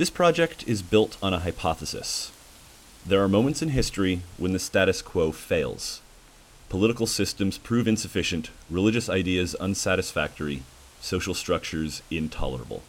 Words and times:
This 0.00 0.08
project 0.08 0.66
is 0.66 0.80
built 0.80 1.18
on 1.22 1.34
a 1.34 1.40
hypothesis. 1.40 2.32
There 3.04 3.22
are 3.22 3.28
moments 3.28 3.60
in 3.60 3.68
history 3.68 4.22
when 4.38 4.54
the 4.54 4.58
status 4.58 5.02
quo 5.02 5.30
fails. 5.30 6.00
Political 6.70 7.06
systems 7.06 7.58
prove 7.58 7.86
insufficient, 7.86 8.48
religious 8.70 9.10
ideas 9.10 9.54
unsatisfactory, 9.56 10.62
social 11.02 11.34
structures 11.34 12.00
intolerable. 12.10 12.82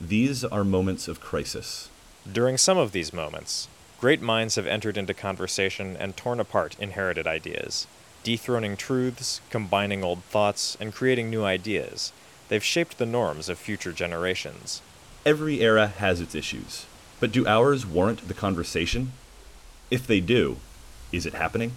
These 0.00 0.42
are 0.42 0.64
moments 0.64 1.06
of 1.06 1.20
crisis. 1.20 1.90
During 2.32 2.56
some 2.56 2.78
of 2.78 2.92
these 2.92 3.12
moments, 3.12 3.68
great 4.00 4.22
minds 4.22 4.54
have 4.54 4.66
entered 4.66 4.96
into 4.96 5.12
conversation 5.12 5.98
and 5.98 6.16
torn 6.16 6.40
apart 6.40 6.76
inherited 6.80 7.26
ideas, 7.26 7.86
dethroning 8.22 8.78
truths, 8.78 9.42
combining 9.50 10.02
old 10.02 10.24
thoughts, 10.30 10.78
and 10.80 10.94
creating 10.94 11.28
new 11.28 11.44
ideas. 11.44 12.10
They've 12.48 12.64
shaped 12.64 12.96
the 12.96 13.04
norms 13.04 13.50
of 13.50 13.58
future 13.58 13.92
generations. 13.92 14.80
Every 15.26 15.62
era 15.62 15.86
has 15.86 16.20
its 16.20 16.34
issues, 16.34 16.84
but 17.18 17.32
do 17.32 17.46
ours 17.46 17.86
warrant 17.86 18.28
the 18.28 18.34
conversation? 18.34 19.12
If 19.90 20.06
they 20.06 20.20
do, 20.20 20.58
is 21.12 21.24
it 21.24 21.32
happening? 21.32 21.72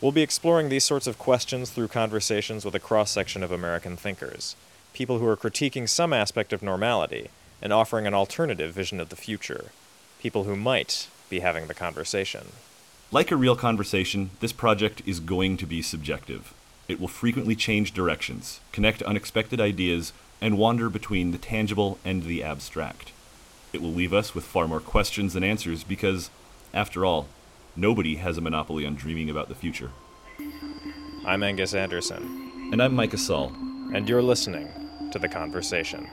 We'll 0.00 0.12
be 0.12 0.22
exploring 0.22 0.70
these 0.70 0.84
sorts 0.84 1.06
of 1.06 1.18
questions 1.18 1.68
through 1.68 1.88
conversations 1.88 2.64
with 2.64 2.74
a 2.74 2.80
cross 2.80 3.10
section 3.10 3.42
of 3.42 3.52
American 3.52 3.98
thinkers, 3.98 4.56
people 4.94 5.18
who 5.18 5.26
are 5.26 5.36
critiquing 5.36 5.86
some 5.86 6.14
aspect 6.14 6.54
of 6.54 6.62
normality 6.62 7.28
and 7.60 7.74
offering 7.74 8.06
an 8.06 8.14
alternative 8.14 8.72
vision 8.72 9.00
of 9.00 9.10
the 9.10 9.16
future, 9.16 9.66
people 10.18 10.44
who 10.44 10.56
might 10.56 11.08
be 11.28 11.40
having 11.40 11.66
the 11.66 11.74
conversation. 11.74 12.52
Like 13.12 13.30
a 13.30 13.36
real 13.36 13.56
conversation, 13.56 14.30
this 14.40 14.54
project 14.54 15.02
is 15.04 15.20
going 15.20 15.58
to 15.58 15.66
be 15.66 15.82
subjective. 15.82 16.54
It 16.88 17.00
will 17.00 17.08
frequently 17.08 17.54
change 17.54 17.92
directions, 17.92 18.60
connect 18.72 19.02
unexpected 19.02 19.60
ideas, 19.60 20.14
and 20.40 20.58
wander 20.58 20.90
between 20.90 21.32
the 21.32 21.38
tangible 21.38 21.98
and 22.04 22.24
the 22.24 22.42
abstract. 22.42 23.12
It 23.72 23.82
will 23.82 23.92
leave 23.92 24.12
us 24.12 24.34
with 24.34 24.44
far 24.44 24.68
more 24.68 24.80
questions 24.80 25.34
than 25.34 25.44
answers 25.44 25.84
because, 25.84 26.30
after 26.72 27.04
all, 27.04 27.28
nobody 27.74 28.16
has 28.16 28.38
a 28.38 28.40
monopoly 28.40 28.86
on 28.86 28.94
dreaming 28.94 29.30
about 29.30 29.48
the 29.48 29.54
future. 29.54 29.90
I'm 31.24 31.42
Angus 31.42 31.74
Anderson. 31.74 32.70
And 32.72 32.82
I'm 32.82 32.94
Micah 32.94 33.18
Saul. 33.18 33.52
And 33.94 34.08
you're 34.08 34.22
listening 34.22 34.68
to 35.12 35.18
The 35.18 35.28
Conversation. 35.28 36.08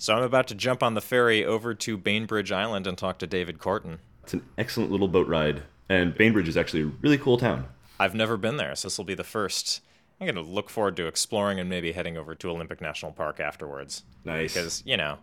So 0.00 0.14
I'm 0.14 0.22
about 0.22 0.48
to 0.48 0.54
jump 0.54 0.82
on 0.82 0.94
the 0.94 1.02
ferry 1.02 1.44
over 1.44 1.74
to 1.74 1.98
Bainbridge 1.98 2.50
Island 2.50 2.86
and 2.86 2.96
talk 2.96 3.18
to 3.18 3.26
David 3.26 3.58
Korten. 3.58 3.98
It's 4.22 4.32
an 4.32 4.42
excellent 4.56 4.90
little 4.90 5.08
boat 5.08 5.28
ride, 5.28 5.64
and 5.88 6.14
Bainbridge 6.14 6.48
is 6.48 6.56
actually 6.56 6.82
a 6.82 6.90
really 7.00 7.18
cool 7.18 7.38
town. 7.38 7.66
I've 8.00 8.14
never 8.14 8.36
been 8.36 8.56
there, 8.56 8.74
so 8.76 8.88
this 8.88 8.98
will 8.98 9.04
be 9.04 9.14
the 9.14 9.24
first. 9.24 9.80
I'm 10.20 10.26
going 10.26 10.34
to 10.34 10.50
look 10.50 10.70
forward 10.70 10.96
to 10.96 11.06
exploring 11.06 11.60
and 11.60 11.70
maybe 11.70 11.92
heading 11.92 12.16
over 12.16 12.34
to 12.34 12.50
Olympic 12.50 12.80
National 12.80 13.12
Park 13.12 13.40
afterwards. 13.40 14.04
Nice. 14.24 14.54
Because, 14.54 14.82
you 14.84 14.96
know, 14.96 15.18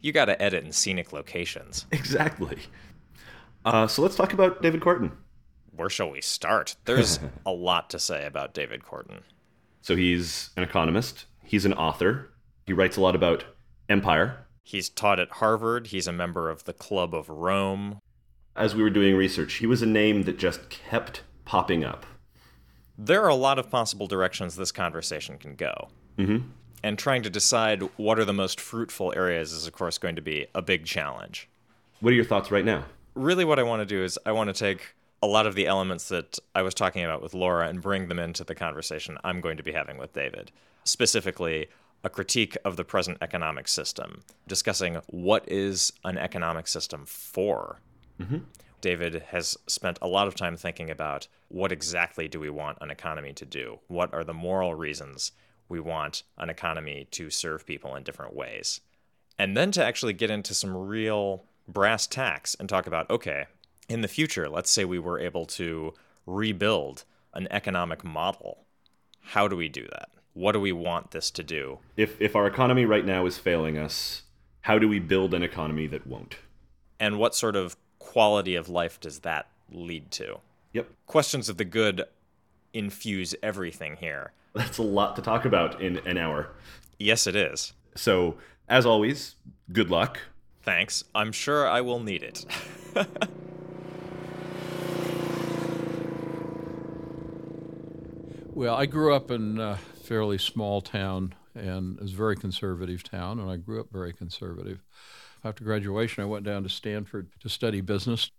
you 0.00 0.12
got 0.12 0.26
to 0.26 0.40
edit 0.40 0.64
in 0.64 0.72
scenic 0.72 1.12
locations. 1.12 1.86
Exactly. 1.92 2.58
Uh, 3.64 3.86
so 3.86 4.00
let's 4.02 4.16
talk 4.16 4.32
about 4.32 4.62
David 4.62 4.80
Korten. 4.80 5.12
Where 5.76 5.90
shall 5.90 6.10
we 6.10 6.20
start? 6.20 6.76
There's 6.84 7.20
a 7.46 7.52
lot 7.52 7.90
to 7.90 7.98
say 7.98 8.24
about 8.26 8.54
David 8.54 8.82
Korten. 8.82 9.20
So 9.82 9.96
he's 9.96 10.50
an 10.56 10.62
economist, 10.62 11.26
he's 11.44 11.64
an 11.64 11.72
author, 11.74 12.30
he 12.66 12.72
writes 12.72 12.96
a 12.96 13.00
lot 13.00 13.14
about 13.14 13.44
empire. 13.88 14.46
He's 14.62 14.88
taught 14.88 15.18
at 15.20 15.30
Harvard, 15.32 15.88
he's 15.88 16.06
a 16.06 16.12
member 16.12 16.48
of 16.50 16.64
the 16.64 16.72
Club 16.72 17.14
of 17.14 17.28
Rome. 17.28 17.98
As 18.56 18.74
we 18.74 18.82
were 18.82 18.90
doing 18.90 19.16
research, 19.16 19.54
he 19.54 19.66
was 19.66 19.82
a 19.82 19.86
name 19.86 20.24
that 20.24 20.38
just 20.38 20.70
kept 20.70 21.22
popping 21.44 21.84
up. 21.84 22.04
There 22.98 23.22
are 23.22 23.28
a 23.28 23.34
lot 23.34 23.58
of 23.58 23.70
possible 23.70 24.06
directions 24.06 24.56
this 24.56 24.72
conversation 24.72 25.38
can 25.38 25.54
go. 25.54 25.88
Mm-hmm. 26.18 26.48
And 26.82 26.98
trying 26.98 27.22
to 27.22 27.30
decide 27.30 27.82
what 27.96 28.18
are 28.18 28.24
the 28.24 28.32
most 28.32 28.60
fruitful 28.60 29.12
areas 29.14 29.52
is, 29.52 29.66
of 29.66 29.72
course, 29.72 29.98
going 29.98 30.16
to 30.16 30.22
be 30.22 30.46
a 30.54 30.62
big 30.62 30.84
challenge. 30.84 31.48
What 32.00 32.10
are 32.10 32.16
your 32.16 32.24
thoughts 32.24 32.50
right 32.50 32.64
now? 32.64 32.84
Really, 33.14 33.44
what 33.44 33.58
I 33.58 33.62
want 33.62 33.80
to 33.80 33.86
do 33.86 34.02
is 34.02 34.18
I 34.24 34.32
want 34.32 34.48
to 34.48 34.54
take 34.54 34.94
a 35.22 35.26
lot 35.26 35.46
of 35.46 35.54
the 35.54 35.66
elements 35.66 36.08
that 36.08 36.38
I 36.54 36.62
was 36.62 36.74
talking 36.74 37.04
about 37.04 37.22
with 37.22 37.34
Laura 37.34 37.68
and 37.68 37.82
bring 37.82 38.08
them 38.08 38.18
into 38.18 38.44
the 38.44 38.54
conversation 38.54 39.18
I'm 39.22 39.40
going 39.40 39.58
to 39.58 39.62
be 39.62 39.72
having 39.72 39.98
with 39.98 40.12
David. 40.14 40.50
Specifically, 40.84 41.68
a 42.02 42.08
critique 42.08 42.56
of 42.64 42.76
the 42.76 42.84
present 42.84 43.18
economic 43.20 43.68
system, 43.68 44.22
discussing 44.48 45.00
what 45.08 45.46
is 45.46 45.92
an 46.04 46.16
economic 46.16 46.66
system 46.66 47.04
for. 47.04 47.80
Mm-hmm. 48.20 48.38
David 48.80 49.24
has 49.28 49.58
spent 49.66 49.98
a 50.00 50.08
lot 50.08 50.26
of 50.26 50.34
time 50.34 50.56
thinking 50.56 50.90
about 50.90 51.28
what 51.48 51.72
exactly 51.72 52.28
do 52.28 52.40
we 52.40 52.50
want 52.50 52.78
an 52.80 52.90
economy 52.90 53.32
to 53.34 53.44
do? 53.44 53.80
What 53.88 54.12
are 54.14 54.24
the 54.24 54.34
moral 54.34 54.74
reasons 54.74 55.32
we 55.68 55.80
want 55.80 56.22
an 56.38 56.50
economy 56.50 57.06
to 57.12 57.30
serve 57.30 57.66
people 57.66 57.94
in 57.94 58.02
different 58.02 58.34
ways? 58.34 58.80
And 59.38 59.56
then 59.56 59.70
to 59.72 59.84
actually 59.84 60.12
get 60.12 60.30
into 60.30 60.54
some 60.54 60.76
real 60.76 61.44
brass 61.68 62.06
tacks 62.06 62.54
and 62.58 62.68
talk 62.68 62.86
about 62.86 63.10
okay, 63.10 63.46
in 63.88 64.00
the 64.02 64.08
future, 64.08 64.48
let's 64.48 64.70
say 64.70 64.84
we 64.84 64.98
were 64.98 65.18
able 65.18 65.46
to 65.46 65.92
rebuild 66.26 67.04
an 67.34 67.48
economic 67.50 68.04
model. 68.04 68.64
How 69.20 69.48
do 69.48 69.56
we 69.56 69.68
do 69.68 69.86
that? 69.90 70.10
What 70.32 70.52
do 70.52 70.60
we 70.60 70.72
want 70.72 71.10
this 71.10 71.30
to 71.32 71.42
do? 71.42 71.78
If 71.96 72.20
if 72.20 72.36
our 72.36 72.46
economy 72.46 72.84
right 72.84 73.04
now 73.04 73.26
is 73.26 73.38
failing 73.38 73.76
us, 73.76 74.22
how 74.62 74.78
do 74.78 74.88
we 74.88 74.98
build 74.98 75.34
an 75.34 75.42
economy 75.42 75.86
that 75.88 76.06
won't? 76.06 76.36
And 76.98 77.18
what 77.18 77.34
sort 77.34 77.56
of 77.56 77.76
quality 78.10 78.56
of 78.56 78.68
life 78.68 78.98
does 78.98 79.20
that 79.20 79.46
lead 79.70 80.10
to? 80.10 80.40
Yep. 80.72 80.88
Questions 81.06 81.48
of 81.48 81.58
the 81.58 81.64
good 81.64 82.02
infuse 82.72 83.36
everything 83.40 83.98
here. 84.00 84.32
That's 84.52 84.78
a 84.78 84.82
lot 84.82 85.14
to 85.14 85.22
talk 85.22 85.44
about 85.44 85.80
in 85.80 85.98
an 85.98 86.18
hour. 86.18 86.48
Yes, 86.98 87.28
it 87.28 87.36
is. 87.36 87.72
So, 87.94 88.34
as 88.68 88.84
always, 88.84 89.36
good 89.72 89.90
luck. 89.90 90.18
Thanks. 90.62 91.04
I'm 91.14 91.30
sure 91.30 91.68
I 91.68 91.82
will 91.82 92.00
need 92.00 92.24
it. 92.24 92.44
well, 98.52 98.74
I 98.74 98.86
grew 98.86 99.14
up 99.14 99.30
in 99.30 99.60
a 99.60 99.76
fairly 100.02 100.38
small 100.38 100.80
town 100.80 101.36
and 101.54 101.96
it 101.98 102.02
was 102.02 102.12
a 102.12 102.16
very 102.16 102.36
conservative 102.36 103.04
town, 103.04 103.38
and 103.38 103.50
I 103.50 103.56
grew 103.56 103.80
up 103.80 103.90
very 103.92 104.12
conservative. 104.12 104.82
After 105.42 105.64
graduation, 105.64 106.22
I 106.22 106.26
went 106.26 106.44
down 106.44 106.64
to 106.64 106.68
Stanford 106.68 107.28
to 107.40 107.48
study 107.48 107.80
business. 107.80 108.30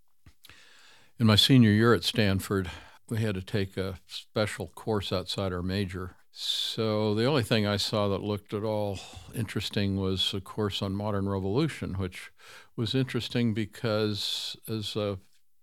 In 1.18 1.26
my 1.26 1.34
senior 1.34 1.70
year 1.70 1.94
at 1.94 2.04
Stanford, 2.04 2.70
we 3.08 3.20
had 3.20 3.34
to 3.34 3.42
take 3.42 3.76
a 3.76 3.98
special 4.06 4.68
course 4.68 5.12
outside 5.12 5.52
our 5.52 5.62
major. 5.62 6.16
So 6.30 7.14
the 7.14 7.26
only 7.26 7.42
thing 7.42 7.66
I 7.66 7.76
saw 7.76 8.08
that 8.08 8.22
looked 8.22 8.54
at 8.54 8.62
all 8.62 9.00
interesting 9.34 9.96
was 9.96 10.32
a 10.32 10.40
course 10.40 10.80
on 10.80 10.94
modern 10.94 11.28
revolution, 11.28 11.94
which 11.94 12.30
was 12.76 12.94
interesting 12.94 13.52
because 13.52 14.56
as 14.68 14.94
a 14.94 15.18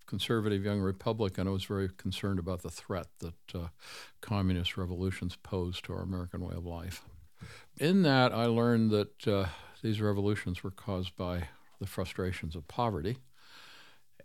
conservative 0.06 0.66
young 0.66 0.80
Republican, 0.80 1.48
I 1.48 1.52
was 1.52 1.64
very 1.64 1.90
concerned 1.90 2.40
about 2.40 2.64
the 2.64 2.70
threat 2.70 3.08
that 3.20 3.56
uh, 3.56 3.68
communist 4.22 4.76
revolutions 4.76 5.38
posed 5.42 5.86
to 5.86 5.94
our 5.94 6.02
American 6.02 6.42
way 6.42 6.56
of 6.56 6.66
life. 6.66 7.04
In 7.78 8.02
that, 8.04 8.34
I 8.34 8.46
learned 8.46 8.92
that 8.92 9.28
uh, 9.28 9.46
these 9.82 10.02
revolutions 10.02 10.64
were 10.64 10.72
caused 10.72 11.16
by 11.16 11.48
the 11.80 11.88
frustrations 11.88 12.56
of 12.56 12.68
poverty. 12.68 13.18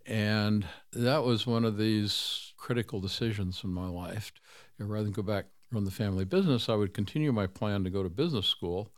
And 0.07 0.67
that 0.93 1.25
was 1.25 1.47
one 1.47 1.65
of 1.65 1.79
these 1.79 2.53
critical 2.57 3.01
decisions 3.01 3.63
in 3.65 3.71
my 3.71 3.89
life. 3.89 4.33
rather 4.79 5.05
than 5.05 5.13
go 5.13 5.23
back 5.23 5.47
run 5.73 5.85
the 5.85 5.91
family 5.91 6.25
business, 6.25 6.69
I 6.69 6.75
would 6.75 6.95
continue 6.95 7.33
my 7.33 7.47
plan 7.47 7.85
to 7.85 7.91
go 7.91 8.03
to 8.03 8.09
business 8.09 8.47
school, 8.47 8.91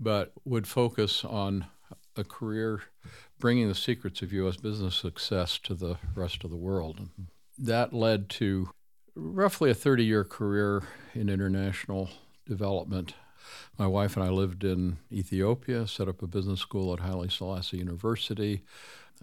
but 0.00 0.32
would 0.44 0.66
focus 0.66 1.24
on 1.24 1.66
a 2.16 2.24
career 2.24 2.82
bringing 3.38 3.68
the 3.68 3.74
secrets 3.74 4.22
of 4.22 4.32
U.S. 4.32 4.56
business 4.56 4.96
success 4.96 5.58
to 5.58 5.74
the 5.74 5.96
rest 6.14 6.44
of 6.44 6.50
the 6.50 6.56
world. 6.56 6.98
And 6.98 7.28
that 7.58 7.92
led 7.92 8.28
to 8.30 8.70
roughly 9.14 9.70
a 9.70 9.74
30 9.74 10.04
year 10.04 10.24
career 10.24 10.82
in 11.14 11.28
international 11.28 12.10
development 12.46 13.14
my 13.78 13.86
wife 13.86 14.16
and 14.16 14.24
I 14.24 14.30
lived 14.30 14.64
in 14.64 14.98
Ethiopia, 15.12 15.86
set 15.86 16.08
up 16.08 16.22
a 16.22 16.26
business 16.26 16.60
school 16.60 16.92
at 16.92 17.00
Haile 17.00 17.28
Selassie 17.28 17.78
University. 17.78 18.62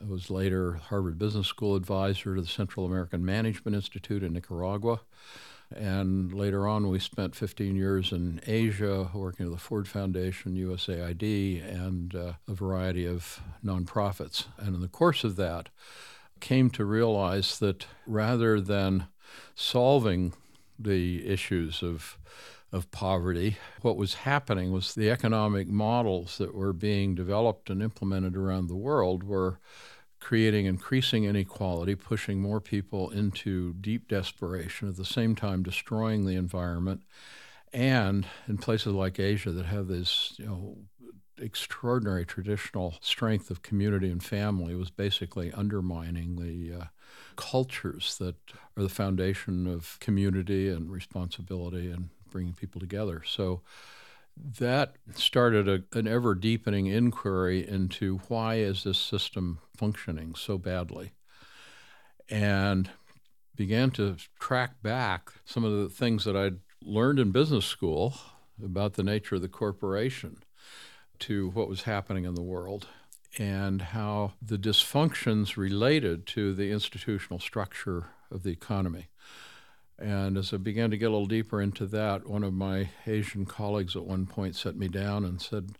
I 0.01 0.05
was 0.09 0.29
later 0.29 0.73
Harvard 0.73 1.17
Business 1.17 1.47
School 1.47 1.75
advisor 1.75 2.35
to 2.35 2.41
the 2.41 2.47
Central 2.47 2.85
American 2.85 3.23
Management 3.23 3.75
Institute 3.75 4.23
in 4.23 4.33
Nicaragua. 4.33 4.99
And 5.75 6.33
later 6.33 6.67
on, 6.67 6.89
we 6.89 6.99
spent 6.99 7.35
15 7.35 7.75
years 7.75 8.11
in 8.11 8.39
Asia 8.45 9.09
working 9.13 9.45
with 9.45 9.55
the 9.55 9.61
Ford 9.61 9.87
Foundation, 9.87 10.55
USAID, 10.55 11.63
and 11.63 12.15
uh, 12.15 12.33
a 12.47 12.53
variety 12.53 13.05
of 13.05 13.41
nonprofits. 13.63 14.45
And 14.57 14.75
in 14.75 14.81
the 14.81 14.87
course 14.87 15.23
of 15.23 15.37
that, 15.37 15.69
came 16.39 16.69
to 16.71 16.85
realize 16.85 17.59
that 17.59 17.87
rather 18.05 18.61
than 18.61 19.07
solving 19.55 20.33
the 20.77 21.25
issues 21.27 21.81
of 21.81 22.17
of 22.71 22.91
poverty. 22.91 23.57
What 23.81 23.97
was 23.97 24.15
happening 24.15 24.71
was 24.71 24.93
the 24.93 25.09
economic 25.09 25.67
models 25.67 26.37
that 26.37 26.53
were 26.53 26.73
being 26.73 27.15
developed 27.15 27.69
and 27.69 27.81
implemented 27.81 28.35
around 28.35 28.67
the 28.67 28.75
world 28.75 29.23
were 29.23 29.59
creating 30.19 30.65
increasing 30.65 31.23
inequality, 31.25 31.95
pushing 31.95 32.41
more 32.41 32.59
people 32.59 33.09
into 33.11 33.73
deep 33.73 34.07
desperation, 34.07 34.89
at 34.89 34.97
the 34.97 35.05
same 35.05 35.35
time 35.35 35.61
destroying 35.61 36.25
the 36.25 36.35
environment. 36.35 37.03
And 37.71 38.25
in 38.47 38.57
places 38.57 38.93
like 38.93 39.19
Asia 39.19 39.51
that 39.51 39.67
have 39.67 39.87
this, 39.87 40.33
you 40.37 40.45
know, 40.45 40.77
extraordinary 41.37 42.25
traditional 42.25 42.95
strength 43.01 43.51
of 43.51 43.61
community 43.61 44.09
and 44.09 44.23
family 44.23 44.73
was 44.73 44.89
basically 44.89 45.51
undermining 45.51 46.37
the 46.37 46.81
uh, 46.81 46.85
cultures 47.35 48.17
that 48.17 48.35
are 48.77 48.83
the 48.83 48.89
foundation 48.89 49.67
of 49.67 49.97
community 49.99 50.69
and 50.69 50.89
responsibility 50.89 51.91
and 51.91 52.09
bringing 52.35 52.53
people 52.53 52.81
together. 52.81 53.23
So 53.25 53.61
that 54.59 54.97
started 55.13 55.69
a, 55.69 55.97
an 55.97 56.05
ever 56.05 56.35
deepening 56.35 56.87
inquiry 56.87 57.65
into 57.65 58.17
why 58.27 58.55
is 58.55 58.83
this 58.83 58.97
system 58.97 59.59
functioning 59.77 60.35
so 60.35 60.57
badly 60.57 61.13
and 62.29 62.89
began 63.55 63.89
to 63.91 64.17
track 64.37 64.83
back 64.83 65.31
some 65.45 65.63
of 65.63 65.71
the 65.71 65.87
things 65.87 66.25
that 66.25 66.35
I'd 66.35 66.57
learned 66.81 67.19
in 67.19 67.31
business 67.31 67.63
school 67.63 68.15
about 68.61 68.95
the 68.95 69.03
nature 69.03 69.35
of 69.35 69.41
the 69.41 69.47
corporation 69.47 70.39
to 71.19 71.51
what 71.51 71.69
was 71.69 71.83
happening 71.83 72.25
in 72.25 72.35
the 72.35 72.41
world 72.41 72.87
and 73.37 73.81
how 73.81 74.33
the 74.41 74.57
dysfunctions 74.57 75.55
related 75.55 76.27
to 76.27 76.53
the 76.53 76.71
institutional 76.71 77.39
structure 77.39 78.07
of 78.29 78.43
the 78.43 78.51
economy. 78.51 79.07
And 79.97 80.37
as 80.37 80.53
I 80.53 80.57
began 80.57 80.91
to 80.91 80.97
get 80.97 81.05
a 81.05 81.11
little 81.11 81.25
deeper 81.25 81.61
into 81.61 81.85
that, 81.87 82.27
one 82.27 82.43
of 82.43 82.53
my 82.53 82.89
Asian 83.07 83.45
colleagues 83.45 83.95
at 83.95 84.05
one 84.05 84.25
point 84.25 84.55
set 84.55 84.75
me 84.75 84.87
down 84.87 85.23
and 85.23 85.41
said, 85.41 85.77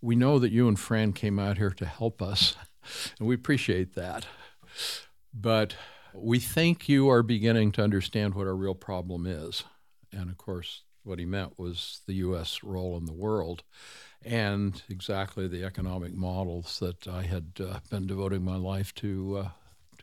We 0.00 0.16
know 0.16 0.38
that 0.38 0.52
you 0.52 0.66
and 0.66 0.78
Fran 0.78 1.12
came 1.12 1.38
out 1.38 1.58
here 1.58 1.70
to 1.70 1.86
help 1.86 2.22
us, 2.22 2.56
and 3.18 3.28
we 3.28 3.34
appreciate 3.34 3.94
that. 3.94 4.26
But 5.32 5.76
we 6.14 6.38
think 6.38 6.88
you 6.88 7.10
are 7.10 7.22
beginning 7.22 7.72
to 7.72 7.82
understand 7.82 8.34
what 8.34 8.46
our 8.46 8.56
real 8.56 8.74
problem 8.74 9.26
is. 9.26 9.64
And 10.12 10.30
of 10.30 10.38
course, 10.38 10.82
what 11.02 11.18
he 11.18 11.26
meant 11.26 11.58
was 11.58 12.00
the 12.06 12.14
U.S. 12.14 12.62
role 12.62 12.96
in 12.96 13.04
the 13.04 13.12
world 13.12 13.62
and 14.24 14.82
exactly 14.88 15.46
the 15.46 15.64
economic 15.64 16.14
models 16.14 16.78
that 16.80 17.06
I 17.06 17.22
had 17.22 17.52
uh, 17.60 17.80
been 17.90 18.06
devoting 18.06 18.42
my 18.42 18.56
life 18.56 18.94
to 18.96 19.36
uh, 19.44 19.48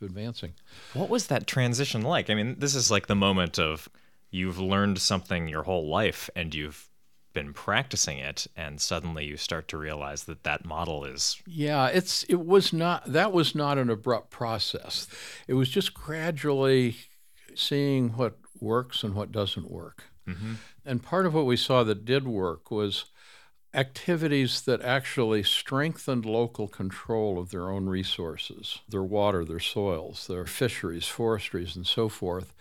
to 0.01 0.05
advancing. 0.05 0.53
What 0.93 1.09
was 1.09 1.27
that 1.27 1.47
transition 1.47 2.01
like? 2.01 2.29
I 2.29 2.35
mean, 2.35 2.55
this 2.59 2.75
is 2.75 2.91
like 2.91 3.07
the 3.07 3.15
moment 3.15 3.57
of 3.57 3.87
you've 4.29 4.59
learned 4.59 4.99
something 4.99 5.47
your 5.47 5.63
whole 5.63 5.87
life 5.87 6.29
and 6.35 6.53
you've 6.53 6.89
been 7.33 7.53
practicing 7.53 8.17
it 8.17 8.45
and 8.57 8.81
suddenly 8.81 9.25
you 9.25 9.37
start 9.37 9.67
to 9.69 9.77
realize 9.77 10.25
that 10.25 10.43
that 10.43 10.65
model 10.65 11.05
is 11.05 11.41
yeah 11.47 11.87
it's 11.87 12.23
it 12.23 12.45
was 12.45 12.73
not 12.73 13.05
that 13.05 13.31
was 13.31 13.55
not 13.55 13.77
an 13.77 13.89
abrupt 13.89 14.29
process 14.29 15.07
it 15.47 15.53
was 15.53 15.69
just 15.69 15.93
gradually 15.93 16.97
seeing 17.55 18.09
what 18.17 18.37
works 18.59 19.01
and 19.01 19.15
what 19.15 19.31
doesn't 19.31 19.71
work 19.71 20.09
mm-hmm. 20.27 20.55
and 20.85 21.01
part 21.01 21.25
of 21.25 21.33
what 21.33 21.45
we 21.45 21.55
saw 21.55 21.85
that 21.85 22.03
did 22.03 22.27
work 22.27 22.69
was 22.69 23.05
activities 23.73 24.61
that 24.61 24.81
actually 24.81 25.43
strengthened 25.43 26.25
local 26.25 26.67
control 26.67 27.39
of 27.39 27.51
their 27.51 27.69
own 27.69 27.87
resources, 27.87 28.79
their 28.89 29.03
water, 29.03 29.45
their 29.45 29.59
soils, 29.59 30.27
their 30.27 30.45
fisheries, 30.45 31.07
forestries, 31.07 31.75
and 31.75 31.87
so 31.87 32.09
forth, 32.09 32.53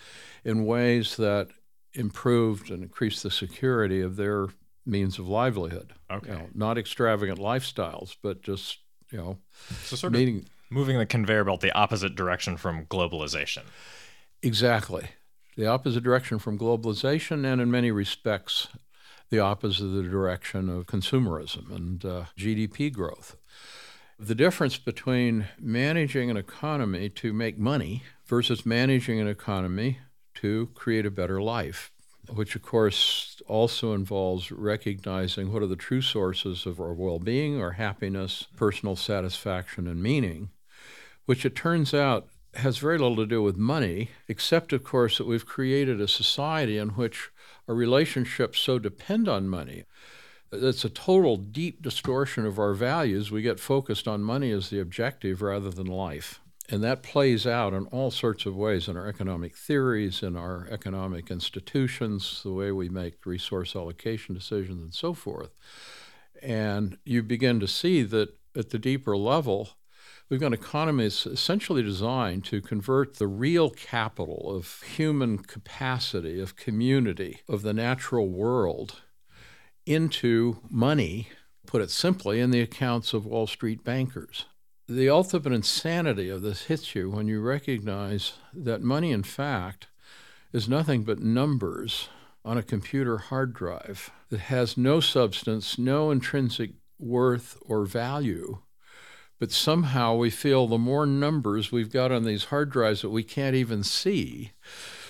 in 0.44 0.64
ways 0.64 1.16
that 1.16 1.48
improved 1.94 2.70
and 2.70 2.82
increased 2.82 3.22
the 3.22 3.30
security 3.30 4.00
of 4.00 4.16
their 4.16 4.46
means 4.86 5.18
of 5.18 5.26
livelihood. 5.28 5.92
Okay. 6.10 6.30
You 6.30 6.34
know, 6.38 6.48
not 6.54 6.78
extravagant 6.78 7.38
lifestyles, 7.38 8.16
but 8.22 8.42
just, 8.42 8.78
you 9.10 9.18
know, 9.18 9.38
so 9.82 9.96
sort 9.96 10.12
meeting, 10.12 10.38
of 10.38 10.44
moving 10.70 10.98
the 10.98 11.06
conveyor 11.06 11.44
belt 11.44 11.60
the 11.60 11.72
opposite 11.72 12.14
direction 12.14 12.56
from 12.56 12.86
globalization. 12.86 13.62
Exactly. 14.42 15.08
The 15.56 15.66
opposite 15.66 16.04
direction 16.04 16.38
from 16.38 16.56
globalization, 16.56 17.44
and 17.44 17.60
in 17.60 17.70
many 17.70 17.90
respects, 17.90 18.68
the 19.30 19.38
opposite 19.38 19.84
of 19.84 19.92
the 19.92 20.02
direction 20.02 20.68
of 20.68 20.86
consumerism 20.86 21.74
and 21.74 22.04
uh, 22.04 22.24
GDP 22.36 22.92
growth. 22.92 23.36
The 24.18 24.34
difference 24.34 24.76
between 24.76 25.46
managing 25.58 26.30
an 26.30 26.36
economy 26.36 27.08
to 27.10 27.32
make 27.32 27.58
money 27.58 28.02
versus 28.26 28.66
managing 28.66 29.18
an 29.18 29.28
economy 29.28 29.98
to 30.34 30.68
create 30.74 31.06
a 31.06 31.10
better 31.10 31.40
life, 31.40 31.90
which 32.28 32.54
of 32.54 32.62
course 32.62 33.40
also 33.46 33.94
involves 33.94 34.52
recognizing 34.52 35.52
what 35.52 35.62
are 35.62 35.66
the 35.66 35.76
true 35.76 36.02
sources 36.02 36.66
of 36.66 36.80
our 36.80 36.92
well 36.92 37.18
being, 37.18 37.60
our 37.60 37.72
happiness, 37.72 38.46
personal 38.56 38.96
satisfaction, 38.96 39.86
and 39.86 40.02
meaning, 40.02 40.50
which 41.24 41.46
it 41.46 41.56
turns 41.56 41.94
out 41.94 42.28
has 42.54 42.78
very 42.78 42.98
little 42.98 43.16
to 43.16 43.26
do 43.26 43.42
with 43.42 43.56
money, 43.56 44.10
except, 44.28 44.72
of 44.72 44.82
course, 44.82 45.18
that 45.18 45.26
we've 45.26 45.46
created 45.46 46.00
a 46.00 46.08
society 46.08 46.76
in 46.78 46.90
which 46.90 47.30
our 47.70 47.76
relationships 47.76 48.58
so 48.58 48.80
depend 48.80 49.28
on 49.28 49.48
money. 49.48 49.84
It's 50.50 50.84
a 50.84 50.90
total 50.90 51.36
deep 51.36 51.80
distortion 51.80 52.44
of 52.44 52.58
our 52.58 52.74
values. 52.74 53.30
We 53.30 53.42
get 53.42 53.60
focused 53.60 54.08
on 54.08 54.24
money 54.24 54.50
as 54.50 54.70
the 54.70 54.80
objective 54.80 55.40
rather 55.40 55.70
than 55.70 55.86
life. 55.86 56.40
And 56.68 56.82
that 56.82 57.04
plays 57.04 57.46
out 57.46 57.72
in 57.72 57.86
all 57.86 58.10
sorts 58.10 58.44
of 58.44 58.56
ways 58.56 58.88
in 58.88 58.96
our 58.96 59.06
economic 59.06 59.56
theories, 59.56 60.20
in 60.20 60.36
our 60.36 60.66
economic 60.68 61.30
institutions, 61.30 62.42
the 62.42 62.52
way 62.52 62.72
we 62.72 62.88
make 62.88 63.24
resource 63.24 63.76
allocation 63.76 64.34
decisions, 64.34 64.82
and 64.82 64.92
so 64.92 65.14
forth. 65.14 65.50
And 66.42 66.98
you 67.04 67.22
begin 67.22 67.60
to 67.60 67.68
see 67.68 68.02
that 68.02 68.36
at 68.56 68.70
the 68.70 68.80
deeper 68.80 69.16
level, 69.16 69.70
We've 70.30 70.38
got 70.38 70.52
economies 70.52 71.26
essentially 71.26 71.82
designed 71.82 72.44
to 72.44 72.60
convert 72.60 73.16
the 73.16 73.26
real 73.26 73.68
capital 73.68 74.54
of 74.54 74.80
human 74.82 75.38
capacity, 75.38 76.40
of 76.40 76.54
community, 76.54 77.40
of 77.48 77.62
the 77.62 77.74
natural 77.74 78.28
world 78.28 79.02
into 79.86 80.58
money, 80.70 81.30
put 81.66 81.82
it 81.82 81.90
simply, 81.90 82.38
in 82.38 82.52
the 82.52 82.60
accounts 82.60 83.12
of 83.12 83.26
Wall 83.26 83.48
Street 83.48 83.82
bankers. 83.82 84.46
The 84.86 85.08
ultimate 85.08 85.52
insanity 85.52 86.28
of 86.28 86.42
this 86.42 86.66
hits 86.66 86.94
you 86.94 87.10
when 87.10 87.26
you 87.26 87.40
recognize 87.40 88.34
that 88.54 88.82
money, 88.82 89.10
in 89.10 89.24
fact, 89.24 89.88
is 90.52 90.68
nothing 90.68 91.02
but 91.02 91.18
numbers 91.18 92.08
on 92.44 92.56
a 92.56 92.62
computer 92.62 93.18
hard 93.18 93.52
drive 93.52 94.12
that 94.28 94.40
has 94.42 94.76
no 94.76 95.00
substance, 95.00 95.76
no 95.76 96.12
intrinsic 96.12 96.70
worth 97.00 97.58
or 97.66 97.84
value 97.84 98.58
but 99.40 99.50
somehow 99.50 100.14
we 100.14 100.30
feel 100.30 100.68
the 100.68 100.78
more 100.78 101.06
numbers 101.06 101.72
we've 101.72 101.90
got 101.90 102.12
on 102.12 102.24
these 102.24 102.44
hard 102.44 102.70
drives 102.70 103.00
that 103.00 103.08
we 103.08 103.24
can't 103.24 103.56
even 103.56 103.82
see, 103.82 104.52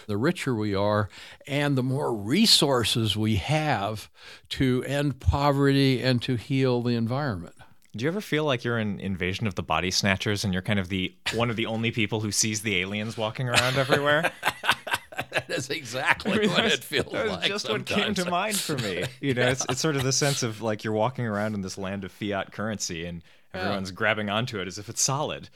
the 0.06 0.16
richer 0.16 0.54
we 0.54 0.72
are, 0.72 1.10
and 1.48 1.76
the 1.76 1.82
more 1.82 2.14
resources 2.14 3.16
we 3.16 3.36
have 3.36 4.08
to 4.48 4.84
end 4.84 5.18
poverty 5.18 6.00
and 6.00 6.22
to 6.22 6.36
heal 6.36 6.80
the 6.80 6.94
environment. 6.94 7.56
Do 7.96 8.04
you 8.04 8.08
ever 8.08 8.20
feel 8.20 8.44
like 8.44 8.62
you're 8.62 8.78
an 8.78 9.00
Invasion 9.00 9.48
of 9.48 9.56
the 9.56 9.64
Body 9.64 9.90
Snatchers 9.90 10.44
and 10.44 10.52
you're 10.52 10.62
kind 10.62 10.78
of 10.78 10.88
the 10.88 11.12
one 11.34 11.50
of 11.50 11.56
the 11.56 11.66
only 11.66 11.90
people 11.90 12.20
who 12.20 12.30
sees 12.30 12.62
the 12.62 12.76
aliens 12.76 13.16
walking 13.16 13.48
around 13.48 13.78
everywhere? 13.78 14.30
that 15.32 15.50
is 15.50 15.70
exactly 15.70 16.34
I 16.34 16.38
mean, 16.38 16.50
what 16.50 16.66
it 16.66 16.84
feels 16.84 17.12
like. 17.12 17.48
Just 17.48 17.66
sometimes. 17.66 17.90
what 17.90 18.04
came 18.04 18.14
to 18.14 18.30
mind 18.30 18.56
for 18.56 18.78
me. 18.78 19.06
You 19.20 19.34
know, 19.34 19.42
yeah. 19.42 19.50
it's, 19.50 19.66
it's 19.68 19.80
sort 19.80 19.96
of 19.96 20.04
the 20.04 20.12
sense 20.12 20.44
of 20.44 20.62
like 20.62 20.84
you're 20.84 20.92
walking 20.92 21.26
around 21.26 21.54
in 21.54 21.62
this 21.62 21.76
land 21.76 22.04
of 22.04 22.12
fiat 22.12 22.52
currency 22.52 23.06
and 23.06 23.22
Oh. 23.54 23.58
Everyone's 23.58 23.90
yeah. 23.90 23.96
grabbing 23.96 24.30
onto 24.30 24.60
it 24.60 24.68
as 24.68 24.78
if 24.78 24.88
it's 24.88 25.02
solid. 25.02 25.48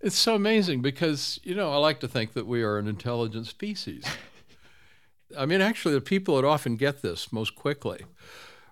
It's 0.00 0.16
so 0.16 0.34
amazing 0.34 0.82
because, 0.82 1.38
you 1.42 1.54
know, 1.54 1.72
I 1.72 1.76
like 1.76 2.00
to 2.00 2.08
think 2.08 2.32
that 2.32 2.46
we 2.46 2.62
are 2.62 2.78
an 2.78 2.88
intelligent 2.88 3.46
species. 3.46 4.04
I 5.38 5.46
mean, 5.46 5.60
actually, 5.60 5.94
the 5.94 6.00
people 6.00 6.36
that 6.36 6.46
often 6.46 6.76
get 6.76 7.02
this 7.02 7.32
most 7.32 7.54
quickly 7.54 8.04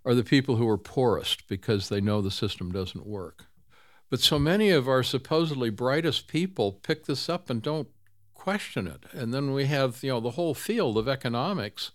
are 0.05 0.15
the 0.15 0.25
people 0.25 0.57
who 0.57 0.69
are 0.69 0.79
poorest 0.79 1.47
because 1.49 1.89
they 1.89 2.01
know 2.01 2.21
the 2.21 2.31
system 2.31 2.73
doesn't 2.73 3.07
work. 3.07 3.47
But 4.09 4.21
so 4.21 4.39
many 4.39 4.71
of 4.71 4.89
our 4.89 5.03
supposedly 5.03 5.71
brightest 5.71 6.27
people 6.27 6.73
pick 6.73 7.07
this 7.07 7.29
up 7.29 7.49
and 7.49 7.63
don't 7.63 7.89
question 8.35 8.87
it. 8.87 9.05
And 9.13 9.33
then 9.33 9.53
we 9.53 9.67
have, 9.67 10.03
you 10.03 10.11
know, 10.11 10.21
the 10.21 10.33
whole 10.33 10.55
field 10.55 10.99
of 10.99 11.09
economics, 11.09 11.93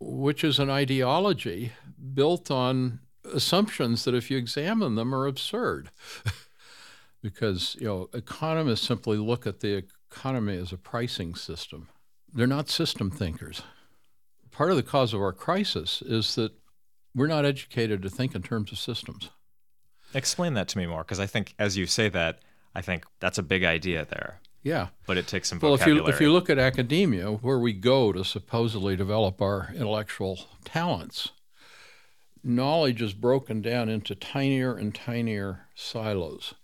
which 0.00 0.44
is 0.44 0.58
an 0.58 0.70
ideology 0.70 1.72
built 2.14 2.50
on 2.50 3.00
assumptions 3.24 4.04
that, 4.04 4.14
if 4.14 4.30
you 4.30 4.38
examine 4.38 4.94
them, 4.94 5.14
are 5.14 5.26
absurd. 5.26 5.90
because 7.22 7.76
you 7.80 7.86
know 7.86 8.10
economists 8.12 8.86
simply 8.86 9.16
look 9.16 9.46
at 9.46 9.60
the 9.60 9.84
economy 10.10 10.56
as 10.56 10.72
a 10.72 10.76
pricing 10.76 11.34
system. 11.34 11.88
They're 12.34 12.46
not 12.46 12.68
system 12.68 13.10
thinkers. 13.10 13.62
Part 14.50 14.70
of 14.70 14.76
the 14.76 14.82
cause 14.82 15.14
of 15.14 15.20
our 15.20 15.32
crisis 15.32 16.02
is 16.02 16.34
that 16.34 16.52
we're 17.14 17.28
not 17.28 17.44
educated 17.44 18.02
to 18.02 18.10
think 18.10 18.34
in 18.34 18.42
terms 18.42 18.72
of 18.72 18.78
systems. 18.78 19.30
Explain 20.14 20.54
that 20.54 20.68
to 20.68 20.78
me 20.78 20.86
more, 20.86 21.04
because 21.04 21.20
I 21.20 21.26
think 21.26 21.54
as 21.58 21.76
you 21.76 21.86
say 21.86 22.08
that, 22.10 22.40
I 22.74 22.82
think 22.82 23.04
that's 23.20 23.38
a 23.38 23.42
big 23.42 23.64
idea 23.64 24.06
there. 24.08 24.40
Yeah. 24.62 24.88
But 25.06 25.16
it 25.16 25.26
takes 25.26 25.48
some 25.48 25.58
well, 25.58 25.76
vocabulary. 25.76 26.02
if 26.02 26.06
you, 26.06 26.14
if 26.14 26.20
you 26.20 26.32
look 26.32 26.48
at 26.48 26.58
academia, 26.58 27.32
where 27.32 27.58
we 27.58 27.72
go 27.72 28.12
to 28.12 28.24
supposedly 28.24 28.94
develop 28.94 29.42
our 29.42 29.72
intellectual 29.74 30.38
talents, 30.64 31.32
knowledge 32.44 33.02
is 33.02 33.12
broken 33.12 33.62
down 33.62 33.88
into 33.88 34.14
tinier 34.14 34.74
and 34.74 34.94
tinier 34.94 35.68
silos. 35.74 36.54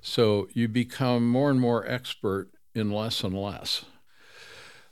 So 0.00 0.48
you 0.52 0.68
become 0.68 1.26
more 1.28 1.50
and 1.50 1.60
more 1.60 1.86
expert 1.86 2.50
in 2.74 2.90
less 2.90 3.24
and 3.24 3.34
less. 3.34 3.84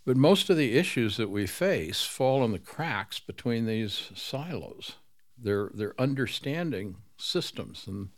But 0.04 0.16
most 0.16 0.50
of 0.50 0.56
the 0.56 0.76
issues 0.76 1.16
that 1.16 1.30
we 1.30 1.46
face 1.46 2.02
fall 2.02 2.44
in 2.44 2.52
the 2.52 2.58
cracks 2.58 3.20
between 3.20 3.66
these 3.66 4.10
silos. 4.14 4.96
They're, 5.38 5.70
they're 5.74 6.00
understanding 6.00 6.96
systems. 7.16 7.84
And, 7.86 8.08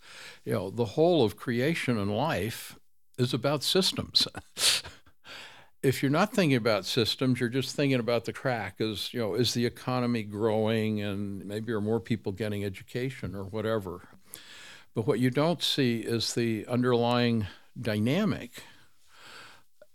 you 0.44 0.52
know, 0.54 0.70
the 0.70 0.84
whole 0.84 1.24
of 1.24 1.36
creation 1.36 1.98
and 1.98 2.14
life 2.14 2.78
is 3.18 3.34
about 3.34 3.62
systems. 3.62 4.26
if 5.84 6.02
you're 6.02 6.10
not 6.10 6.32
thinking 6.32 6.56
about 6.56 6.86
systems, 6.86 7.38
you're 7.38 7.50
just 7.50 7.76
thinking 7.76 8.00
about 8.00 8.24
the 8.24 8.32
crack. 8.32 8.76
Is 8.78 9.12
you 9.12 9.20
know, 9.20 9.34
is 9.34 9.52
the 9.52 9.66
economy 9.66 10.22
growing, 10.22 11.02
and 11.02 11.44
maybe 11.44 11.72
are 11.72 11.80
more 11.80 12.00
people 12.00 12.32
getting 12.32 12.64
education 12.64 13.34
or 13.34 13.44
whatever. 13.44 14.08
But 14.94 15.06
what 15.06 15.20
you 15.20 15.30
don't 15.30 15.62
see 15.62 15.98
is 15.98 16.34
the 16.34 16.64
underlying 16.66 17.46
dynamic 17.78 18.62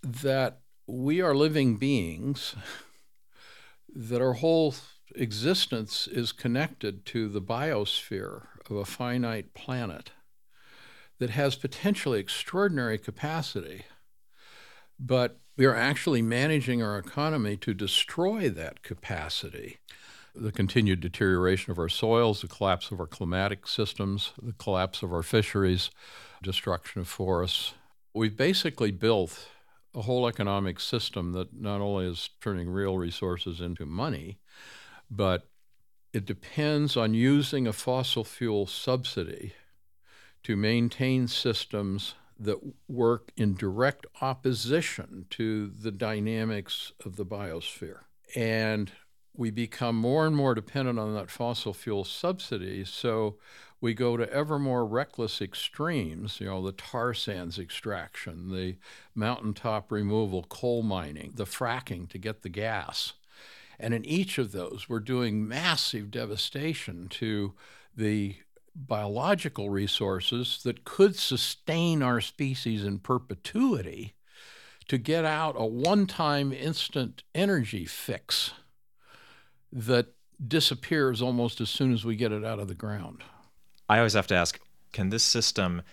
that 0.04 0.60
we 0.86 1.22
are 1.22 1.34
living 1.34 1.78
beings, 1.78 2.56
that 3.94 4.22
our 4.22 4.34
whole 4.34 4.76
existence 5.16 6.08
is 6.08 6.32
connected 6.32 7.06
to 7.08 7.28
the 7.28 7.42
biosphere 7.42 8.44
of 8.70 8.76
a 8.76 8.86
finite 8.86 9.56
planet 9.56 10.12
that 11.18 11.32
has 11.32 11.56
potentially 11.56 12.20
extraordinary 12.20 12.98
capacity, 12.98 13.86
but 15.00 15.40
we 15.60 15.66
are 15.66 15.76
actually 15.76 16.22
managing 16.22 16.82
our 16.82 16.98
economy 16.98 17.58
to 17.58 17.74
destroy 17.74 18.50
that 18.50 18.82
capacity. 18.82 19.76
The 20.34 20.54
continued 20.54 21.02
deterioration 21.02 21.72
of 21.72 21.78
our 21.78 21.90
soils, 21.90 22.40
the 22.40 22.48
collapse 22.48 22.92
of 22.92 23.00
our 23.02 23.06
climatic 23.06 23.68
systems, 23.68 24.32
the 24.42 24.54
collapse 24.54 25.04
of 25.04 25.12
our 25.12 25.22
fisheries, 25.22 25.92
destruction 26.42 27.02
of 27.02 27.10
forests. 27.10 27.74
We've 28.14 28.38
basically 28.38 28.92
built 28.92 29.50
a 29.94 30.04
whole 30.04 30.30
economic 30.30 30.80
system 30.80 31.34
that 31.34 31.54
not 31.54 31.82
only 31.82 32.06
is 32.06 32.30
turning 32.40 32.70
real 32.70 32.98
resources 32.98 33.60
into 33.60 33.86
money, 33.86 34.38
but 35.12 35.50
it 36.14 36.26
depends 36.26 36.96
on 36.96 37.14
using 37.14 37.68
a 37.68 37.74
fossil 37.74 38.24
fuel 38.24 38.66
subsidy 38.66 39.56
to 40.44 40.56
maintain 40.56 41.28
systems 41.28 42.14
that 42.40 42.60
work 42.88 43.32
in 43.36 43.56
direct 43.56 44.06
opposition 44.22 45.26
to 45.32 45.68
the 45.68 45.92
dynamics 45.92 46.94
of 47.06 47.18
the 47.18 47.26
biosphere. 47.26 48.00
And 48.36 48.92
we 49.36 49.52
become 49.52 49.96
more 49.96 50.26
and 50.26 50.36
more 50.36 50.56
dependent 50.56 51.00
on 51.00 51.14
that 51.14 51.30
fossil 51.30 51.74
fuel 51.74 52.04
subsidy. 52.04 52.86
So 52.86 53.38
we 53.82 53.94
go 53.94 54.18
to 54.18 54.32
ever 54.32 54.60
more 54.60 54.86
reckless 54.86 55.42
extremes, 55.42 56.40
you 56.40 56.48
know, 56.48 56.62
the 56.62 56.74
tar 56.74 57.14
sands 57.14 57.58
extraction, 57.58 58.52
the 58.52 58.78
mountaintop 59.16 59.92
removal, 59.92 60.44
coal 60.44 60.84
mining, 60.84 61.34
the 61.36 61.46
fracking 61.46 62.10
to 62.10 62.18
get 62.18 62.42
the 62.42 62.50
gas. 62.50 63.14
And 63.80 63.94
in 63.94 64.06
each 64.06 64.38
of 64.38 64.52
those, 64.52 64.90
we're 64.90 65.00
doing 65.00 65.48
massive 65.48 66.12
devastation 66.12 67.08
to 67.12 67.54
the 67.96 68.36
biological 68.88 69.70
resources 69.70 70.62
that 70.64 70.86
could 70.86 71.16
sustain 71.16 72.02
our 72.02 72.22
species 72.22 72.84
in 72.84 73.00
perpetuity 73.00 74.14
to 74.88 74.98
get 74.98 75.26
out 75.26 75.56
a 75.58 75.66
one 75.66 76.08
time 76.08 76.52
instant 76.52 77.24
energy 77.36 77.86
fix 77.86 78.52
that 79.72 80.08
disappears 80.46 81.22
almost 81.22 81.60
as 81.60 81.70
soon 81.70 81.94
as 81.94 82.06
we 82.06 82.16
get 82.16 82.32
it 82.32 82.46
out 82.46 82.60
of 82.60 82.68
the 82.68 82.76
ground. 82.76 83.24
I 83.88 83.98
always 83.98 84.14
have 84.14 84.28
to 84.28 84.36
ask 84.36 84.60
can 84.92 85.10
this 85.10 85.24
system 85.24 85.84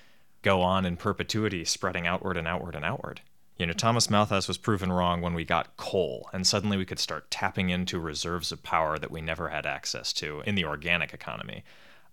go 0.43 0.63
on 0.63 0.87
in 0.87 0.97
perpetuity, 0.97 1.65
spreading 1.65 2.07
outward 2.07 2.37
and 2.37 2.49
outward 2.49 2.75
and 2.75 2.85
outward? 2.85 3.21
You 3.59 3.67
know, 3.67 3.73
Thomas 3.73 4.09
Malthus 4.09 4.49
was 4.49 4.59
proven 4.59 4.93
wrong 4.93 5.23
when 5.23 5.35
we 5.35 5.45
got 5.45 5.77
coal, 5.77 6.29
and 6.33 6.47
suddenly 6.47 6.77
we 6.77 6.85
could 6.85 6.99
start 6.99 7.31
tapping 7.31 7.71
into 7.71 7.99
reserves 7.99 8.53
of 8.53 8.63
power 8.63 8.99
that 8.99 9.11
we 9.11 9.21
never 9.21 9.49
had 9.49 9.67
access 9.67 10.13
to 10.15 10.43
in 10.47 10.55
the 10.55 10.65
organic 10.65 11.13
economy. 11.13 11.65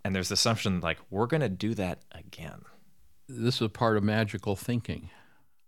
And 0.03 0.15
there's 0.15 0.29
the 0.29 0.33
assumption 0.33 0.81
like, 0.81 0.99
we're 1.09 1.27
going 1.27 1.41
to 1.41 1.49
do 1.49 1.73
that 1.75 2.03
again. 2.11 2.61
This 3.27 3.55
is 3.55 3.61
a 3.61 3.69
part 3.69 3.97
of 3.97 4.03
magical 4.03 4.55
thinking. 4.55 5.09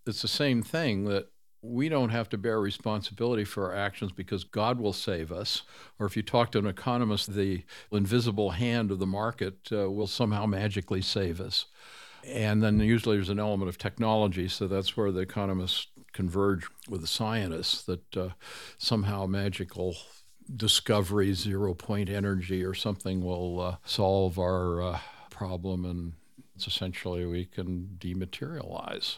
It's 0.05 0.21
the 0.21 0.27
same 0.27 0.61
thing 0.61 1.05
that 1.05 1.29
we 1.61 1.89
don't 1.89 2.09
have 2.09 2.29
to 2.29 2.37
bear 2.37 2.59
responsibility 2.59 3.43
for 3.43 3.71
our 3.71 3.75
actions 3.75 4.11
because 4.11 4.43
God 4.43 4.79
will 4.79 4.93
save 4.93 5.31
us. 5.31 5.63
Or 5.97 6.05
if 6.05 6.15
you 6.15 6.21
talk 6.21 6.51
to 6.51 6.59
an 6.59 6.67
economist, 6.67 7.33
the 7.33 7.63
invisible 7.91 8.51
hand 8.51 8.91
of 8.91 8.99
the 8.99 9.07
market 9.07 9.55
uh, 9.71 9.89
will 9.89 10.07
somehow 10.07 10.45
magically 10.45 11.01
save 11.01 11.41
us. 11.41 11.65
And 12.27 12.61
then 12.61 12.79
usually 12.79 13.17
there's 13.17 13.29
an 13.29 13.39
element 13.39 13.69
of 13.69 13.77
technology, 13.77 14.47
so 14.47 14.67
that's 14.67 14.97
where 14.97 15.11
the 15.11 15.21
economists 15.21 15.87
converge 16.11 16.65
with 16.89 17.01
the 17.01 17.07
scientists 17.07 17.83
that 17.83 18.17
uh, 18.17 18.29
somehow 18.77 19.25
magical 19.25 19.95
discovery, 20.53 21.33
zero 21.33 21.73
point 21.73 22.09
energy, 22.09 22.63
or 22.63 22.73
something 22.73 23.23
will 23.23 23.61
uh, 23.61 23.75
solve 23.85 24.39
our 24.39 24.81
uh, 24.81 24.99
problem, 25.29 25.85
and 25.85 26.13
it's 26.55 26.67
essentially 26.67 27.25
we 27.25 27.45
can 27.45 27.97
dematerialize. 27.99 29.17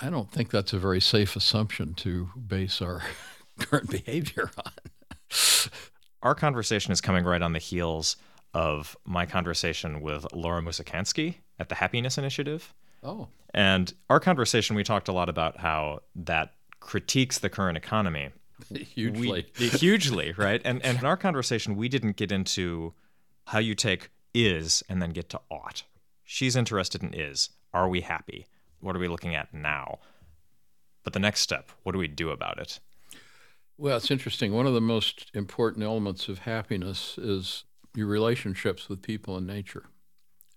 I 0.00 0.10
don't 0.10 0.30
think 0.30 0.50
that's 0.50 0.72
a 0.72 0.78
very 0.78 1.00
safe 1.00 1.36
assumption 1.36 1.94
to 1.94 2.28
base 2.36 2.82
our 2.82 3.02
current 3.58 3.90
behavior 3.90 4.50
on. 4.64 4.72
our 6.22 6.34
conversation 6.34 6.92
is 6.92 7.00
coming 7.00 7.24
right 7.24 7.42
on 7.42 7.52
the 7.52 7.58
heels 7.58 8.16
of 8.52 8.96
my 9.04 9.26
conversation 9.26 10.00
with 10.00 10.26
Laura 10.32 10.62
Musikanski 10.62 11.36
at 11.58 11.68
the 11.68 11.74
Happiness 11.76 12.18
Initiative. 12.18 12.74
Oh. 13.02 13.28
And 13.54 13.92
our 14.10 14.20
conversation, 14.20 14.76
we 14.76 14.84
talked 14.84 15.08
a 15.08 15.12
lot 15.12 15.28
about 15.28 15.58
how 15.58 16.00
that 16.14 16.54
critiques 16.80 17.38
the 17.38 17.48
current 17.48 17.76
economy. 17.76 18.30
hugely. 18.74 19.46
We, 19.58 19.68
hugely, 19.68 20.34
right? 20.36 20.60
And, 20.64 20.84
and 20.84 20.98
in 20.98 21.04
our 21.04 21.16
conversation, 21.16 21.76
we 21.76 21.88
didn't 21.88 22.16
get 22.16 22.32
into 22.32 22.94
how 23.46 23.58
you 23.58 23.74
take 23.74 24.10
is 24.34 24.82
and 24.88 25.00
then 25.00 25.10
get 25.10 25.28
to 25.30 25.40
ought. 25.50 25.84
She's 26.24 26.56
interested 26.56 27.02
in 27.02 27.14
is. 27.14 27.50
Are 27.72 27.88
we 27.88 28.00
happy? 28.00 28.46
What 28.80 28.96
are 28.96 28.98
we 28.98 29.08
looking 29.08 29.34
at 29.34 29.54
now? 29.54 29.98
But 31.04 31.12
the 31.12 31.18
next 31.18 31.40
step, 31.40 31.70
what 31.82 31.92
do 31.92 31.98
we 31.98 32.08
do 32.08 32.30
about 32.30 32.58
it? 32.58 32.80
Well, 33.78 33.96
it's 33.96 34.10
interesting. 34.10 34.52
One 34.52 34.66
of 34.66 34.74
the 34.74 34.80
most 34.80 35.30
important 35.34 35.84
elements 35.84 36.28
of 36.28 36.40
happiness 36.40 37.18
is 37.18 37.64
your 37.94 38.06
relationships 38.06 38.88
with 38.88 39.02
people 39.02 39.36
and 39.36 39.46
nature. 39.46 39.84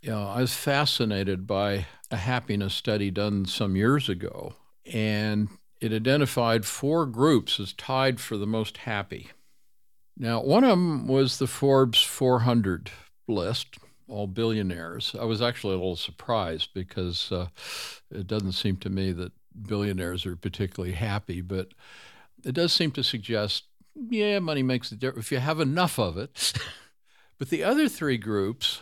You 0.02 0.12
know, 0.12 0.28
I 0.28 0.42
was 0.42 0.54
fascinated 0.54 1.46
by 1.46 1.86
a 2.10 2.16
happiness 2.16 2.74
study 2.74 3.12
done 3.12 3.46
some 3.46 3.76
years 3.76 4.08
ago, 4.08 4.54
and 4.92 5.50
it 5.82 5.94
identified 5.94 6.66
four 6.66 7.06
groups 7.06 7.60
as 7.60 7.74
tied 7.74 8.20
for 8.20 8.38
the 8.38 8.48
most 8.48 8.78
happy. 8.78 9.30
Now, 10.18 10.42
one 10.42 10.66
of 10.66 10.72
them 10.72 11.08
was 11.08 11.40
the 11.40 11.48
Forbes 11.48 12.02
400 12.02 12.92
list, 13.28 13.78
all 14.10 14.28
billionaires. 14.28 15.16
I 15.20 15.24
was 15.24 15.42
actually 15.42 15.76
a 15.76 15.78
little 15.78 15.96
surprised 15.96 16.70
because 16.74 17.32
uh, 17.32 17.48
it 18.12 18.28
doesn't 18.28 18.52
seem 18.52 18.76
to 18.78 18.90
me 18.90 19.14
that 19.14 19.32
billionaires 19.62 20.26
are 20.26 20.36
particularly 20.36 20.94
happy, 20.94 21.40
but 21.40 21.70
it 22.44 22.54
does 22.54 22.74
seem 22.74 22.92
to 22.92 23.04
suggest, 23.04 23.66
yeah, 23.96 24.40
money 24.40 24.64
makes 24.64 24.92
a 24.92 24.96
difference 24.96 25.28
if 25.28 25.32
you 25.32 25.40
have 25.40 25.62
enough 25.62 25.98
of 25.98 26.18
it. 26.18 26.54
but 27.38 27.50
the 27.50 27.64
other 27.64 27.88
three 27.88 28.18
groups, 28.18 28.82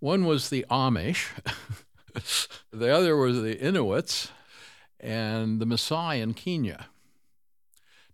one 0.00 0.26
was 0.26 0.50
the 0.50 0.66
Amish, 0.70 1.28
the 2.70 2.94
other 2.94 3.16
was 3.16 3.40
the 3.40 3.58
Inuits, 3.58 4.30
and 5.04 5.60
the 5.60 5.66
Maasai 5.66 6.20
in 6.20 6.32
Kenya. 6.34 6.86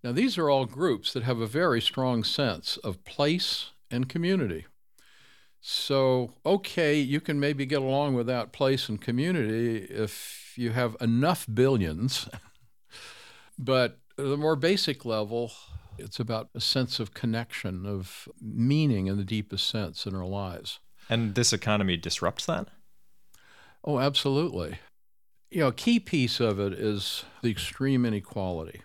Now, 0.03 0.13
these 0.13 0.37
are 0.37 0.51
all 0.51 0.65
groups 0.65 1.13
that 1.13 1.23
have 1.23 1.41
a 1.41 1.47
very 1.47 1.81
strong 1.81 2.25
sense 2.25 2.77
of 2.79 3.05
place 3.05 3.71
and 3.91 4.09
community. 4.09 4.67
So, 5.61 6.33
okay, 6.45 6.99
you 6.99 7.21
can 7.21 7.39
maybe 7.39 7.67
get 7.67 7.83
along 7.83 8.15
without 8.15 8.53
place 8.53 8.89
and 8.89 9.01
community 9.01 9.77
if 9.91 10.55
you 10.57 10.71
have 10.71 10.97
enough 11.01 11.47
billions. 11.53 12.29
but 13.59 13.99
the 14.17 14.39
more 14.39 14.57
basic 14.57 15.05
level, 15.05 15.53
it's 15.99 16.19
about 16.19 16.49
a 16.55 16.61
sense 16.61 16.99
of 16.99 17.15
connection, 17.15 17.85
of 17.87 18.27
meaning 18.41 19.07
in 19.07 19.19
the 19.19 19.25
deepest 19.25 19.69
sense 19.69 20.07
in 20.07 20.15
our 20.15 20.27
lives. 20.27 20.81
And 21.11 21.35
this 21.35 21.53
economy 21.53 21.99
disrupts 21.99 22.47
that? 22.47 22.69
Oh, 23.85 23.99
absolutely. 23.99 24.79
You 25.51 25.61
know, 25.61 25.69
a 25.69 25.73
key 25.73 25.99
piece 25.99 26.39
of 26.39 26.61
it 26.61 26.73
is 26.73 27.25
the 27.43 27.51
extreme 27.51 28.07
inequality. 28.07 28.83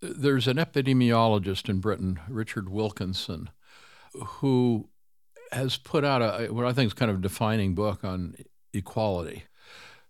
There's 0.00 0.48
an 0.48 0.56
epidemiologist 0.56 1.68
in 1.68 1.80
Britain, 1.80 2.20
Richard 2.28 2.70
Wilkinson, 2.70 3.50
who 4.14 4.88
has 5.52 5.76
put 5.76 6.04
out 6.04 6.22
a 6.22 6.52
what 6.52 6.64
I 6.64 6.72
think 6.72 6.86
is 6.86 6.94
kind 6.94 7.10
of 7.10 7.18
a 7.18 7.22
defining 7.22 7.74
book 7.74 8.04
on 8.04 8.36
equality. 8.72 9.44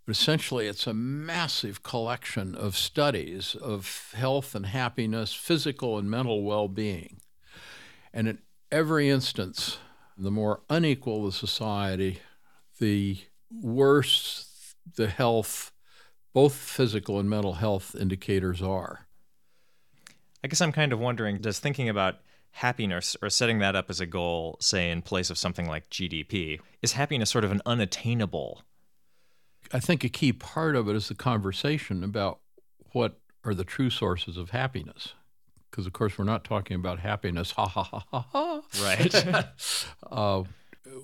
But 0.07 0.13
essentially, 0.13 0.69
it's 0.69 0.87
a 0.87 0.95
massive 0.95 1.83
collection 1.83 2.55
of 2.55 2.77
studies 2.77 3.57
of 3.57 4.13
health 4.15 4.55
and 4.55 4.67
happiness, 4.67 5.35
physical 5.35 5.99
and 5.99 6.09
mental 6.09 6.45
well 6.45 6.69
being. 6.69 7.21
And 8.13 8.29
in 8.29 8.39
every 8.71 9.11
instance, 9.11 9.79
the 10.17 10.31
more 10.31 10.63
unequal 10.71 11.25
the 11.25 11.33
society, 11.33 12.21
the 12.79 13.19
worse 13.51 14.48
the 14.97 15.09
health, 15.09 15.73
both 16.33 16.54
physical 16.54 17.18
and 17.18 17.28
mental 17.28 17.54
health 17.54 17.95
indicators 17.95 18.62
are. 18.62 19.07
I 20.42 20.49
guess 20.49 20.61
I'm 20.61 20.73
kind 20.73 20.92
of 20.92 21.00
wondering 21.00 21.38
does 21.38 21.59
thinking 21.59 21.88
about 21.88 22.21
happiness 22.52 23.16
or 23.23 23.30
setting 23.30 23.59
that 23.61 23.76
up 23.76 23.90
as 23.90 24.00
a 24.00 24.07
goal, 24.07 24.57
say 24.61 24.90
in 24.90 25.02
place 25.02 25.30
of 25.30 25.38
something 25.38 25.66
like 25.66 25.90
GDP, 25.90 26.61
is 26.83 26.92
happiness 26.92 27.30
sort 27.30 27.45
of 27.45 27.52
an 27.52 27.62
unattainable? 27.66 28.62
I 29.73 29.80
think 29.80 30.04
a 30.04 30.09
key 30.09 30.33
part 30.33 30.76
of 30.76 30.88
it 30.88 30.97
is 30.97 31.09
the 31.09 31.14
conversation 31.14 32.02
about 32.02 32.40
what 32.92 33.21
are 33.45 33.54
the 33.54 33.64
true 33.64 33.90
sources 33.90 34.37
of 34.37 34.50
happiness. 34.50 35.14
Because, 35.71 35.87
of 35.87 35.92
course, 35.92 36.16
we're 36.16 36.25
not 36.25 36.45
talking 36.45 36.76
about 36.76 37.00
happiness, 37.00 37.52
ha 37.52 37.66
ha 37.66 37.83
ha 37.83 38.04
ha 38.11 38.26
ha. 38.33 38.62
Right. 38.83 39.47
uh, 40.11 40.45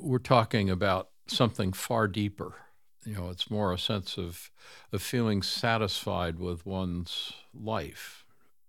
we're 0.01 0.19
talking 0.19 0.71
about 0.71 1.11
something 1.27 1.73
far 1.73 2.09
deeper. 2.09 2.55
You 3.05 3.15
know, 3.15 3.29
it's 3.31 3.51
more 3.51 3.73
a 3.73 3.79
sense 3.79 4.17
of, 4.17 4.51
of 4.93 5.03
feeling 5.03 5.43
satisfied 5.43 6.39
with 6.39 6.65
one's 6.65 7.33
life. 7.53 8.25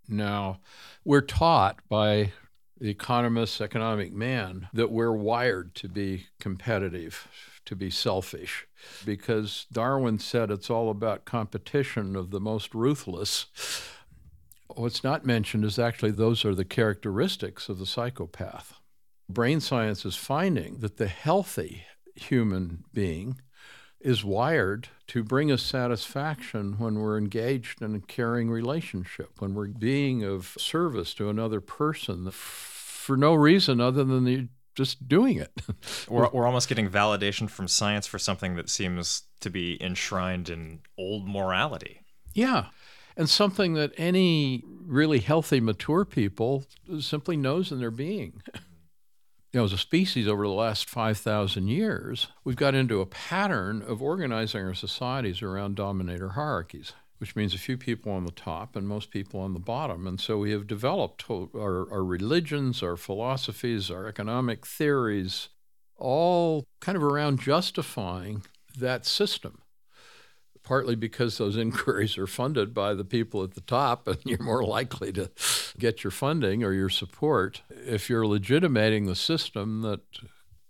Now, 0.08 0.60
we're 1.04 1.22
taught 1.22 1.80
by 1.90 2.34
the 2.80 2.90
economist, 2.90 3.62
economic 3.62 4.12
man, 4.12 4.68
that 4.74 4.92
we're 4.92 5.14
wired 5.14 5.74
to 5.76 5.88
be 5.88 6.28
competitive, 6.40 7.28
to 7.66 7.76
be 7.76 7.90
selfish, 7.90 8.68
because 9.06 9.66
Darwin 9.72 10.20
said 10.20 10.52
it's 10.52 10.70
all 10.70 10.90
about 10.90 11.26
competition 11.26 12.16
of 12.16 12.32
the 12.32 12.42
most 12.42 12.76
ruthless. 12.76 13.46
What's 14.68 15.04
not 15.04 15.26
mentioned 15.26 15.64
is 15.64 15.80
actually 15.80 16.12
those 16.12 16.44
are 16.44 16.54
the 16.54 16.66
characteristics 16.66 17.70
of 17.70 17.80
the 17.80 17.86
psychopath. 17.86 18.74
Brain 19.30 19.62
science 19.62 20.06
is 20.06 20.18
finding 20.18 20.80
that 20.80 20.98
the 20.98 21.08
healthy 21.08 21.86
human 22.16 22.84
being 22.94 23.40
is 24.06 24.24
wired 24.24 24.88
to 25.08 25.24
bring 25.24 25.52
us 25.52 25.64
satisfaction 25.64 26.76
when 26.78 26.94
we're 26.94 27.18
engaged 27.18 27.82
in 27.82 27.96
a 27.96 28.00
caring 28.00 28.52
relationship, 28.52 29.32
when 29.40 29.56
we're 29.56 29.68
being 29.68 30.24
of 30.24 30.56
service 30.60 31.16
to 31.16 31.28
another 31.28 31.60
person 31.60 32.30
for 32.30 33.18
no 33.18 33.34
reason 33.34 33.82
other 33.82 34.04
than 34.04 34.24
the, 34.24 34.48
just 34.76 35.10
doing 35.10 35.38
it. 35.38 35.52
we're, 36.08 36.30
we're 36.30 36.46
almost 36.46 36.70
getting 36.70 36.88
validation 36.88 37.50
from 37.50 37.68
science 37.68 38.06
for 38.06 38.20
something 38.20 38.56
that 38.56 38.70
seems 38.70 39.24
to 39.40 39.50
be 39.50 39.82
enshrined 39.82 40.50
in 40.50 40.82
old 41.00 41.28
morality. 41.28 42.02
Yeah. 42.36 42.66
And 43.18 43.28
something 43.28 43.74
that 43.74 43.92
any 43.98 44.64
really 44.86 45.20
healthy, 45.20 45.60
mature 45.60 46.06
people 46.06 46.64
simply 47.00 47.38
knows 47.38 47.72
in 47.72 47.80
their 47.80 47.90
being 47.90 48.44
you 49.56 49.62
know, 49.62 49.64
as 49.64 49.72
a 49.72 49.78
species 49.78 50.28
over 50.28 50.46
the 50.46 50.52
last 50.52 50.90
5,000 50.90 51.70
years, 51.70 52.28
we've 52.44 52.58
got 52.58 52.76
into 52.76 53.00
a 53.00 53.06
pattern 53.06 53.82
of 53.88 54.02
organizing 54.02 54.66
our 54.66 54.74
societies 54.74 55.42
around 55.42 55.78
dominator 55.78 56.32
hierarchies, 56.32 56.92
which 57.20 57.38
means 57.38 57.54
a 57.54 57.58
few 57.58 57.78
people 57.78 58.12
on 58.12 58.26
the 58.26 58.34
top 58.34 58.76
and 58.76 58.86
most 58.86 59.12
people 59.12 59.40
on 59.40 59.54
the 59.54 59.60
bottom. 59.60 60.08
And 60.08 60.20
so 60.20 60.38
we 60.38 60.52
have 60.52 60.68
developed 60.68 61.24
our, 61.30 61.90
our 61.90 62.04
religions, 62.04 62.84
our 62.84 62.98
philosophies, 62.98 63.90
our 63.90 64.08
economic 64.08 64.66
theories, 64.66 65.48
all 65.96 66.66
kind 66.82 66.98
of 66.98 67.04
around 67.06 67.40
justifying 67.40 68.44
that 68.78 69.06
system 69.06 69.62
partly 70.66 70.96
because 70.96 71.38
those 71.38 71.56
inquiries 71.66 72.18
are 72.18 72.28
funded 72.28 72.74
by 72.74 72.94
the 72.94 73.06
people 73.06 73.44
at 73.44 73.54
the 73.54 73.62
top, 73.62 74.08
and 74.08 74.18
you're 74.26 74.44
more 74.44 74.66
likely 74.66 75.14
to 75.14 75.32
get 75.80 76.04
your 76.04 76.12
funding 76.12 76.64
or 76.64 76.74
your 76.74 76.90
support 76.90 77.62
if 77.70 78.10
you're 78.10 78.28
legitimating 78.28 79.06
the 79.06 79.16
system 79.16 79.82
that 79.82 80.02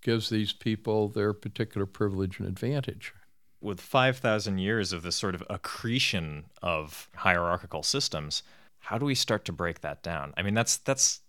gives 0.04 0.30
these 0.30 0.54
people 0.54 1.10
their 1.10 1.34
particular 1.34 1.88
privilege 1.88 2.40
and 2.40 2.48
advantage. 2.48 3.14
With 3.60 3.82
5,000 3.82 4.60
years 4.60 4.94
of 4.94 5.02
this 5.02 5.16
sort 5.16 5.34
of 5.34 5.44
accretion 5.50 6.46
of 6.62 7.10
hierarchical 7.16 7.82
systems, 7.82 8.44
how 8.78 9.00
do 9.00 9.06
we 9.06 9.16
start 9.16 9.46
to 9.46 9.52
break 9.52 9.82
that 9.82 10.04
down? 10.04 10.34
I 10.38 10.44
mean, 10.44 10.54
that's 10.54 10.78
that's 10.78 11.22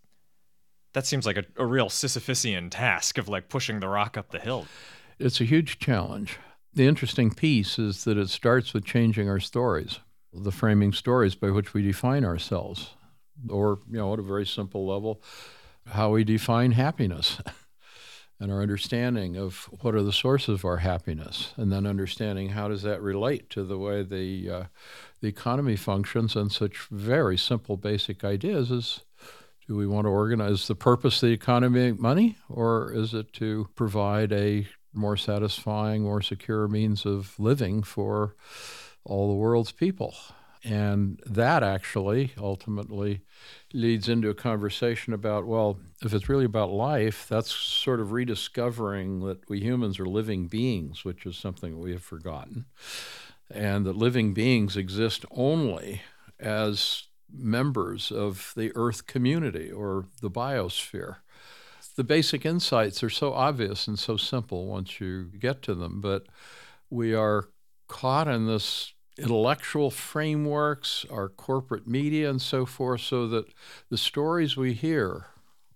that 0.93 1.07
seems 1.07 1.25
like 1.25 1.38
a, 1.38 1.45
a 1.57 1.64
real 1.64 1.88
Sisyphusian 1.88 2.69
task 2.71 3.17
of 3.17 3.29
like 3.29 3.49
pushing 3.49 3.81
the 3.81 3.88
rock 3.88 4.19
up 4.19 4.31
the 4.31 4.38
hill. 4.38 4.67
It's 5.19 5.41
a 5.41 5.45
huge 5.45 5.79
challenge 5.79 6.38
the 6.77 6.87
interesting 6.87 7.33
piece 7.33 7.79
is 7.79 8.05
that 8.05 8.19
it 8.19 8.29
starts 8.29 8.73
with 8.75 8.85
changing 8.85 9.29
our 9.29 9.41
stories, 9.41 9.99
the 10.33 10.53
framing 10.53 10.93
stories 10.93 11.35
by 11.35 11.51
which 11.51 11.73
we 11.73 11.83
define 11.83 12.25
ourselves, 12.25 12.91
or, 13.49 13.79
you 13.91 13.97
know, 13.97 14.12
at 14.12 14.19
a 14.19 14.23
very 14.23 14.47
simple 14.47 14.87
level, 14.87 15.23
how 15.87 16.11
we 16.11 16.23
define 16.23 16.73
happiness. 16.73 17.41
and 18.41 18.53
our 18.53 18.61
understanding 18.61 19.39
of 19.39 19.71
what 19.81 19.95
are 19.95 20.03
the 20.03 20.12
sources 20.12 20.59
of 20.59 20.65
our 20.67 20.77
happiness, 20.77 21.55
and 21.57 21.73
then 21.73 21.87
understanding 21.87 22.51
how 22.51 22.69
does 22.69 22.83
that 22.83 23.01
relate 23.01 23.49
to 23.49 23.65
the 23.65 23.79
way 23.79 24.03
the 24.03 24.51
uh, 24.51 24.65
the 25.23 25.29
economy 25.29 25.77
functions, 25.77 26.37
and 26.37 26.53
such 26.53 26.87
very 26.91 27.39
simple, 27.39 27.79
basic 27.79 28.23
ideas 28.23 28.71
as 28.71 29.01
do 29.67 29.75
we 29.75 29.87
want 29.87 30.05
to 30.05 30.11
organize 30.11 30.69
the 30.69 30.75
purpose 30.75 31.23
of 31.23 31.29
the 31.29 31.33
economy 31.33 31.93
money, 31.93 32.37
or 32.51 32.93
is 32.93 33.15
it 33.15 33.33
to 33.33 33.67
provide 33.75 34.33
a 34.33 34.67
more 34.97 35.17
satisfying, 35.17 36.03
more 36.03 36.23
secure 36.23 36.69
means 36.69 37.05
of 37.05 37.39
living 37.39 37.83
for 37.83 38.35
all 39.05 39.29
the 39.29 39.35
world's 39.35 39.73
people. 39.73 40.15
And 40.65 41.21
that 41.25 41.63
actually 41.63 42.33
ultimately 42.37 43.21
leads 43.73 44.09
into 44.09 44.31
a 44.31 44.35
conversation 44.35 45.13
about 45.13 45.47
well, 45.47 45.79
if 46.03 46.13
it's 46.13 46.29
really 46.29 46.45
about 46.45 46.73
life, 46.73 47.27
that's 47.29 47.55
sort 47.55 48.01
of 48.01 48.11
rediscovering 48.11 49.21
that 49.21 49.49
we 49.49 49.61
humans 49.61 50.01
are 50.01 50.07
living 50.07 50.49
beings, 50.49 51.05
which 51.05 51.25
is 51.25 51.37
something 51.37 51.79
we 51.79 51.93
have 51.93 52.03
forgotten, 52.03 52.65
and 53.49 53.87
that 53.87 53.97
living 53.97 54.35
beings 54.35 54.77
exist 54.77 55.25
only 55.31 56.03
as 56.41 57.05
members 57.33 58.11
of 58.11 58.53
the 58.57 58.73
Earth 58.75 59.07
community 59.07 59.71
or 59.71 60.07
the 60.21 60.31
biosphere 60.31 61.19
the 61.97 62.05
basic 62.05 62.45
insights 62.47 63.03
are 63.03 63.11
so 63.11 63.33
obvious 63.33 63.89
and 63.89 63.99
so 63.99 64.17
simple 64.17 64.67
once 64.67 65.01
you 65.01 65.25
get 65.39 65.63
to 65.63 65.75
them, 65.75 66.01
but 66.01 66.27
we 66.91 67.15
are 67.15 67.49
caught 67.89 68.29
in 68.29 68.47
this 68.47 68.93
intellectual 69.19 69.91
frameworks, 69.91 71.07
our 71.11 71.29
corporate 71.29 71.87
media, 71.87 72.29
and 72.29 72.41
so 72.41 72.67
forth, 72.67 73.01
so 73.01 73.27
that 73.29 73.47
the 73.91 73.97
stories 73.97 74.57
we 74.57 74.75
hear 74.75 75.27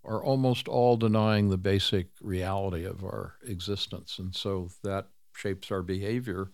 are 0.04 0.22
almost 0.22 0.68
all 0.68 0.96
denying 0.96 1.48
the 1.48 1.59
basic 1.59 2.09
reality 2.20 2.85
of 2.85 3.02
our 3.02 3.35
existence. 3.46 4.18
And 4.18 4.35
so 4.35 4.70
that 4.83 5.09
shapes 5.35 5.70
our 5.70 5.83
behavior 5.83 6.50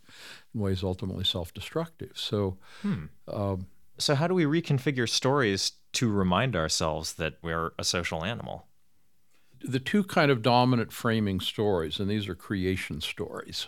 in 0.54 0.60
ways 0.60 0.82
ultimately 0.82 1.24
self 1.24 1.52
destructive. 1.52 2.12
So, 2.14 2.58
hmm. 2.82 3.06
um, 3.26 3.66
so, 3.98 4.14
how 4.14 4.28
do 4.28 4.34
we 4.34 4.44
reconfigure 4.44 5.08
stories 5.08 5.72
to 5.94 6.10
remind 6.10 6.54
ourselves 6.54 7.14
that 7.14 7.34
we're 7.42 7.72
a 7.78 7.84
social 7.84 8.24
animal? 8.24 8.66
The 9.66 9.80
two 9.80 10.04
kind 10.04 10.30
of 10.30 10.42
dominant 10.42 10.92
framing 10.92 11.40
stories, 11.40 11.98
and 11.98 12.08
these 12.08 12.28
are 12.28 12.34
creation 12.34 13.00
stories 13.00 13.66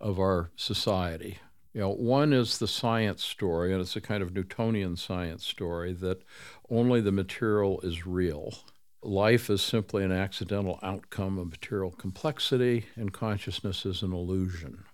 of 0.00 0.18
our 0.18 0.50
society. 0.56 1.38
You 1.72 1.80
know, 1.80 1.90
one 1.90 2.32
is 2.32 2.58
the 2.58 2.68
science 2.68 3.24
story, 3.24 3.72
and 3.72 3.80
it's 3.80 3.96
a 3.96 4.00
kind 4.00 4.22
of 4.22 4.32
Newtonian 4.32 4.96
science 4.96 5.44
story 5.44 5.92
that 5.94 6.22
only 6.70 7.00
the 7.00 7.12
material 7.12 7.80
is 7.80 8.06
real. 8.06 8.54
Life 9.02 9.50
is 9.50 9.60
simply 9.60 10.04
an 10.04 10.12
accidental 10.12 10.78
outcome 10.82 11.36
of 11.38 11.50
material 11.50 11.90
complexity, 11.90 12.86
and 12.94 13.12
consciousness 13.12 13.84
is 13.84 14.02
an 14.02 14.12
illusion. 14.12 14.84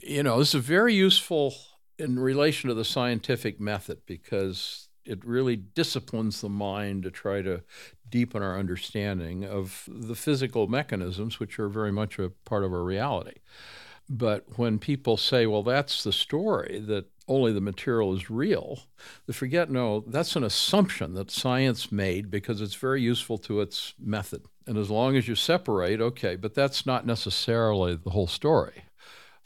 You 0.00 0.22
know, 0.22 0.38
this 0.38 0.54
is 0.54 0.64
very 0.64 0.94
useful 0.94 1.54
in 1.98 2.18
relation 2.18 2.68
to 2.68 2.74
the 2.74 2.84
scientific 2.84 3.60
method 3.60 4.02
because 4.06 4.88
it 5.04 5.24
really 5.24 5.56
disciplines 5.56 6.40
the 6.40 6.48
mind 6.48 7.02
to 7.02 7.10
try 7.10 7.42
to 7.42 7.62
deepen 8.08 8.42
our 8.42 8.58
understanding 8.58 9.44
of 9.44 9.88
the 9.88 10.14
physical 10.14 10.66
mechanisms, 10.66 11.40
which 11.40 11.58
are 11.58 11.68
very 11.68 11.92
much 11.92 12.18
a 12.18 12.30
part 12.44 12.64
of 12.64 12.72
our 12.72 12.84
reality. 12.84 13.38
But 14.08 14.58
when 14.58 14.78
people 14.78 15.16
say, 15.16 15.46
well, 15.46 15.62
that's 15.62 16.04
the 16.04 16.12
story, 16.12 16.80
that 16.86 17.06
only 17.28 17.52
the 17.52 17.60
material 17.60 18.14
is 18.14 18.30
real, 18.30 18.80
they 19.26 19.32
forget 19.32 19.70
no, 19.70 20.00
that's 20.06 20.36
an 20.36 20.44
assumption 20.44 21.14
that 21.14 21.30
science 21.30 21.90
made 21.90 22.30
because 22.30 22.60
it's 22.60 22.74
very 22.74 23.00
useful 23.00 23.38
to 23.38 23.60
its 23.60 23.94
method. 23.98 24.42
And 24.66 24.76
as 24.76 24.90
long 24.90 25.16
as 25.16 25.28
you 25.28 25.34
separate, 25.34 26.00
okay, 26.00 26.36
but 26.36 26.54
that's 26.54 26.84
not 26.84 27.06
necessarily 27.06 27.96
the 27.96 28.10
whole 28.10 28.26
story. 28.26 28.84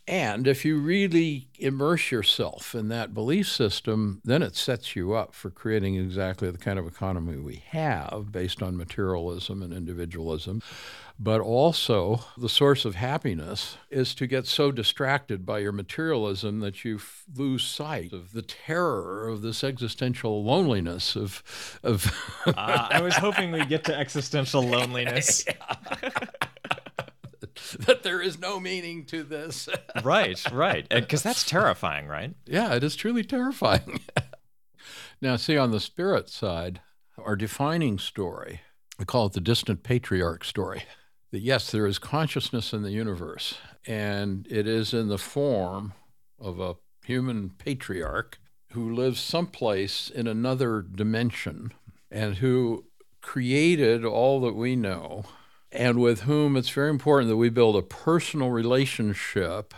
And 0.09 0.47
if 0.47 0.65
you 0.65 0.79
really 0.79 1.49
immerse 1.59 2.13
yourself 2.13 2.77
in 2.77 2.89
that 2.89 3.13
belief 3.13 3.49
system, 3.49 4.21
then 4.25 4.41
it 4.41 4.55
sets 4.55 4.95
you 4.95 5.15
up 5.15 5.35
for 5.35 5.51
creating 5.51 5.97
exactly 5.97 6.49
the 6.49 6.59
kind 6.59 6.79
of 6.79 6.87
economy 6.87 7.39
we 7.39 7.65
have 7.71 8.31
based 8.31 8.63
on 8.63 8.77
materialism 8.77 9.63
and 9.63 9.73
individualism. 9.73 10.63
But 11.19 11.41
also, 11.41 12.21
the 12.37 12.49
source 12.49 12.85
of 12.85 12.95
happiness 12.95 13.79
is 13.91 14.15
to 14.17 14.27
get 14.27 14.47
so 14.47 14.71
distracted 14.71 15.47
by 15.47 15.61
your 15.61 15.73
materialism 15.73 16.61
that 16.61 16.85
you 16.85 16.97
f- 16.97 17.25
lose 17.35 17.65
sight 17.65 18.13
of 18.13 18.33
the 18.33 18.43
terror 18.43 19.27
of 19.27 19.41
this 19.41 19.65
existential 19.65 20.45
loneliness 20.45 21.17
of. 21.17 21.43
of 21.83 22.13
uh, 22.47 22.53
I 22.57 23.01
was 23.01 23.17
hoping 23.17 23.51
we'd 23.51 23.71
get 23.71 23.85
to 23.85 23.97
existential 23.97 24.63
loneliness. 24.69 25.47
that 27.81 28.03
there 28.03 28.21
is 28.21 28.39
no 28.39 28.61
meaning 28.61 29.05
to 29.07 29.23
this. 29.23 29.69
right, 30.05 30.41
right. 30.53 30.89
Because 30.89 31.23
that's 31.23 31.45
terrifying, 31.45 32.07
right? 32.07 32.35
Yeah, 32.47 32.75
it 32.75 32.85
is 32.85 32.97
truly 32.97 33.25
terrifying. 33.25 34.01
now, 35.23 35.37
see, 35.37 35.57
on 35.57 35.71
the 35.71 35.81
spirit 35.81 36.29
side, 36.29 36.81
our 37.19 37.37
defining 37.37 37.99
story, 37.99 38.61
we 38.99 39.05
call 39.05 39.27
it 39.27 39.33
the 39.33 39.41
distant 39.41 39.83
patriarch 39.83 40.45
story. 40.45 40.85
That 41.33 41.41
yes, 41.41 41.71
there 41.71 41.87
is 41.87 41.99
consciousness 41.99 42.73
in 42.73 42.83
the 42.83 42.93
universe, 42.93 43.59
and 43.87 44.47
it 44.49 44.67
is 44.67 44.95
in 44.95 45.09
the 45.09 45.19
form 45.19 45.93
of 46.39 46.61
a 46.61 46.77
human 47.05 47.51
patriarch 47.51 48.39
who 48.73 48.95
lives 48.95 49.21
someplace 49.21 50.11
in 50.11 50.27
another 50.27 50.83
dimension 50.83 51.73
and 52.11 52.37
who 52.37 52.85
created 53.21 54.05
all 54.05 54.41
that 54.41 54.55
we 54.55 54.77
know 54.77 55.25
and 55.77 56.01
with 56.01 56.23
whom 56.23 56.57
it's 56.57 56.71
very 56.71 56.91
important 56.91 57.29
that 57.29 57.37
we 57.37 57.51
build 57.51 57.77
a 57.77 57.83
personal 57.83 58.51
relationship, 58.51 59.75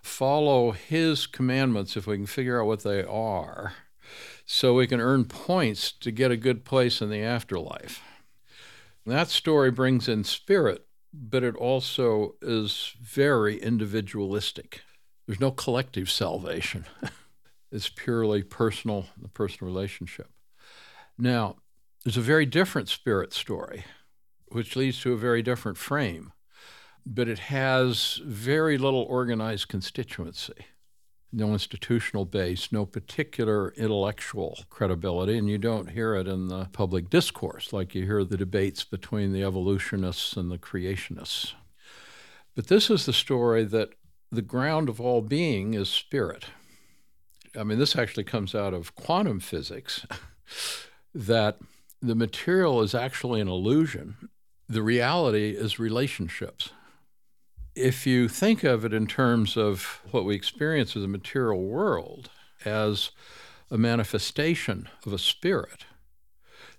follow 0.00 0.70
his 0.70 1.26
commandments 1.26 1.96
if 1.96 2.06
we 2.06 2.16
can 2.16 2.26
figure 2.26 2.60
out 2.60 2.66
what 2.66 2.84
they 2.84 3.02
are, 3.02 3.74
so 4.44 4.74
we 4.74 4.86
can 4.86 5.00
earn 5.00 5.24
points 5.24 5.92
to 5.92 6.10
get 6.10 6.30
a 6.30 6.36
good 6.36 6.64
place 6.64 7.00
in 7.00 7.10
the 7.10 7.22
afterlife. 7.22 8.00
that 9.04 9.28
story 9.28 9.70
brings 9.70 10.08
in 10.08 10.22
spirit, 10.22 10.86
but 11.12 11.42
it 11.42 11.56
also 11.56 12.36
is 12.40 12.94
very 13.00 13.60
individualistic. 13.60 14.82
There's 15.26 15.40
no 15.40 15.50
collective 15.50 16.08
salvation. 16.10 16.86
it's 17.72 17.88
purely 17.88 18.42
personal, 18.42 19.06
the 19.20 19.28
personal 19.28 19.72
relationship. 19.72 20.28
Now, 21.18 21.56
there's 22.04 22.16
a 22.16 22.20
very 22.22 22.46
different 22.46 22.88
spirit 22.88 23.32
story 23.32 23.84
which 24.54 24.76
leads 24.76 25.00
to 25.00 25.12
a 25.12 25.18
very 25.18 25.42
different 25.42 25.78
frame. 25.78 26.32
But 27.04 27.28
it 27.28 27.40
has 27.40 28.20
very 28.24 28.78
little 28.78 29.02
organized 29.02 29.68
constituency, 29.68 30.66
no 31.32 31.52
institutional 31.52 32.24
base, 32.24 32.70
no 32.70 32.86
particular 32.86 33.72
intellectual 33.72 34.58
credibility, 34.70 35.36
and 35.36 35.48
you 35.48 35.58
don't 35.58 35.90
hear 35.90 36.14
it 36.14 36.28
in 36.28 36.48
the 36.48 36.66
public 36.72 37.10
discourse 37.10 37.72
like 37.72 37.94
you 37.94 38.04
hear 38.04 38.24
the 38.24 38.36
debates 38.36 38.84
between 38.84 39.32
the 39.32 39.42
evolutionists 39.42 40.36
and 40.36 40.50
the 40.50 40.58
creationists. 40.58 41.54
But 42.54 42.68
this 42.68 42.90
is 42.90 43.06
the 43.06 43.12
story 43.12 43.64
that 43.64 43.90
the 44.30 44.42
ground 44.42 44.88
of 44.88 45.00
all 45.00 45.22
being 45.22 45.74
is 45.74 45.88
spirit. 45.88 46.46
I 47.58 47.64
mean, 47.64 47.78
this 47.78 47.96
actually 47.96 48.24
comes 48.24 48.54
out 48.54 48.72
of 48.72 48.94
quantum 48.94 49.40
physics 49.40 50.06
that 51.14 51.58
the 52.00 52.14
material 52.14 52.82
is 52.82 52.94
actually 52.94 53.40
an 53.40 53.48
illusion 53.48 54.28
the 54.72 54.82
reality 54.82 55.50
is 55.50 55.78
relationships. 55.78 56.70
If 57.74 58.06
you 58.06 58.26
think 58.26 58.64
of 58.64 58.86
it 58.86 58.94
in 58.94 59.06
terms 59.06 59.56
of 59.58 60.00
what 60.10 60.24
we 60.24 60.34
experience 60.34 60.96
as 60.96 61.04
a 61.04 61.08
material 61.08 61.62
world 61.62 62.30
as 62.64 63.10
a 63.70 63.76
manifestation 63.76 64.88
of 65.04 65.12
a 65.12 65.18
spirit 65.18 65.84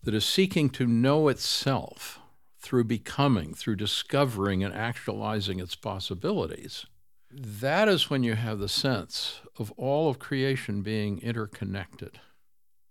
that 0.04 0.16
is 0.16 0.26
seeking 0.26 0.72
to 0.72 0.88
know 0.88 1.28
itself 1.28 2.20
through 2.60 2.86
becoming, 2.86 3.54
through 3.54 3.76
discovering 3.76 4.64
and 4.64 4.74
actualizing 4.74 5.60
its 5.60 5.76
possibilities, 5.76 6.88
that 7.30 7.88
is 7.88 8.10
when 8.10 8.24
you 8.24 8.34
have 8.34 8.58
the 8.58 8.70
sense 8.70 9.42
of 9.60 9.72
all 9.78 10.10
of 10.10 10.18
creation 10.18 10.82
being 10.82 11.20
interconnected, 11.20 12.20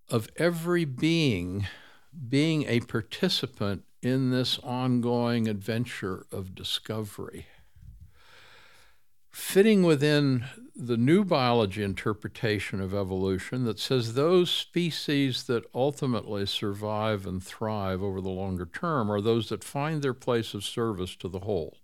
of 0.09 0.29
every 0.37 0.85
being 0.85 1.67
being 2.29 2.65
a 2.69 2.81
participant 2.81 3.85
in 4.03 4.31
this 4.31 4.59
ongoing 4.65 5.49
adventure 5.49 6.27
of 6.33 6.55
discovery. 6.55 7.47
Fitting 9.31 9.83
within 9.83 10.45
the 10.77 10.97
new 10.97 11.25
biology 11.25 11.83
interpretation 11.83 12.81
of 12.81 12.93
evolution 12.93 13.65
that 13.65 13.79
says 13.79 14.13
those 14.13 14.51
species 14.51 15.45
that 15.45 15.65
ultimately 15.75 16.45
survive 16.45 17.27
and 17.27 17.43
thrive 17.43 18.03
over 18.03 18.21
the 18.21 18.29
longer 18.29 18.67
term 18.67 19.11
are 19.11 19.21
those 19.21 19.49
that 19.49 19.65
find 19.65 20.03
their 20.03 20.13
place 20.13 20.53
of 20.53 20.65
service 20.65 21.17
to 21.17 21.29
the 21.29 21.41
whole, 21.41 21.79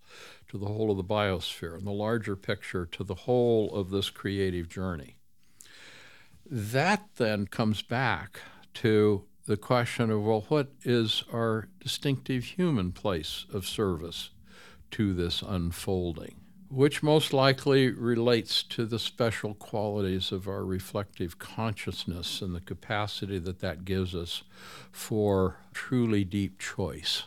to 0.48 0.58
the 0.58 0.66
whole 0.66 0.90
of 0.90 0.98
the 0.98 1.04
biosphere, 1.04 1.74
and 1.74 1.86
the 1.86 1.90
larger 1.90 2.36
picture 2.36 2.84
to 2.84 3.04
the 3.04 3.14
whole 3.14 3.74
of 3.74 3.90
this 3.90 4.10
creative 4.10 4.68
journey. 4.68 5.16
That 6.44 7.08
then 7.16 7.46
comes 7.46 7.80
back 7.80 8.40
to 8.74 9.24
the 9.48 9.56
question 9.56 10.10
of, 10.10 10.22
well, 10.22 10.44
what 10.48 10.68
is 10.84 11.24
our 11.32 11.68
distinctive 11.80 12.44
human 12.44 12.92
place 12.92 13.46
of 13.52 13.66
service 13.66 14.28
to 14.90 15.14
this 15.14 15.42
unfolding? 15.42 16.36
Which 16.70 17.02
most 17.02 17.32
likely 17.32 17.90
relates 17.90 18.62
to 18.64 18.84
the 18.84 18.98
special 18.98 19.54
qualities 19.54 20.32
of 20.32 20.46
our 20.46 20.66
reflective 20.66 21.38
consciousness 21.38 22.42
and 22.42 22.54
the 22.54 22.60
capacity 22.60 23.38
that 23.38 23.60
that 23.60 23.86
gives 23.86 24.14
us 24.14 24.42
for 24.92 25.56
truly 25.72 26.24
deep 26.24 26.58
choice 26.58 27.22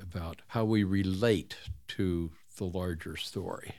about 0.00 0.42
how 0.48 0.64
we 0.64 0.84
relate 0.84 1.56
to 1.88 2.30
the 2.58 2.64
larger 2.64 3.16
story. 3.16 3.72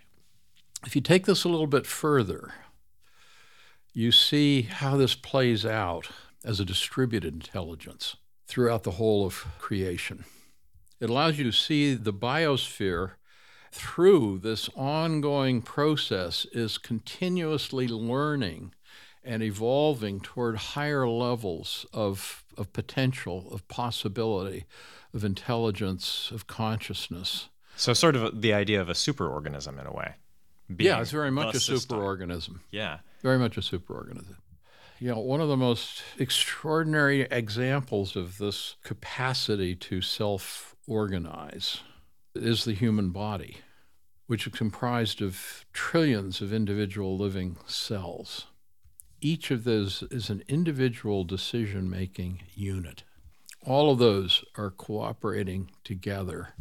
If 0.85 0.93
you 0.93 1.01
take 1.01 1.25
this 1.25 1.45
a 1.45 1.49
little 1.49 1.67
bit 1.67 1.87
further, 1.87 2.51
you 3.93 4.11
see 4.11 4.63
how 4.63 4.97
this 4.97 5.15
plays 5.15 5.65
out 5.65 6.09
as 6.43 6.59
a 6.59 6.65
distributed 6.65 7.33
intelligence 7.33 8.15
throughout 8.47 8.83
the 8.83 8.91
whole 8.91 9.25
of 9.25 9.45
creation. 9.59 10.25
It 10.99 11.09
allows 11.09 11.37
you 11.37 11.43
to 11.43 11.51
see 11.51 11.93
the 11.93 12.13
biosphere 12.13 13.11
through 13.71 14.39
this 14.39 14.69
ongoing 14.75 15.61
process 15.61 16.45
is 16.51 16.77
continuously 16.77 17.87
learning 17.87 18.73
and 19.23 19.43
evolving 19.43 20.21
toward 20.21 20.55
higher 20.55 21.07
levels 21.07 21.85
of, 21.93 22.43
of 22.57 22.71
potential, 22.71 23.47
of 23.51 23.67
possibility, 23.67 24.65
of 25.13 25.23
intelligence, 25.25 26.31
of 26.33 26.47
consciousness. 26.47 27.49
So, 27.75 27.93
sort 27.93 28.15
of 28.15 28.41
the 28.41 28.53
idea 28.53 28.81
of 28.81 28.89
a 28.89 28.93
superorganism 28.93 29.79
in 29.79 29.85
a 29.85 29.93
way. 29.93 30.15
Yeah, 30.79 31.01
it's 31.01 31.11
very 31.11 31.29
much 31.29 31.55
a 31.55 31.57
superorganism. 31.59 32.59
Yeah. 32.71 32.99
Very 33.21 33.37
much 33.37 33.57
a 33.57 33.61
superorganism. 33.61 34.35
You 34.99 35.09
know, 35.09 35.19
one 35.19 35.41
of 35.41 35.47
the 35.47 35.57
most 35.57 36.01
extraordinary 36.17 37.21
examples 37.29 38.15
of 38.15 38.39
this 38.39 38.77
capacity 38.83 39.75
to 39.75 40.01
self 40.01 40.75
organize 40.87 41.81
is 42.33 42.65
the 42.65 42.73
human 42.73 43.11
body, 43.11 43.57
which 44.25 44.47
is 44.47 44.53
comprised 44.53 45.21
of 45.21 45.65
trillions 45.71 46.41
of 46.41 46.51
individual 46.51 47.15
living 47.15 47.57
cells. 47.67 48.47
Each 49.21 49.51
of 49.51 49.65
those 49.65 50.03
is 50.09 50.31
an 50.31 50.43
individual 50.47 51.23
decision 51.23 51.91
making 51.91 52.41
unit. 52.55 53.03
All 53.63 53.91
of 53.91 53.99
those 53.99 54.43
are 54.55 54.71
cooperating 54.71 55.69
together 55.83 56.55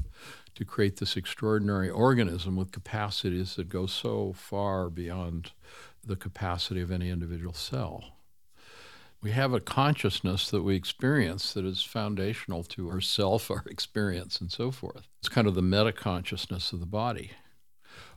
to 0.57 0.65
create 0.67 0.99
this 0.99 1.17
extraordinary 1.17 1.89
organism 1.89 2.55
with 2.55 2.71
capacities 2.71 3.57
that 3.57 3.71
go 3.71 3.87
so 3.87 4.35
far 4.35 4.91
beyond 4.91 5.53
the 6.05 6.17
capacity 6.17 6.83
of 6.83 6.91
any 6.91 7.09
individual 7.09 7.55
cell 7.55 8.16
we 9.23 9.31
have 9.31 9.53
a 9.53 9.61
consciousness 9.61 10.51
that 10.51 10.63
we 10.63 10.77
experience 10.77 11.53
that 11.55 11.65
is 11.65 11.83
foundational 11.83 12.63
to 12.65 12.91
ourself, 12.91 13.51
our 13.51 13.65
experience, 13.67 14.41
and 14.41 14.51
so 14.51 14.71
forth. 14.71 15.09
It's 15.21 15.29
kind 15.29 15.47
of 15.47 15.55
the 15.55 15.63
meta 15.63 15.93
consciousness 15.93 16.73
of 16.73 16.81
the 16.81 16.87
body. 16.87 17.33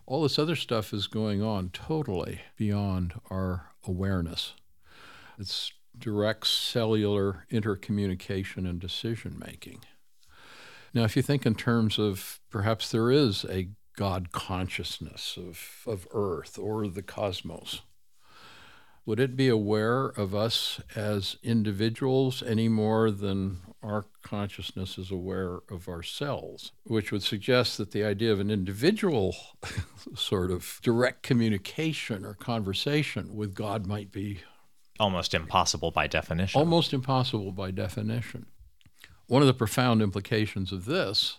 All 0.06 0.24
this 0.24 0.40
other 0.40 0.56
stuff 0.56 0.94
is 0.94 1.08
going 1.08 1.42
on 1.42 1.70
totally 1.70 2.42
beyond 2.58 3.14
our 3.30 3.72
awareness. 3.86 4.54
It's 5.38 5.72
direct 5.98 6.48
cellular 6.48 7.46
intercommunication 7.52 8.68
and 8.68 8.80
decision 8.80 9.42
making. 9.44 9.84
Now, 10.94 11.04
if 11.04 11.16
you 11.16 11.22
think 11.22 11.46
in 11.46 11.56
terms 11.56 12.00
of 12.00 12.40
perhaps 12.50 12.92
there 12.92 13.12
is 13.12 13.46
a 13.46 13.70
God 13.96 14.32
consciousness 14.32 15.38
of, 15.38 15.84
of 15.86 16.08
Earth 16.12 16.58
or 16.58 16.88
the 16.88 17.04
cosmos, 17.04 17.82
would 19.06 19.20
it 19.20 19.36
be 19.36 19.48
aware 19.48 20.06
of 20.06 20.36
us 20.36 20.80
as 20.96 21.38
individuals 21.44 22.44
any 22.44 22.68
more 22.68 23.12
than 23.12 23.60
our 23.82 24.06
consciousness 24.22 24.98
is 24.98 25.12
aware 25.12 25.60
of 25.70 25.88
ourselves? 25.88 26.72
Which 26.84 27.12
would 27.12 27.24
suggest 27.24 27.78
that 27.78 27.92
the 27.92 28.04
idea 28.04 28.32
of 28.32 28.40
an 28.40 28.52
individual 28.52 29.36
sort 30.16 30.52
of 30.52 30.80
direct 30.84 31.24
communication 31.24 32.26
or 32.26 32.34
conversation 32.34 33.36
with 33.36 33.54
God 33.54 33.88
might 33.88 34.12
be 34.12 34.40
almost 35.00 35.34
impossible 35.34 35.92
by 35.92 36.08
definition. 36.08 36.60
Almost 36.60 36.94
impossible 36.94 37.52
by 37.52 37.72
definition. 37.72 38.48
One 39.28 39.42
of 39.42 39.48
the 39.48 39.54
profound 39.54 40.02
implications 40.02 40.72
of 40.72 40.86
this, 40.86 41.38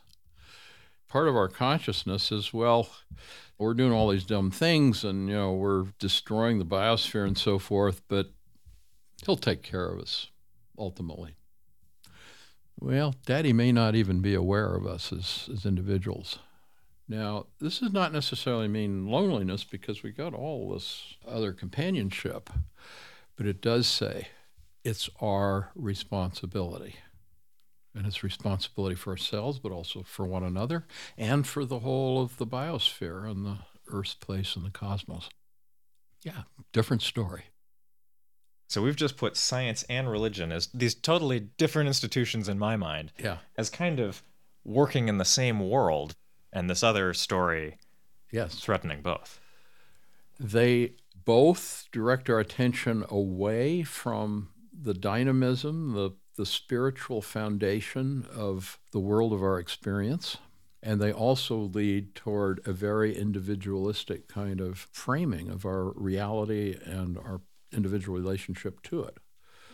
part 1.10 1.28
of 1.28 1.36
our 1.36 1.48
consciousness 1.48 2.32
is 2.32 2.54
well, 2.54 2.88
we're 3.58 3.74
doing 3.74 3.92
all 3.92 4.08
these 4.08 4.24
dumb 4.24 4.50
things 4.50 5.04
and 5.04 5.28
you 5.28 5.34
know 5.34 5.52
we're 5.52 5.84
destroying 5.98 6.58
the 6.58 6.64
biosphere 6.64 7.26
and 7.26 7.36
so 7.36 7.58
forth 7.58 8.00
but 8.08 8.30
he'll 9.26 9.36
take 9.36 9.62
care 9.62 9.86
of 9.88 10.00
us 10.00 10.28
ultimately 10.78 11.34
well 12.80 13.14
daddy 13.26 13.52
may 13.52 13.70
not 13.70 13.94
even 13.94 14.20
be 14.20 14.34
aware 14.34 14.74
of 14.74 14.86
us 14.86 15.12
as, 15.12 15.48
as 15.52 15.66
individuals 15.66 16.38
Now, 17.06 17.46
this 17.58 17.80
does 17.80 17.92
not 17.92 18.12
necessarily 18.12 18.68
mean 18.68 19.06
loneliness 19.08 19.64
because 19.64 20.02
we 20.04 20.12
got 20.12 20.32
all 20.32 20.72
this 20.72 21.16
other 21.26 21.52
companionship, 21.52 22.48
but 23.36 23.46
it 23.46 23.60
does 23.60 23.88
say 23.88 24.28
it's 24.84 25.10
our 25.20 25.72
responsibility. 25.74 26.94
And 27.94 28.06
it's 28.06 28.22
responsibility 28.22 28.94
for 28.94 29.10
ourselves, 29.10 29.58
but 29.58 29.72
also 29.72 30.02
for 30.04 30.24
one 30.24 30.44
another 30.44 30.86
and 31.18 31.46
for 31.46 31.64
the 31.64 31.80
whole 31.80 32.22
of 32.22 32.36
the 32.36 32.46
biosphere 32.46 33.28
and 33.28 33.44
the 33.44 33.58
Earth's 33.88 34.14
place 34.14 34.54
in 34.54 34.62
the 34.62 34.70
cosmos. 34.70 35.28
Yeah, 36.22 36.42
different 36.72 37.02
story. 37.02 37.44
So 38.68 38.82
we've 38.82 38.94
just 38.94 39.16
put 39.16 39.36
science 39.36 39.84
and 39.88 40.08
religion 40.08 40.52
as 40.52 40.68
these 40.68 40.94
totally 40.94 41.40
different 41.40 41.88
institutions 41.88 42.48
in 42.48 42.58
my 42.58 42.76
mind. 42.76 43.10
Yeah. 43.18 43.38
As 43.58 43.68
kind 43.68 43.98
of 43.98 44.22
working 44.64 45.08
in 45.08 45.18
the 45.18 45.24
same 45.24 45.68
world 45.68 46.14
and 46.52 46.70
this 46.70 46.84
other 46.84 47.12
story 47.12 47.78
yes 48.30 48.54
threatening 48.54 49.02
both. 49.02 49.40
They 50.38 50.94
both 51.24 51.88
direct 51.92 52.30
our 52.30 52.38
attention 52.38 53.04
away 53.08 53.82
from 53.82 54.50
the 54.72 54.94
dynamism, 54.94 55.92
the 55.92 56.12
the 56.40 56.46
spiritual 56.46 57.20
foundation 57.20 58.26
of 58.34 58.78
the 58.92 58.98
world 58.98 59.34
of 59.34 59.42
our 59.42 59.58
experience. 59.58 60.38
And 60.82 60.98
they 60.98 61.12
also 61.12 61.56
lead 61.58 62.14
toward 62.14 62.66
a 62.66 62.72
very 62.72 63.14
individualistic 63.14 64.26
kind 64.26 64.58
of 64.58 64.88
framing 64.90 65.50
of 65.50 65.66
our 65.66 65.90
reality 65.90 66.78
and 66.82 67.18
our 67.18 67.42
individual 67.70 68.18
relationship 68.18 68.80
to 68.84 69.02
it. 69.02 69.18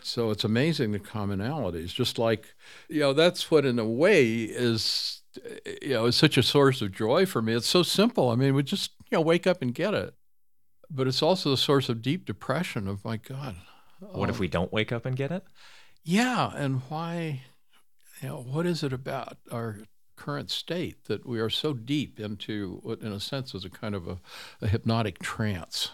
So 0.03 0.33
it's 0.33 0.43
amazing 0.43 0.91
the 0.91 0.99
commonalities. 0.99 1.95
Just 1.95 2.19
like, 2.19 2.57
you 2.89 2.99
know, 2.99 3.13
that's 3.13 3.49
what 3.49 3.65
in 3.65 3.79
a 3.79 3.87
way 3.87 4.43
is, 4.43 5.23
you 5.81 5.91
know, 5.91 6.07
is 6.07 6.17
such 6.17 6.37
a 6.37 6.43
source 6.43 6.83
of 6.83 6.91
joy 6.91 7.27
for 7.27 7.41
me. 7.41 7.55
It's 7.55 7.69
so 7.69 7.85
simple. 7.85 8.31
I 8.31 8.35
mean, 8.35 8.55
we 8.57 8.65
just, 8.65 8.91
you 9.09 9.19
know, 9.19 9.23
wake 9.23 9.47
up 9.47 9.63
and 9.63 9.73
get 9.73 9.95
it. 9.95 10.15
But 10.91 11.07
it's 11.07 11.23
also 11.23 11.53
a 11.53 11.57
source 11.57 11.89
of 11.89 12.03
deep 12.03 12.27
depression 12.27 12.89
of, 12.89 13.05
my 13.05 13.19
God. 13.19 13.55
What 14.01 14.29
if 14.29 14.37
um, 14.37 14.41
we 14.41 14.49
don't 14.49 14.73
wake 14.73 14.91
up 14.91 15.07
and 15.07 15.15
get 15.15 15.31
it? 15.31 15.45
Yeah. 16.07 16.53
And 16.55 16.83
why, 16.89 17.43
you 18.23 18.29
know, 18.29 18.37
what 18.37 18.65
is 18.65 18.83
it 18.83 18.93
about 18.93 19.37
our 19.51 19.81
current 20.15 20.51
state 20.51 21.05
that 21.05 21.27
we 21.27 21.41
are 21.41 21.51
so 21.51 21.75
deep 21.75 22.19
into 22.21 22.79
what, 22.83 23.01
in 23.01 23.13
a 23.13 23.21
sense, 23.21 23.55
is 23.55 23.65
a 23.65 23.71
kind 23.71 23.95
of 23.95 24.07
a, 24.07 24.19
a 24.63 24.69
hypnotic 24.69 25.19
trance? 25.19 25.91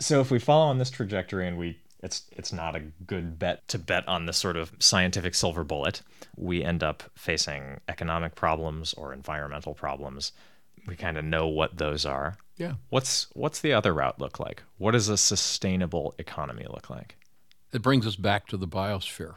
So 0.00 0.20
if 0.20 0.30
we 0.30 0.38
follow 0.38 0.66
on 0.66 0.78
this 0.78 0.90
trajectory 0.90 1.46
and 1.46 1.58
we 1.58 1.78
it's 2.00 2.22
it's 2.30 2.52
not 2.52 2.76
a 2.76 2.80
good 3.06 3.40
bet 3.40 3.66
to 3.68 3.78
bet 3.78 4.06
on 4.06 4.26
this 4.26 4.38
sort 4.38 4.56
of 4.56 4.72
scientific 4.78 5.34
silver 5.34 5.64
bullet. 5.64 6.02
We 6.36 6.62
end 6.62 6.84
up 6.84 7.02
facing 7.16 7.80
economic 7.88 8.36
problems 8.36 8.94
or 8.94 9.12
environmental 9.12 9.74
problems. 9.74 10.30
We 10.86 10.94
kind 10.94 11.18
of 11.18 11.24
know 11.24 11.48
what 11.48 11.78
those 11.78 12.06
are. 12.06 12.38
Yeah. 12.56 12.74
What's 12.90 13.26
what's 13.32 13.60
the 13.60 13.72
other 13.72 13.92
route 13.92 14.20
look 14.20 14.38
like? 14.38 14.62
What 14.76 14.92
does 14.92 15.08
a 15.08 15.16
sustainable 15.16 16.14
economy 16.18 16.66
look 16.70 16.88
like? 16.88 17.16
It 17.72 17.82
brings 17.82 18.06
us 18.06 18.16
back 18.16 18.46
to 18.48 18.56
the 18.56 18.68
biosphere. 18.68 19.34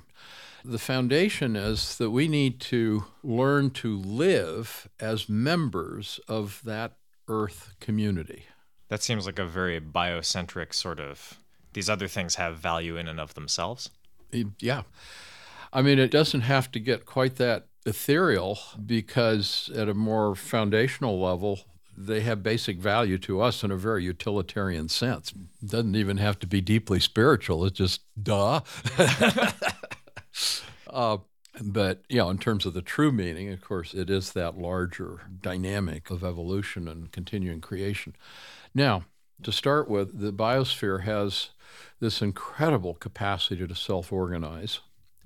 The 0.63 0.79
foundation 0.79 1.55
is 1.55 1.97
that 1.97 2.11
we 2.11 2.27
need 2.27 2.59
to 2.61 3.05
learn 3.23 3.71
to 3.71 3.97
live 3.97 4.87
as 4.99 5.27
members 5.27 6.19
of 6.27 6.61
that 6.65 6.97
earth 7.27 7.73
community. 7.79 8.45
That 8.89 9.01
seems 9.01 9.25
like 9.25 9.39
a 9.39 9.45
very 9.45 9.79
biocentric 9.79 10.73
sort 10.73 10.99
of. 10.99 11.39
These 11.73 11.89
other 11.89 12.07
things 12.07 12.35
have 12.35 12.57
value 12.57 12.97
in 12.97 13.07
and 13.07 13.19
of 13.19 13.33
themselves. 13.33 13.89
Yeah. 14.59 14.83
I 15.73 15.81
mean, 15.81 15.99
it 15.99 16.11
doesn't 16.11 16.41
have 16.41 16.71
to 16.73 16.79
get 16.79 17.05
quite 17.05 17.37
that 17.37 17.67
ethereal 17.85 18.59
because, 18.85 19.71
at 19.75 19.89
a 19.89 19.93
more 19.93 20.35
foundational 20.35 21.19
level, 21.19 21.61
they 21.97 22.21
have 22.21 22.43
basic 22.43 22.77
value 22.77 23.17
to 23.19 23.41
us 23.41 23.63
in 23.63 23.71
a 23.71 23.77
very 23.77 24.03
utilitarian 24.03 24.89
sense. 24.89 25.31
It 25.31 25.69
doesn't 25.69 25.95
even 25.95 26.17
have 26.17 26.39
to 26.39 26.47
be 26.47 26.61
deeply 26.61 26.99
spiritual. 26.99 27.65
It's 27.65 27.77
just 27.77 28.01
duh. 28.21 28.61
uh, 30.91 31.17
but 31.61 32.03
you 32.07 32.17
know, 32.17 32.29
in 32.29 32.37
terms 32.37 32.65
of 32.65 32.73
the 32.73 32.81
true 32.81 33.11
meaning, 33.11 33.51
of 33.51 33.61
course, 33.61 33.93
it 33.93 34.09
is 34.09 34.33
that 34.33 34.57
larger 34.57 35.21
dynamic 35.41 36.09
of 36.09 36.23
evolution 36.23 36.87
and 36.87 37.11
continuing 37.11 37.61
creation. 37.61 38.15
Now, 38.73 39.05
to 39.43 39.51
start 39.51 39.89
with, 39.89 40.19
the 40.19 40.31
biosphere 40.31 41.03
has 41.03 41.49
this 41.99 42.21
incredible 42.21 42.93
capacity 42.93 43.65
to 43.67 43.75
self 43.75 44.11
organize. 44.11 44.79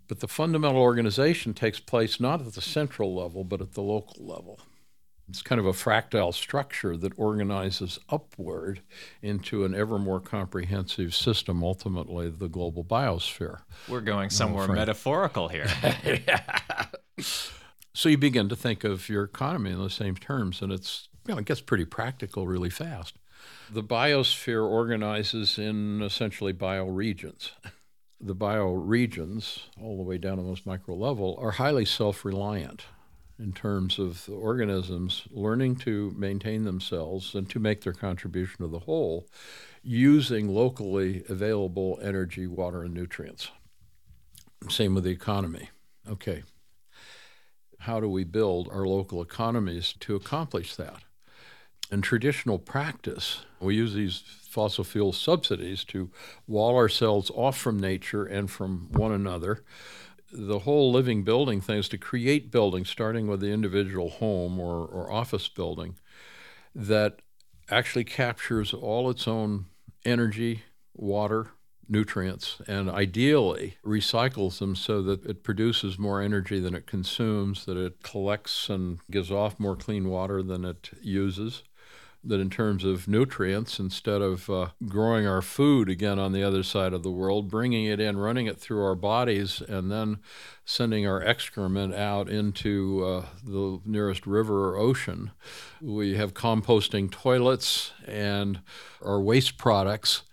But 0.07 0.19
the 0.19 0.27
fundamental 0.27 0.81
organization 0.81 1.55
takes 1.55 1.79
place 1.79 2.19
not 2.19 2.41
at 2.41 2.53
the 2.53 2.61
central 2.61 3.15
level, 3.15 3.43
but 3.43 3.61
at 3.61 3.73
the 3.73 3.81
local 3.81 4.23
level. 4.23 4.59
It's 5.27 5.41
kind 5.41 5.59
of 5.59 5.65
a 5.65 5.73
fractile 5.73 6.31
structure 6.31 6.95
that 6.97 7.13
organizes 7.17 7.99
upward 8.09 8.81
into 9.21 9.65
an 9.65 9.73
ever 9.73 9.97
more 9.97 10.19
comprehensive 10.19 11.15
system, 11.15 11.63
ultimately, 11.63 12.29
the 12.29 12.47
global 12.47 12.83
biosphere. 12.83 13.61
We're 13.87 14.01
going 14.01 14.29
somewhere 14.29 14.67
metaphorical 14.67 15.47
here. 15.47 15.67
yeah. 16.05 16.85
So 17.93 18.09
you 18.09 18.17
begin 18.17 18.49
to 18.49 18.55
think 18.55 18.83
of 18.83 19.09
your 19.09 19.23
economy 19.23 19.71
in 19.71 19.81
the 19.81 19.89
same 19.89 20.15
terms, 20.15 20.61
and 20.61 20.71
it's 20.71 21.09
you 21.27 21.33
know, 21.33 21.39
it 21.39 21.45
gets 21.45 21.61
pretty 21.61 21.85
practical 21.85 22.45
really 22.45 22.69
fast. 22.69 23.15
The 23.71 23.83
biosphere 23.83 24.67
organizes 24.67 25.57
in 25.57 26.01
essentially 26.01 26.53
bioregions. 26.53 27.51
The 28.21 28.35
bioregions, 28.35 29.63
all 29.81 29.97
the 29.97 30.03
way 30.03 30.17
down 30.17 30.37
to 30.37 30.43
the 30.43 30.49
most 30.49 30.65
micro 30.65 30.95
level, 30.95 31.37
are 31.39 31.51
highly 31.51 31.85
self 31.85 32.23
reliant 32.23 32.85
in 33.37 33.51
terms 33.51 33.99
of 33.99 34.29
organisms 34.29 35.23
learning 35.31 35.75
to 35.75 36.13
maintain 36.17 36.63
themselves 36.63 37.35
and 37.35 37.49
to 37.49 37.59
make 37.59 37.81
their 37.81 37.93
contribution 37.93 38.57
to 38.59 38.67
the 38.67 38.79
whole 38.79 39.27
using 39.83 40.47
locally 40.47 41.23
available 41.29 41.99
energy, 42.01 42.47
water, 42.47 42.83
and 42.83 42.93
nutrients. 42.93 43.49
Same 44.69 44.95
with 44.95 45.03
the 45.03 45.11
economy. 45.11 45.69
Okay. 46.09 46.43
How 47.79 47.99
do 47.99 48.09
we 48.09 48.23
build 48.23 48.69
our 48.71 48.87
local 48.87 49.21
economies 49.21 49.93
to 49.99 50.15
accomplish 50.15 50.75
that? 50.75 51.03
In 51.91 52.01
traditional 52.01 52.57
practice, 52.57 53.45
we 53.59 53.75
use 53.75 53.93
these 53.93 54.23
fossil 54.49 54.83
fuel 54.83 55.13
subsidies 55.13 55.83
to 55.83 56.09
wall 56.47 56.75
ourselves 56.75 57.29
off 57.35 57.57
from 57.57 57.79
nature 57.79 58.25
and 58.25 58.49
from 58.49 58.87
one 58.91 59.11
another. 59.11 59.63
The 60.37 60.59
whole 60.59 60.91
living 60.91 61.23
building 61.23 61.61
thing 61.61 61.79
is 61.79 61.89
to 61.89 61.97
create 61.97 62.51
buildings, 62.51 62.89
starting 62.89 63.27
with 63.27 63.39
the 63.39 63.51
individual 63.51 64.09
home 64.09 64.59
or, 64.59 64.85
or 64.85 65.11
office 65.11 65.47
building, 65.47 65.95
that 66.73 67.21
actually 67.69 68.03
captures 68.03 68.73
all 68.73 69.09
its 69.09 69.27
own 69.27 69.65
energy, 70.03 70.63
water, 70.93 71.51
nutrients, 71.87 72.61
and 72.67 72.89
ideally 72.89 73.77
recycles 73.85 74.59
them 74.59 74.75
so 74.75 75.01
that 75.01 75.25
it 75.25 75.43
produces 75.43 75.97
more 75.97 76.21
energy 76.21 76.59
than 76.59 76.75
it 76.75 76.85
consumes, 76.85 77.65
that 77.65 77.77
it 77.77 78.03
collects 78.03 78.69
and 78.69 78.99
gives 79.09 79.31
off 79.31 79.59
more 79.59 79.75
clean 79.75 80.09
water 80.09 80.43
than 80.43 80.65
it 80.65 80.89
uses 81.01 81.63
that 82.27 82.39
in 82.39 82.49
terms 82.49 82.83
of 82.83 83.07
nutrients, 83.07 83.79
instead 83.79 84.21
of 84.21 84.49
uh, 84.49 84.69
growing 84.87 85.27
our 85.27 85.41
food 85.41 85.89
again 85.89 86.19
on 86.19 86.31
the 86.31 86.43
other 86.43 86.63
side 86.63 86.93
of 86.93 87.03
the 87.03 87.11
world, 87.11 87.49
bringing 87.49 87.85
it 87.85 87.99
in, 87.99 88.17
running 88.17 88.47
it 88.47 88.59
through 88.59 88.83
our 88.83 88.95
bodies, 88.95 89.61
and 89.61 89.91
then 89.91 90.17
sending 90.65 91.07
our 91.07 91.21
excrement 91.21 91.93
out 91.93 92.27
into 92.27 93.03
uh, 93.05 93.25
the 93.43 93.79
nearest 93.85 94.25
river 94.25 94.69
or 94.69 94.77
ocean. 94.77 95.31
We 95.81 96.15
have 96.15 96.33
composting 96.33 97.11
toilets, 97.11 97.91
and 98.07 98.61
our 99.01 99.21
waste 99.21 99.57
products 99.57 100.23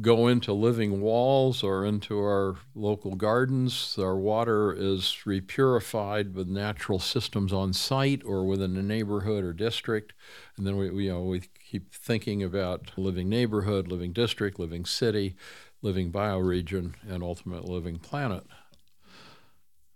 go 0.00 0.28
into 0.28 0.52
living 0.52 1.00
walls 1.00 1.62
or 1.62 1.84
into 1.84 2.18
our 2.18 2.56
local 2.74 3.14
gardens. 3.14 3.96
Our 3.98 4.16
water 4.16 4.72
is 4.72 5.18
repurified 5.24 6.32
with 6.32 6.48
natural 6.48 6.98
systems 6.98 7.52
on 7.52 7.72
site 7.72 8.22
or 8.24 8.46
within 8.46 8.76
a 8.76 8.82
neighborhood 8.82 9.44
or 9.44 9.52
district. 9.52 10.12
And 10.56 10.66
then 10.66 10.76
we, 10.76 10.90
we, 10.90 11.04
you 11.04 11.12
know, 11.12 11.22
we 11.22 11.42
keep 11.70 11.92
thinking 11.92 12.42
about 12.42 12.92
living 12.96 13.28
neighborhood, 13.28 13.88
living 13.88 14.12
district, 14.12 14.58
living 14.58 14.84
city, 14.84 15.36
living 15.82 16.12
bioregion, 16.12 16.94
and 17.08 17.22
ultimate 17.22 17.64
living 17.64 17.98
planet. 17.98 18.44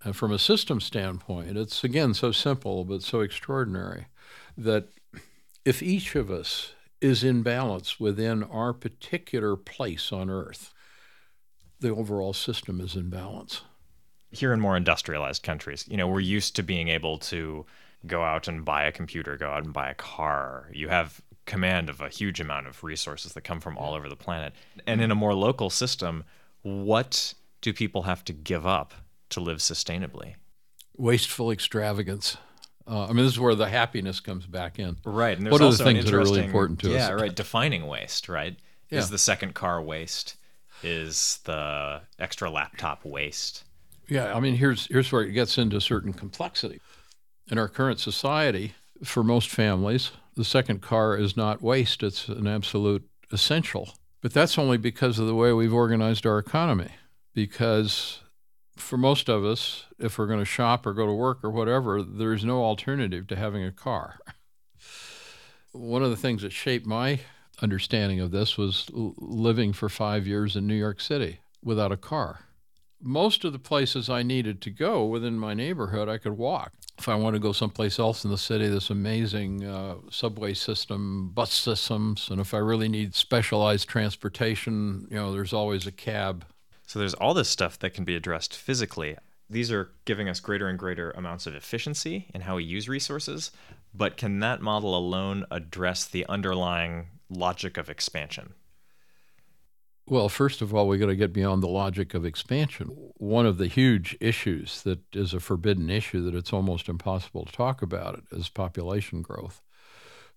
And 0.02 0.14
from 0.14 0.32
a 0.32 0.38
system 0.38 0.80
standpoint, 0.80 1.56
it's 1.56 1.82
again 1.82 2.12
so 2.14 2.30
simple 2.30 2.84
but 2.84 3.02
so 3.02 3.20
extraordinary 3.20 4.06
that 4.56 4.88
if 5.64 5.82
each 5.82 6.14
of 6.14 6.30
us 6.30 6.74
is 7.04 7.22
in 7.22 7.42
balance 7.42 8.00
within 8.00 8.42
our 8.44 8.72
particular 8.72 9.56
place 9.56 10.10
on 10.10 10.30
Earth, 10.30 10.72
the 11.78 11.90
overall 11.90 12.32
system 12.32 12.80
is 12.80 12.96
in 12.96 13.10
balance. 13.10 13.60
Here 14.30 14.54
in 14.54 14.60
more 14.60 14.74
industrialized 14.74 15.42
countries, 15.42 15.84
you 15.86 15.98
know, 15.98 16.08
we're 16.08 16.20
used 16.20 16.56
to 16.56 16.62
being 16.62 16.88
able 16.88 17.18
to 17.18 17.66
go 18.06 18.22
out 18.22 18.48
and 18.48 18.64
buy 18.64 18.84
a 18.84 18.90
computer, 18.90 19.36
go 19.36 19.50
out 19.50 19.64
and 19.64 19.72
buy 19.74 19.90
a 19.90 19.94
car. 19.94 20.70
You 20.72 20.88
have 20.88 21.20
command 21.44 21.90
of 21.90 22.00
a 22.00 22.08
huge 22.08 22.40
amount 22.40 22.68
of 22.68 22.82
resources 22.82 23.34
that 23.34 23.42
come 23.42 23.60
from 23.60 23.76
all 23.76 23.92
over 23.92 24.08
the 24.08 24.16
planet. 24.16 24.54
And 24.86 25.02
in 25.02 25.10
a 25.10 25.14
more 25.14 25.34
local 25.34 25.68
system, 25.68 26.24
what 26.62 27.34
do 27.60 27.74
people 27.74 28.04
have 28.04 28.24
to 28.24 28.32
give 28.32 28.66
up 28.66 28.94
to 29.28 29.40
live 29.40 29.58
sustainably? 29.58 30.36
Wasteful 30.96 31.50
extravagance. 31.50 32.38
Uh, 32.87 33.05
I 33.05 33.09
mean, 33.09 33.25
this 33.25 33.33
is 33.33 33.40
where 33.40 33.55
the 33.55 33.68
happiness 33.68 34.20
comes 34.20 34.47
back 34.47 34.79
in. 34.79 34.97
Right. 35.05 35.38
And 35.38 35.51
what 35.51 35.62
are 35.62 35.70
the 35.70 35.83
things 35.83 36.05
that 36.05 36.14
are 36.14 36.18
really 36.18 36.44
important 36.44 36.81
to 36.81 36.90
yeah, 36.90 36.97
us? 36.97 37.09
Yeah, 37.09 37.14
right. 37.14 37.35
Defining 37.35 37.87
waste, 37.87 38.29
right? 38.29 38.57
Yeah. 38.90 38.99
Is 38.99 39.11
the 39.11 39.18
second 39.18 39.55
car 39.55 39.83
waste? 39.83 40.37
Is 40.83 41.38
the 41.44 42.03
extra 42.18 42.51
laptop 42.51 43.05
waste? 43.05 43.64
Yeah, 44.09 44.35
I 44.35 44.40
mean, 44.40 44.57
here's 44.57 44.87
here's 44.88 45.11
where 45.11 45.23
it 45.23 45.33
gets 45.33 45.57
into 45.57 45.81
certain 45.81 46.12
complexity. 46.12 46.81
In 47.51 47.59
our 47.59 47.68
current 47.68 48.01
society, 48.01 48.75
for 49.03 49.23
most 49.23 49.49
families, 49.49 50.11
the 50.37 50.44
second 50.44 50.83
car 50.83 51.16
is 51.16 51.37
not 51.37 51.62
waste; 51.62 52.03
it's 52.03 52.29
an 52.29 52.47
absolute 52.47 53.09
essential. 53.33 53.94
But 54.20 54.35
that's 54.35 54.59
only 54.59 54.77
because 54.77 55.18
of 55.18 55.27
the 55.27 55.35
way 55.35 55.53
we've 55.53 55.73
organized 55.73 56.27
our 56.27 56.38
economy. 56.38 56.90
Because 57.35 58.20
for 58.76 58.96
most 58.96 59.28
of 59.28 59.44
us, 59.44 59.84
if 59.98 60.18
we're 60.18 60.26
going 60.26 60.40
to 60.40 60.44
shop 60.44 60.87
or 60.87 60.92
go 60.92 61.06
to 61.06 61.12
work 61.12 61.42
or 61.42 61.50
whatever, 61.50 62.02
there's 62.02 62.44
no 62.44 62.62
alternative 62.62 63.26
to 63.28 63.37
having 63.37 63.64
a 63.64 63.72
car. 63.72 64.18
One 65.72 66.02
of 66.02 66.10
the 66.10 66.16
things 66.16 66.42
that 66.42 66.52
shaped 66.52 66.87
my 66.87 67.20
understanding 67.62 68.20
of 68.20 68.30
this 68.30 68.56
was 68.56 68.88
living 68.92 69.72
for 69.72 69.88
five 69.88 70.26
years 70.26 70.56
in 70.56 70.66
New 70.66 70.74
York 70.74 71.00
City 71.00 71.40
without 71.62 71.92
a 71.92 71.96
car 71.96 72.40
most 73.04 73.44
of 73.44 73.52
the 73.52 73.58
places 73.58 74.08
I 74.08 74.22
needed 74.22 74.60
to 74.62 74.70
go 74.70 75.04
within 75.04 75.38
my 75.38 75.54
neighborhood, 75.54 76.08
I 76.08 76.18
could 76.18 76.38
walk. 76.38 76.72
If 76.98 77.08
I 77.08 77.14
want 77.16 77.34
to 77.34 77.40
go 77.40 77.52
someplace 77.52 77.98
else 77.98 78.24
in 78.24 78.30
the 78.30 78.38
city, 78.38 78.68
this 78.68 78.88
amazing 78.88 79.64
uh, 79.64 79.96
subway 80.10 80.54
system, 80.54 81.30
bus 81.34 81.52
systems, 81.52 82.28
and 82.30 82.40
if 82.40 82.54
I 82.54 82.58
really 82.58 82.88
need 82.88 83.14
specialized 83.14 83.88
transportation, 83.88 85.06
you 85.10 85.16
know, 85.16 85.32
there's 85.32 85.52
always 85.52 85.87
a 85.87 85.92
cab. 85.92 86.46
So 86.87 86.99
there's 86.99 87.14
all 87.14 87.35
this 87.35 87.49
stuff 87.49 87.79
that 87.79 87.94
can 87.94 88.05
be 88.05 88.16
addressed 88.16 88.55
physically. 88.55 89.16
These 89.49 89.70
are 89.73 89.90
giving 90.05 90.29
us 90.29 90.40
greater 90.40 90.68
and 90.68 90.79
greater 90.79 91.11
amounts 91.12 91.47
of 91.47 91.55
efficiency 91.55 92.27
in 92.35 92.42
how 92.42 92.57
we 92.57 92.64
use 92.64 92.88
resources, 92.88 93.51
but 93.94 94.16
can 94.16 94.40
that 94.40 94.61
model 94.61 94.97
alone 94.97 95.44
address 95.51 96.05
the 96.05 96.27
underlying 96.27 97.07
logic 97.29 97.77
of 97.77 97.90
expansion? 97.90 98.55
Well, 100.07 100.29
first 100.29 100.61
of 100.61 100.75
all, 100.75 100.87
we 100.87 100.99
got 100.99 101.07
to 101.07 101.16
get 101.16 101.33
beyond 101.33 101.62
the 101.62 101.68
logic 101.68 102.12
of 102.12 102.27
expansion. 102.27 102.88
One 103.16 103.47
of 103.47 103.57
the 103.57 103.68
huge 103.68 104.16
issues 104.20 104.83
that 104.83 105.01
is 105.14 105.33
a 105.33 105.40
forbidden 105.40 105.88
issue 105.88 106.23
that 106.25 106.35
it's 106.35 106.53
almost 106.53 106.90
impossible 106.90 107.47
to 107.47 107.53
talk 107.53 107.81
about 107.81 108.16
it 108.16 108.25
is 108.37 108.51
population 108.51 109.23
growth. 109.23 109.62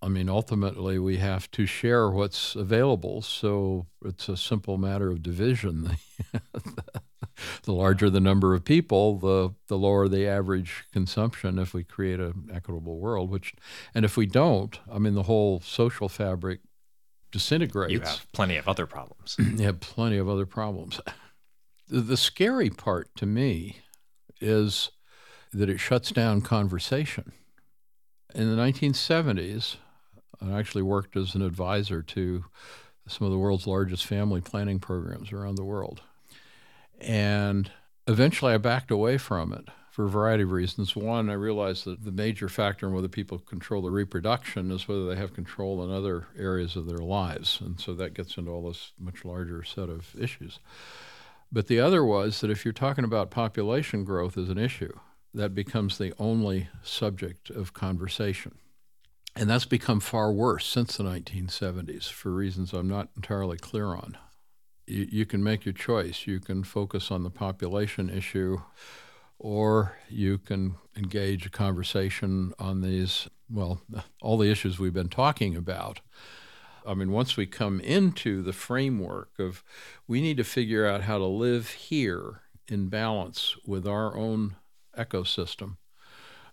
I 0.01 0.09
mean, 0.09 0.29
ultimately, 0.29 0.99
we 0.99 1.17
have 1.17 1.49
to 1.51 1.65
share 1.65 2.09
what's 2.09 2.55
available. 2.55 3.21
So 3.21 3.87
it's 4.05 4.29
a 4.29 4.37
simple 4.37 4.77
matter 4.77 5.09
of 5.09 5.23
division. 5.23 5.97
the 7.63 7.73
larger 7.73 8.09
the 8.09 8.19
number 8.19 8.53
of 8.53 8.63
people, 8.63 9.17
the, 9.17 9.53
the 9.67 9.77
lower 9.77 10.07
the 10.07 10.27
average 10.27 10.85
consumption 10.93 11.57
if 11.57 11.73
we 11.73 11.83
create 11.83 12.19
an 12.19 12.49
equitable 12.53 12.99
world, 12.99 13.31
which, 13.31 13.53
and 13.95 14.05
if 14.05 14.17
we 14.17 14.27
don't, 14.27 14.79
I 14.91 14.99
mean, 14.99 15.15
the 15.15 15.23
whole 15.23 15.61
social 15.61 16.09
fabric 16.09 16.59
disintegrates 17.31 17.93
You 17.93 17.99
have 18.01 18.27
plenty 18.33 18.57
of 18.57 18.67
other 18.67 18.85
problems. 18.85 19.35
you 19.39 19.65
have 19.65 19.79
plenty 19.79 20.17
of 20.17 20.29
other 20.29 20.45
problems. 20.45 21.01
The, 21.87 22.01
the 22.01 22.17
scary 22.17 22.69
part 22.69 23.15
to 23.15 23.25
me 23.25 23.77
is 24.39 24.91
that 25.53 25.69
it 25.69 25.79
shuts 25.79 26.11
down 26.11 26.41
conversation. 26.41 27.31
In 28.35 28.55
the 28.55 28.61
1970s, 28.61 29.77
I 30.41 30.57
actually 30.57 30.83
worked 30.83 31.15
as 31.15 31.35
an 31.35 31.41
advisor 31.41 32.01
to 32.01 32.45
some 33.07 33.25
of 33.25 33.31
the 33.31 33.39
world's 33.39 33.67
largest 33.67 34.05
family 34.05 34.41
planning 34.41 34.79
programs 34.79 35.31
around 35.31 35.55
the 35.55 35.63
world. 35.63 36.01
And 36.99 37.71
eventually 38.07 38.53
I 38.53 38.57
backed 38.57 38.91
away 38.91 39.17
from 39.17 39.53
it 39.53 39.65
for 39.91 40.05
a 40.05 40.09
variety 40.09 40.43
of 40.43 40.51
reasons. 40.51 40.95
One, 40.95 41.29
I 41.29 41.33
realized 41.33 41.85
that 41.85 42.03
the 42.03 42.11
major 42.11 42.49
factor 42.49 42.87
in 42.87 42.93
whether 42.93 43.07
people 43.07 43.39
control 43.39 43.81
the 43.81 43.89
reproduction 43.89 44.69
is 44.69 44.87
whether 44.87 45.07
they 45.07 45.15
have 45.15 45.33
control 45.33 45.83
in 45.83 45.91
other 45.91 46.27
areas 46.37 46.75
of 46.75 46.87
their 46.87 46.99
lives. 46.99 47.59
And 47.61 47.79
so 47.79 47.93
that 47.95 48.13
gets 48.13 48.37
into 48.37 48.51
all 48.51 48.67
this 48.67 48.91
much 48.99 49.25
larger 49.25 49.63
set 49.63 49.89
of 49.89 50.15
issues. 50.19 50.59
But 51.51 51.67
the 51.67 51.79
other 51.79 52.03
was 52.03 52.41
that 52.41 52.51
if 52.51 52.65
you're 52.65 52.73
talking 52.73 53.05
about 53.05 53.31
population 53.31 54.03
growth 54.03 54.37
as 54.37 54.49
an 54.49 54.57
issue, 54.57 54.93
that 55.33 55.55
becomes 55.55 55.97
the 55.97 56.13
only 56.19 56.69
subject 56.83 57.49
of 57.49 57.73
conversation. 57.73 58.57
And 59.39 59.47
that's 59.47 59.65
become 59.65 59.99
far 59.99 60.31
worse 60.31 60.65
since 60.65 60.97
the 60.97 61.03
1970s 61.03 62.09
for 62.09 62.31
reasons 62.31 62.73
I'm 62.73 62.87
not 62.87 63.09
entirely 63.15 63.57
clear 63.57 63.89
on. 63.89 64.17
You, 64.87 65.07
you 65.11 65.25
can 65.27 65.43
make 65.43 65.63
your 65.63 65.73
choice. 65.73 66.25
You 66.25 66.39
can 66.39 66.63
focus 66.63 67.11
on 67.11 67.21
the 67.21 67.29
population 67.29 68.09
issue 68.09 68.61
or 69.37 69.95
you 70.09 70.39
can 70.39 70.75
engage 70.95 71.45
a 71.45 71.51
conversation 71.51 72.51
on 72.57 72.81
these, 72.81 73.27
well, 73.47 73.79
all 74.21 74.39
the 74.39 74.49
issues 74.49 74.79
we've 74.79 74.93
been 74.93 75.07
talking 75.07 75.55
about. 75.55 76.01
I 76.87 76.95
mean, 76.95 77.11
once 77.11 77.37
we 77.37 77.45
come 77.45 77.79
into 77.81 78.41
the 78.41 78.53
framework 78.53 79.37
of 79.37 79.63
we 80.07 80.19
need 80.19 80.37
to 80.37 80.43
figure 80.43 80.87
out 80.87 81.01
how 81.01 81.19
to 81.19 81.25
live 81.25 81.69
here 81.69 82.41
in 82.67 82.87
balance 82.87 83.55
with 83.67 83.85
our 83.85 84.17
own 84.17 84.55
ecosystem, 84.97 85.77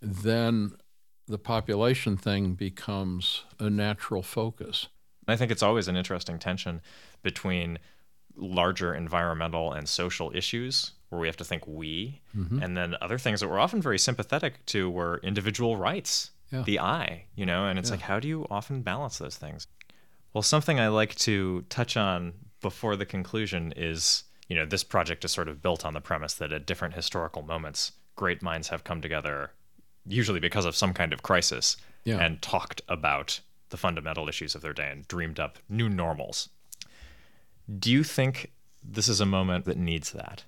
then 0.02 0.72
the 1.26 1.38
population 1.38 2.16
thing 2.16 2.54
becomes 2.54 3.44
a 3.58 3.70
natural 3.70 4.22
focus. 4.22 4.88
I 5.26 5.36
think 5.36 5.50
it's 5.50 5.62
always 5.62 5.88
an 5.88 5.96
interesting 5.96 6.38
tension 6.38 6.82
between 7.22 7.78
larger 8.36 8.94
environmental 8.94 9.72
and 9.72 9.88
social 9.88 10.30
issues 10.34 10.92
where 11.08 11.20
we 11.20 11.28
have 11.28 11.36
to 11.38 11.44
think 11.44 11.66
we, 11.66 12.20
Mm-hmm. 12.36 12.60
and 12.62 12.76
then 12.76 12.96
other 13.00 13.16
things 13.16 13.40
that 13.40 13.48
we're 13.48 13.60
often 13.60 13.80
very 13.80 13.98
sympathetic 13.98 14.66
to 14.66 14.90
were 14.90 15.20
individual 15.22 15.76
rights, 15.76 16.32
Yeah. 16.52 16.62
the 16.62 16.80
I, 16.80 17.26
you 17.36 17.46
know, 17.46 17.66
and 17.66 17.78
it's 17.78 17.90
like, 17.92 18.00
how 18.00 18.18
do 18.18 18.26
you 18.28 18.44
often 18.50 18.82
balance 18.82 19.18
those 19.18 19.36
things? 19.36 19.66
Well, 20.32 20.42
something 20.42 20.80
I 20.80 20.88
like 20.88 21.14
to 21.20 21.62
touch 21.68 21.96
on 21.96 22.32
before 22.60 22.96
the 22.96 23.06
conclusion 23.06 23.72
is, 23.76 24.24
you 24.48 24.56
know, 24.56 24.66
this 24.66 24.82
project 24.82 25.24
is 25.24 25.30
sort 25.30 25.48
of 25.48 25.62
built 25.62 25.84
on 25.86 25.94
the 25.94 26.00
premise 26.00 26.34
that 26.34 26.52
at 26.52 26.66
different 26.66 26.94
historical 26.94 27.42
moments, 27.42 27.92
great 28.16 28.42
minds 28.42 28.68
have 28.68 28.82
come 28.82 29.00
together, 29.00 29.52
usually 30.06 30.40
because 30.40 30.64
of 30.64 30.76
some 30.76 30.92
kind 30.92 31.12
of 31.12 31.22
crisis, 31.22 31.76
Yeah. 32.04 32.18
and 32.18 32.40
talked 32.42 32.82
about 32.88 33.40
the 33.70 33.76
fundamental 33.76 34.28
issues 34.28 34.54
of 34.54 34.60
their 34.62 34.72
day 34.74 34.90
and 34.90 35.08
dreamed 35.08 35.40
up 35.40 35.58
new 35.68 35.88
normals. 35.88 36.48
Do 37.78 37.90
you 37.90 38.04
think 38.04 38.52
this 38.82 39.08
is 39.08 39.20
a 39.20 39.26
moment 39.26 39.64
that 39.64 39.78
needs 39.78 40.12
that? 40.12 40.44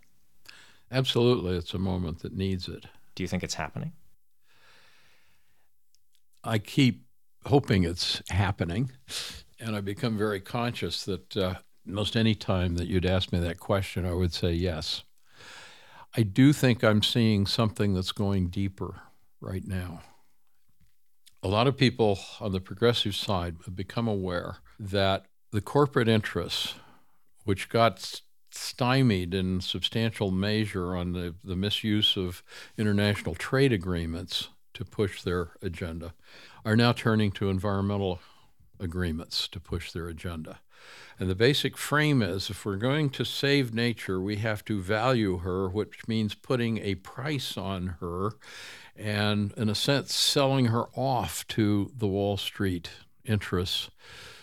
Absolutely, 0.92 1.56
it's 1.56 1.74
a 1.74 1.78
moment 1.78 2.20
that 2.20 2.34
needs 2.36 2.68
it. 2.68 2.86
Do 3.14 3.22
you 3.22 3.28
think 3.28 3.42
it's 3.42 3.54
happening? 3.54 3.92
I 6.44 6.58
keep 6.58 7.04
hoping 7.46 7.84
it's 7.84 8.22
happening, 8.28 8.90
and 9.58 9.74
I 9.74 9.80
become 9.80 10.16
very 10.16 10.40
conscious 10.40 11.04
that 11.04 11.36
uh, 11.36 11.54
most 11.84 12.16
any 12.16 12.34
time 12.34 12.76
that 12.76 12.86
you'd 12.86 13.06
ask 13.06 13.32
me 13.32 13.38
that 13.40 13.58
question, 13.58 14.04
I 14.04 14.12
would 14.12 14.32
say 14.32 14.52
yes. 14.52 15.02
I 16.16 16.22
do 16.22 16.52
think 16.52 16.82
I'm 16.84 17.02
seeing 17.02 17.46
something 17.46 17.94
that's 17.94 18.12
going 18.12 18.48
deeper 18.48 19.00
right 19.40 19.66
now. 19.66 20.02
A 21.42 21.48
lot 21.48 21.66
of 21.66 21.76
people 21.76 22.18
on 22.40 22.52
the 22.52 22.60
progressive 22.60 23.14
side 23.14 23.56
have 23.64 23.76
become 23.76 24.08
aware 24.08 24.56
that 24.78 25.26
the 25.52 25.60
corporate 25.60 26.08
interests, 26.08 26.74
which 27.44 27.68
got 27.68 28.20
stymied 28.50 29.34
in 29.34 29.60
substantial 29.60 30.30
measure 30.30 30.96
on 30.96 31.12
the, 31.12 31.34
the 31.44 31.56
misuse 31.56 32.16
of 32.16 32.42
international 32.76 33.34
trade 33.34 33.72
agreements 33.72 34.48
to 34.74 34.84
push 34.84 35.22
their 35.22 35.52
agenda, 35.62 36.14
are 36.64 36.76
now 36.76 36.92
turning 36.92 37.30
to 37.32 37.48
environmental 37.48 38.20
agreements 38.80 39.48
to 39.48 39.60
push 39.60 39.92
their 39.92 40.08
agenda. 40.08 40.60
And 41.18 41.30
the 41.30 41.34
basic 41.34 41.76
frame 41.76 42.22
is 42.22 42.50
if 42.50 42.64
we're 42.64 42.76
going 42.76 43.10
to 43.10 43.24
save 43.24 43.72
nature, 43.72 44.20
we 44.20 44.36
have 44.36 44.64
to 44.66 44.80
value 44.80 45.38
her, 45.38 45.68
which 45.68 46.06
means 46.06 46.34
putting 46.34 46.78
a 46.78 46.96
price 46.96 47.56
on 47.56 47.96
her 48.00 48.32
and, 48.94 49.52
in 49.56 49.68
a 49.68 49.74
sense, 49.74 50.14
selling 50.14 50.66
her 50.66 50.84
off 50.94 51.46
to 51.48 51.90
the 51.96 52.06
Wall 52.06 52.36
Street 52.36 52.90
interests 53.24 53.90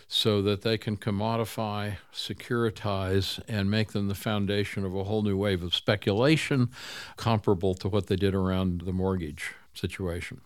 so 0.08 0.44
that 0.44 0.62
they 0.62 0.78
can 0.78 0.96
commodify, 0.96 1.98
securitize, 2.14 3.40
and 3.48 3.72
make 3.72 3.94
them 3.94 4.08
the 4.08 4.16
foundation 4.16 4.86
of 4.86 4.96
a 4.96 5.06
whole 5.06 5.24
new 5.24 5.36
wave 5.36 5.64
of 5.64 5.74
speculation 5.74 6.70
comparable 7.18 7.74
to 7.74 7.90
what 7.90 8.08
they 8.08 8.16
did 8.16 8.36
around 8.36 8.82
the 8.82 8.94
mortgage 8.94 9.54
situation. 9.74 10.42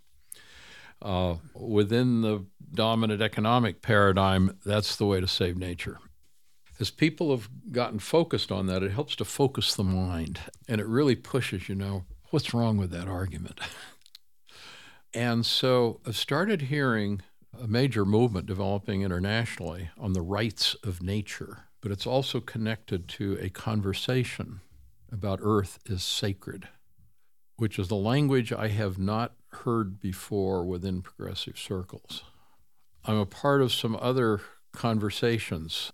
Uh, 1.02 1.36
within 1.54 2.22
the 2.22 2.46
dominant 2.74 3.22
economic 3.22 3.82
paradigm, 3.82 4.58
that's 4.66 4.96
the 4.96 5.06
way 5.06 5.20
to 5.20 5.28
save 5.28 5.58
nature. 5.58 6.00
As 6.80 6.92
people 6.92 7.32
have 7.32 7.50
gotten 7.72 8.00
focused 8.00 8.52
on 8.52 8.68
that, 8.68 8.84
it 8.84 8.92
helps 8.92 9.16
to 9.18 9.26
focus 9.26 9.76
the 9.76 9.84
mind 9.84 10.40
and 10.68 10.80
it 10.80 10.88
really 10.88 11.16
pushes, 11.16 11.70
you 11.70 11.76
know, 11.76 12.06
what's 12.30 12.54
wrong 12.54 12.78
with 12.78 12.92
that 12.92 13.08
argument? 13.08 13.60
and 15.14 15.46
so 15.46 16.00
I've 16.06 16.18
started 16.18 16.64
hearing 16.64 17.22
a 17.60 17.68
major 17.68 18.06
movement 18.06 18.46
developing 18.46 19.02
internationally 19.02 19.90
on 19.98 20.14
the 20.14 20.22
rights 20.22 20.76
of 20.84 21.02
nature, 21.02 21.66
but 21.82 21.92
it's 21.92 22.06
also 22.06 22.40
connected 22.40 23.08
to 23.08 23.38
a 23.42 23.50
conversation 23.50 24.62
about 25.12 25.40
Earth 25.42 25.80
is 25.86 26.04
sacred, 26.04 26.68
which 27.56 27.80
is 27.80 27.88
the 27.88 27.96
language 27.96 28.52
I 28.52 28.68
have 28.68 29.00
not 29.00 29.34
heard 29.64 30.00
before 30.00 30.66
within 30.66 31.02
progressive 31.02 31.58
circles. 31.58 32.24
I'm 33.06 33.18
a 33.18 33.26
part 33.26 33.62
of 33.62 33.72
some 33.72 33.98
other 34.00 34.42
conversations. 34.74 35.92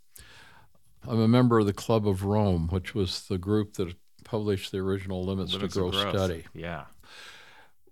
I'm 1.08 1.20
a 1.20 1.28
member 1.28 1.60
of 1.60 1.66
the 1.66 1.74
Club 1.74 2.08
of 2.08 2.24
Rome, 2.24 2.68
which 2.70 2.96
was 2.96 3.28
the 3.28 3.38
group 3.38 3.74
that 3.74 3.96
published 4.24 4.72
the 4.72 4.80
original 4.80 5.24
Limits, 5.24 5.54
Limits 5.54 5.74
to 5.74 5.80
Growth, 5.80 5.94
growth. 5.94 6.16
study. 6.16 6.46
Yeah. 6.54 6.86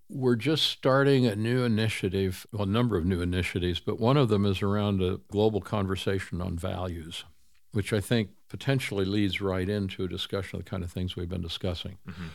We're 0.10 0.36
just 0.36 0.64
starting 0.64 1.26
a 1.26 1.36
new 1.36 1.64
initiative, 1.64 2.46
well, 2.52 2.64
a 2.64 2.66
number 2.66 2.98
of 2.98 3.06
new 3.06 3.22
initiatives, 3.22 3.80
but 3.80 4.00
one 4.00 4.18
of 4.18 4.30
them 4.30 4.46
is 4.46 4.62
around 4.62 5.02
a 5.02 5.20
global 5.30 5.62
conversation 5.62 6.42
on 6.42 6.58
values, 6.58 7.24
which 7.72 7.94
I 7.94 8.02
think 8.02 8.30
potentially 8.50 9.06
leads 9.06 9.40
right 9.40 9.70
into 9.70 10.04
a 10.04 10.08
discussion 10.08 10.60
of 10.60 10.66
the 10.66 10.70
kind 10.70 10.84
of 10.84 10.92
things 10.92 11.16
we've 11.16 11.30
been 11.30 11.42
discussing. 11.42 11.98
Mm-hmm. 12.10 12.28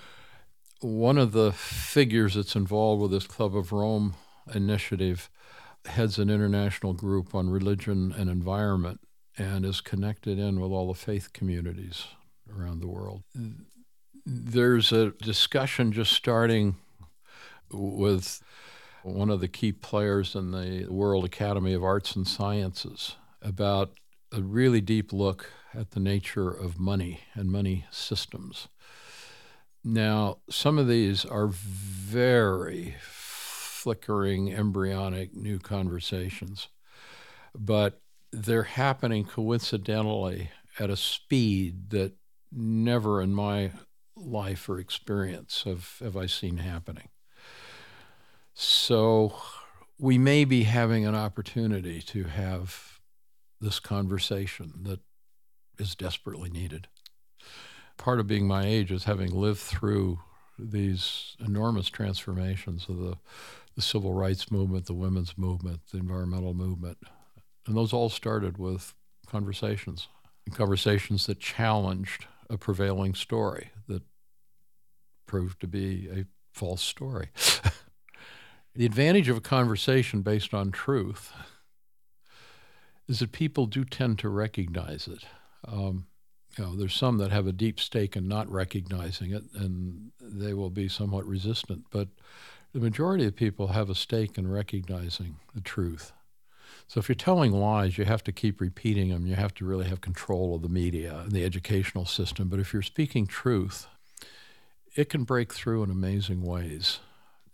One 0.81 1.17
of 1.17 1.33
the 1.33 1.53
figures 1.53 2.35
that's 2.35 2.55
involved 2.55 3.01
with 3.01 3.11
this 3.11 3.27
Club 3.27 3.57
of 3.57 3.73
Rome 3.73 4.15
initiative 4.55 5.31
heads 5.87 6.19
an 6.19 6.29
international 6.29 6.93
group 6.93 7.35
on 7.35 7.49
religion 7.49 8.13
and 8.17 8.29
environment 8.29 9.01
and 9.39 9.65
is 9.65 9.81
connected 9.81 10.39
in 10.39 10.61
with 10.61 10.71
all 10.71 10.89
the 10.89 10.99
faith 10.99 11.33
communities 11.33 12.05
around 12.55 12.81
the 12.81 12.89
world. 12.89 13.23
There's 14.25 14.93
a 14.93 15.13
discussion 15.23 15.93
just 15.93 16.13
starting 16.13 16.77
with 17.71 18.43
one 19.03 19.31
of 19.31 19.41
the 19.41 19.49
key 19.49 19.73
players 19.73 20.35
in 20.35 20.51
the 20.51 20.87
World 20.91 21.25
Academy 21.25 21.73
of 21.73 21.85
Arts 21.85 22.17
and 22.17 22.27
Sciences 22.27 23.17
about 23.41 23.93
a 24.33 24.43
really 24.43 24.81
deep 24.81 25.13
look 25.13 25.53
at 25.73 25.93
the 25.93 26.01
nature 26.01 26.51
of 26.51 26.79
money 26.81 27.21
and 27.35 27.51
money 27.51 27.87
systems. 27.91 28.69
Now, 29.89 30.39
some 30.51 30.79
of 30.79 30.89
these 30.89 31.25
are 31.25 31.47
very 31.47 32.97
flickering, 33.01 34.53
embryonic 34.53 35.33
new 35.33 35.61
conversations, 35.61 36.67
but 37.57 38.01
they're 38.33 38.65
happening 38.65 39.25
coincidentally 39.25 40.51
at 40.81 40.91
a 40.91 40.97
speed 40.97 41.91
that 41.91 42.15
never 42.51 43.23
in 43.23 43.33
my 43.33 43.71
life 44.17 44.69
or 44.69 44.81
experience 44.81 45.63
have, 45.63 45.99
have 46.01 46.17
I 46.17 46.27
seen 46.27 46.57
happening. 46.57 47.11
So 48.55 49.37
we 50.01 50.19
may 50.19 50.45
be 50.45 50.65
having 50.65 51.07
an 51.07 51.15
opportunity 51.15 52.03
to 52.03 52.25
have 52.25 52.99
this 53.61 53.79
conversation 53.79 54.73
that 54.83 54.99
is 55.79 55.95
desperately 55.95 56.51
needed. 56.51 56.89
Part 57.97 58.21
of 58.21 58.27
being 58.27 58.47
my 58.47 58.65
age 58.65 58.93
is 58.93 59.05
having 59.05 59.31
lived 59.31 59.61
through 59.61 60.21
these 60.59 61.37
enormous 61.45 61.89
transformations 61.89 62.87
of 62.89 62.99
the, 62.99 63.19
the 63.75 63.83
civil 63.83 64.13
rights 64.13 64.51
movement, 64.51 64.87
the 64.87 64.95
women's 64.95 65.37
movement, 65.37 65.81
the 65.93 65.99
environmental 65.99 66.55
movement. 66.55 66.99
And 67.67 67.77
those 67.77 67.93
all 67.93 68.09
started 68.09 68.59
with 68.59 68.95
conversations, 69.27 70.09
conversations 70.53 71.27
that 71.27 71.41
challenged 71.41 72.27
a 72.49 72.57
prevailing 72.57 73.15
story 73.15 73.71
that 73.89 74.03
proved 75.27 75.61
to 75.61 75.67
be 75.67 76.09
a 76.11 76.25
false 76.53 76.83
story. 76.83 77.31
the 78.75 78.87
advantage 78.87 79.29
of 79.29 79.37
a 79.37 79.43
conversation 79.43 80.23
based 80.23 80.55
on 80.55 80.71
truth 80.71 81.33
is 83.09 83.19
that 83.19 83.33
people 83.33 83.67
do 83.67 83.85
tend 83.85 84.19
to 84.21 84.29
recognize 84.29 85.09
it. 85.09 85.25
Um, 85.67 86.07
you 86.57 86.65
know, 86.65 86.77
there's 86.77 86.95
some 86.95 87.19
that 87.19 87.33
have 87.33 87.47
a 87.47 87.53
deep 87.53 87.79
stake 87.81 88.17
in 88.17 88.29
not 88.29 88.51
recognizing 88.51 89.33
it, 89.33 89.45
and 89.55 90.11
they 90.21 90.55
will 90.55 90.71
be 90.71 90.89
somewhat 90.89 91.27
resistant. 91.27 91.85
But 91.91 92.09
the 92.73 92.81
majority 92.81 93.27
of 93.27 93.37
people 93.37 93.69
have 93.69 93.91
a 93.91 93.95
stake 93.95 94.39
in 94.39 94.51
recognizing 94.51 95.37
the 95.55 95.61
truth. 95.61 96.13
So 96.89 97.01
if 97.01 97.09
you're 97.09 97.17
telling 97.17 97.53
lies, 97.53 97.99
you 97.99 98.05
have 98.05 98.23
to 98.25 98.33
keep 98.33 98.61
repeating 98.61 99.09
them. 99.09 99.27
You 99.27 99.35
have 99.35 99.55
to 99.55 99.65
really 99.65 99.89
have 99.89 100.01
control 100.01 100.55
of 100.55 100.63
the 100.63 100.69
media 100.69 101.21
and 101.21 101.33
the 101.33 101.45
educational 101.45 102.07
system. 102.07 102.49
But 102.49 102.61
if 102.61 102.73
you're 102.73 102.83
speaking 102.83 103.27
truth, 103.27 103.87
it 104.95 105.09
can 105.09 105.25
break 105.25 105.53
through 105.53 105.83
in 105.83 105.91
amazing 105.91 106.43
ways. 106.43 107.01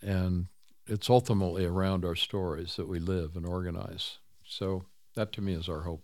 And 0.01 0.47
it's 0.87 1.09
ultimately 1.09 1.65
around 1.65 2.05
our 2.05 2.15
stories 2.15 2.75
that 2.75 2.87
we 2.87 2.99
live 2.99 3.35
and 3.35 3.45
organize. 3.45 4.19
So 4.45 4.85
that 5.15 5.31
to 5.33 5.41
me 5.41 5.53
is 5.53 5.67
our 5.67 5.81
hope. 5.81 6.03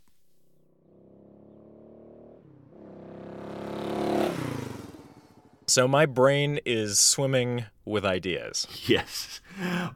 So 5.69 5.87
my 5.87 6.07
brain 6.07 6.59
is 6.65 6.97
swimming 6.97 7.65
with 7.85 8.03
ideas. 8.03 8.65
Yes, 8.87 9.39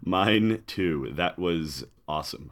mine 0.05 0.61
too. 0.67 1.11
That 1.15 1.39
was 1.39 1.83
awesome. 2.07 2.51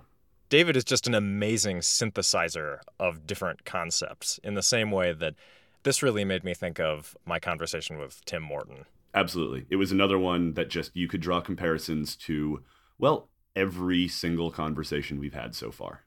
David 0.50 0.76
is 0.76 0.84
just 0.84 1.06
an 1.06 1.14
amazing 1.14 1.82
synthesizer 1.82 2.80
of 3.00 3.28
different 3.28 3.64
concepts 3.64 4.40
in 4.44 4.56
the 4.56 4.64
same 4.64 4.90
way 4.90 5.14
that 5.14 5.36
this 5.84 6.02
really 6.02 6.26
made 6.26 6.44
me 6.44 6.56
think 6.56 6.80
of 6.80 7.16
my 7.24 7.40
conversation 7.40 8.00
with 8.00 8.26
Tim 8.26 8.42
Morton. 8.42 8.86
Absolutely. 9.14 9.68
It 9.70 9.76
was 9.76 9.92
another 9.92 10.18
one 10.18 10.56
that 10.56 10.72
just 10.72 10.96
you 10.96 11.08
could 11.08 11.22
draw 11.22 11.42
comparisons 11.42 12.16
to, 12.16 12.64
well, 12.98 13.30
every 13.56 14.08
single 14.08 14.50
conversation 14.50 15.20
we've 15.20 15.36
had 15.36 15.54
so 15.54 15.70
far. 15.70 16.06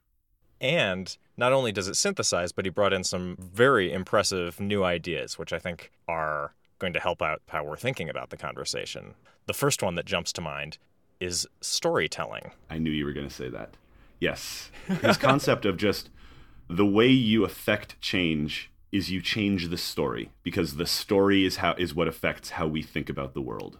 And 0.61 1.17
not 1.37 1.53
only 1.53 1.71
does 1.71 1.87
it 1.87 1.95
synthesize, 1.95 2.51
but 2.51 2.65
he 2.65 2.71
brought 2.71 2.93
in 2.93 3.05
some 3.05 3.37
very 3.39 3.93
impressive 3.93 4.59
new 4.59 4.83
ideas, 4.83 5.39
which 5.39 5.53
I 5.53 5.61
think 5.61 5.93
are 6.09 6.55
going 6.79 6.93
to 6.93 7.01
help 7.01 7.22
out 7.22 7.43
how 7.49 7.64
we're 7.64 7.77
thinking 7.77 8.09
about 8.09 8.31
the 8.31 8.37
conversation. 8.37 9.14
The 9.47 9.55
first 9.55 9.83
one 9.83 9.95
that 9.95 10.07
jumps 10.07 10.33
to 10.35 10.41
mind 10.41 10.79
is 11.20 11.47
storytelling. 11.61 12.51
I 12.70 12.79
knew 12.79 12.91
you 12.91 13.05
were 13.05 13.12
going 13.12 13.29
to 13.29 13.35
say 13.35 13.49
that. 13.49 13.77
Yes. 14.20 14.70
His 15.03 15.16
concept 15.16 15.64
of 15.64 15.77
just 15.77 16.11
the 16.68 16.87
way 16.87 17.09
you 17.09 17.45
affect 17.45 18.01
change 18.01 18.70
is 18.91 19.11
you 19.11 19.20
change 19.20 19.68
the 19.68 19.77
story 19.77 20.31
because 20.43 20.77
the 20.77 20.87
story 20.87 21.45
is 21.45 21.57
how 21.57 21.75
is 21.75 21.95
what 21.95 22.09
affects 22.09 22.51
how 22.51 22.66
we 22.66 22.83
think 22.83 23.11
about 23.11 23.35
the 23.35 23.41
world. 23.41 23.79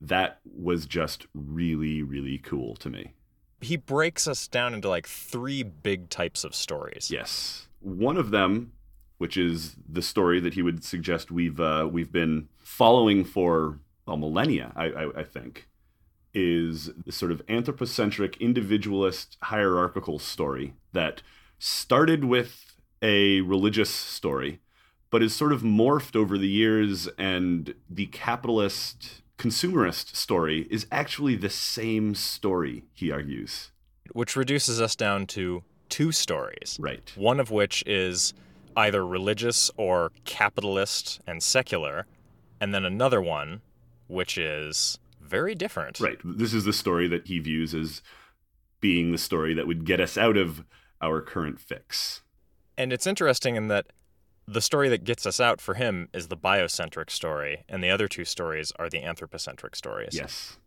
That 0.00 0.40
was 0.44 0.86
just 0.86 1.26
really 1.34 2.02
really 2.02 2.38
cool 2.38 2.74
to 2.76 2.88
me. 2.88 3.12
He 3.60 3.76
breaks 3.76 4.26
us 4.26 4.48
down 4.48 4.74
into 4.74 4.88
like 4.88 5.06
three 5.06 5.62
big 5.62 6.08
types 6.08 6.42
of 6.42 6.54
stories. 6.54 7.10
Yes. 7.10 7.68
One 7.80 8.16
of 8.16 8.30
them, 8.30 8.72
which 9.18 9.36
is 9.36 9.76
the 9.88 10.02
story 10.02 10.40
that 10.40 10.54
he 10.54 10.62
would 10.62 10.84
suggest 10.84 11.30
we've 11.30 11.60
uh, 11.60 11.88
we've 11.90 12.12
been 12.12 12.48
following 12.58 13.24
for 13.24 13.78
well, 14.06 14.16
millennia, 14.16 14.72
I, 14.76 14.86
I, 14.86 15.20
I 15.20 15.24
think, 15.24 15.68
is 16.32 16.90
the 17.04 17.12
sort 17.12 17.32
of 17.32 17.42
anthropocentric, 17.48 18.36
individualist, 18.40 19.36
hierarchical 19.42 20.18
story 20.18 20.74
that 20.92 21.22
started 21.58 22.24
with 22.24 22.76
a 23.02 23.40
religious 23.40 23.90
story, 23.90 24.60
but 25.10 25.22
is 25.22 25.34
sort 25.34 25.52
of 25.52 25.62
morphed 25.62 26.14
over 26.14 26.38
the 26.38 26.48
years, 26.48 27.08
and 27.18 27.74
the 27.90 28.06
capitalist 28.06 29.22
consumerist 29.38 30.14
story 30.14 30.66
is 30.70 30.86
actually 30.90 31.36
the 31.36 31.50
same 31.50 32.14
story, 32.14 32.84
he 32.94 33.10
argues. 33.10 33.72
Which 34.12 34.36
reduces 34.36 34.80
us 34.80 34.94
down 34.94 35.26
to 35.28 35.62
two 35.88 36.12
stories. 36.12 36.78
Right. 36.80 37.12
One 37.16 37.40
of 37.40 37.50
which 37.50 37.82
is 37.86 38.34
either 38.76 39.04
religious 39.06 39.70
or 39.76 40.12
capitalist 40.24 41.20
and 41.26 41.42
secular, 41.42 42.06
and 42.60 42.74
then 42.74 42.84
another 42.84 43.20
one 43.20 43.62
which 44.08 44.38
is 44.38 44.98
very 45.20 45.54
different. 45.54 45.98
Right. 45.98 46.18
This 46.24 46.54
is 46.54 46.64
the 46.64 46.72
story 46.72 47.08
that 47.08 47.26
he 47.26 47.38
views 47.38 47.74
as 47.74 48.02
being 48.80 49.10
the 49.10 49.18
story 49.18 49.54
that 49.54 49.66
would 49.66 49.84
get 49.84 50.00
us 50.00 50.16
out 50.16 50.36
of 50.36 50.64
our 51.00 51.20
current 51.20 51.58
fix. 51.58 52.22
And 52.78 52.92
it's 52.92 53.06
interesting 53.06 53.56
in 53.56 53.68
that 53.68 53.86
the 54.46 54.60
story 54.60 54.88
that 54.90 55.04
gets 55.04 55.26
us 55.26 55.40
out 55.40 55.60
for 55.60 55.74
him 55.74 56.08
is 56.12 56.28
the 56.28 56.36
biocentric 56.36 57.10
story, 57.10 57.64
and 57.68 57.82
the 57.82 57.90
other 57.90 58.06
two 58.06 58.24
stories 58.24 58.72
are 58.78 58.88
the 58.88 59.02
anthropocentric 59.02 59.74
stories. 59.74 60.14
Yes. 60.14 60.58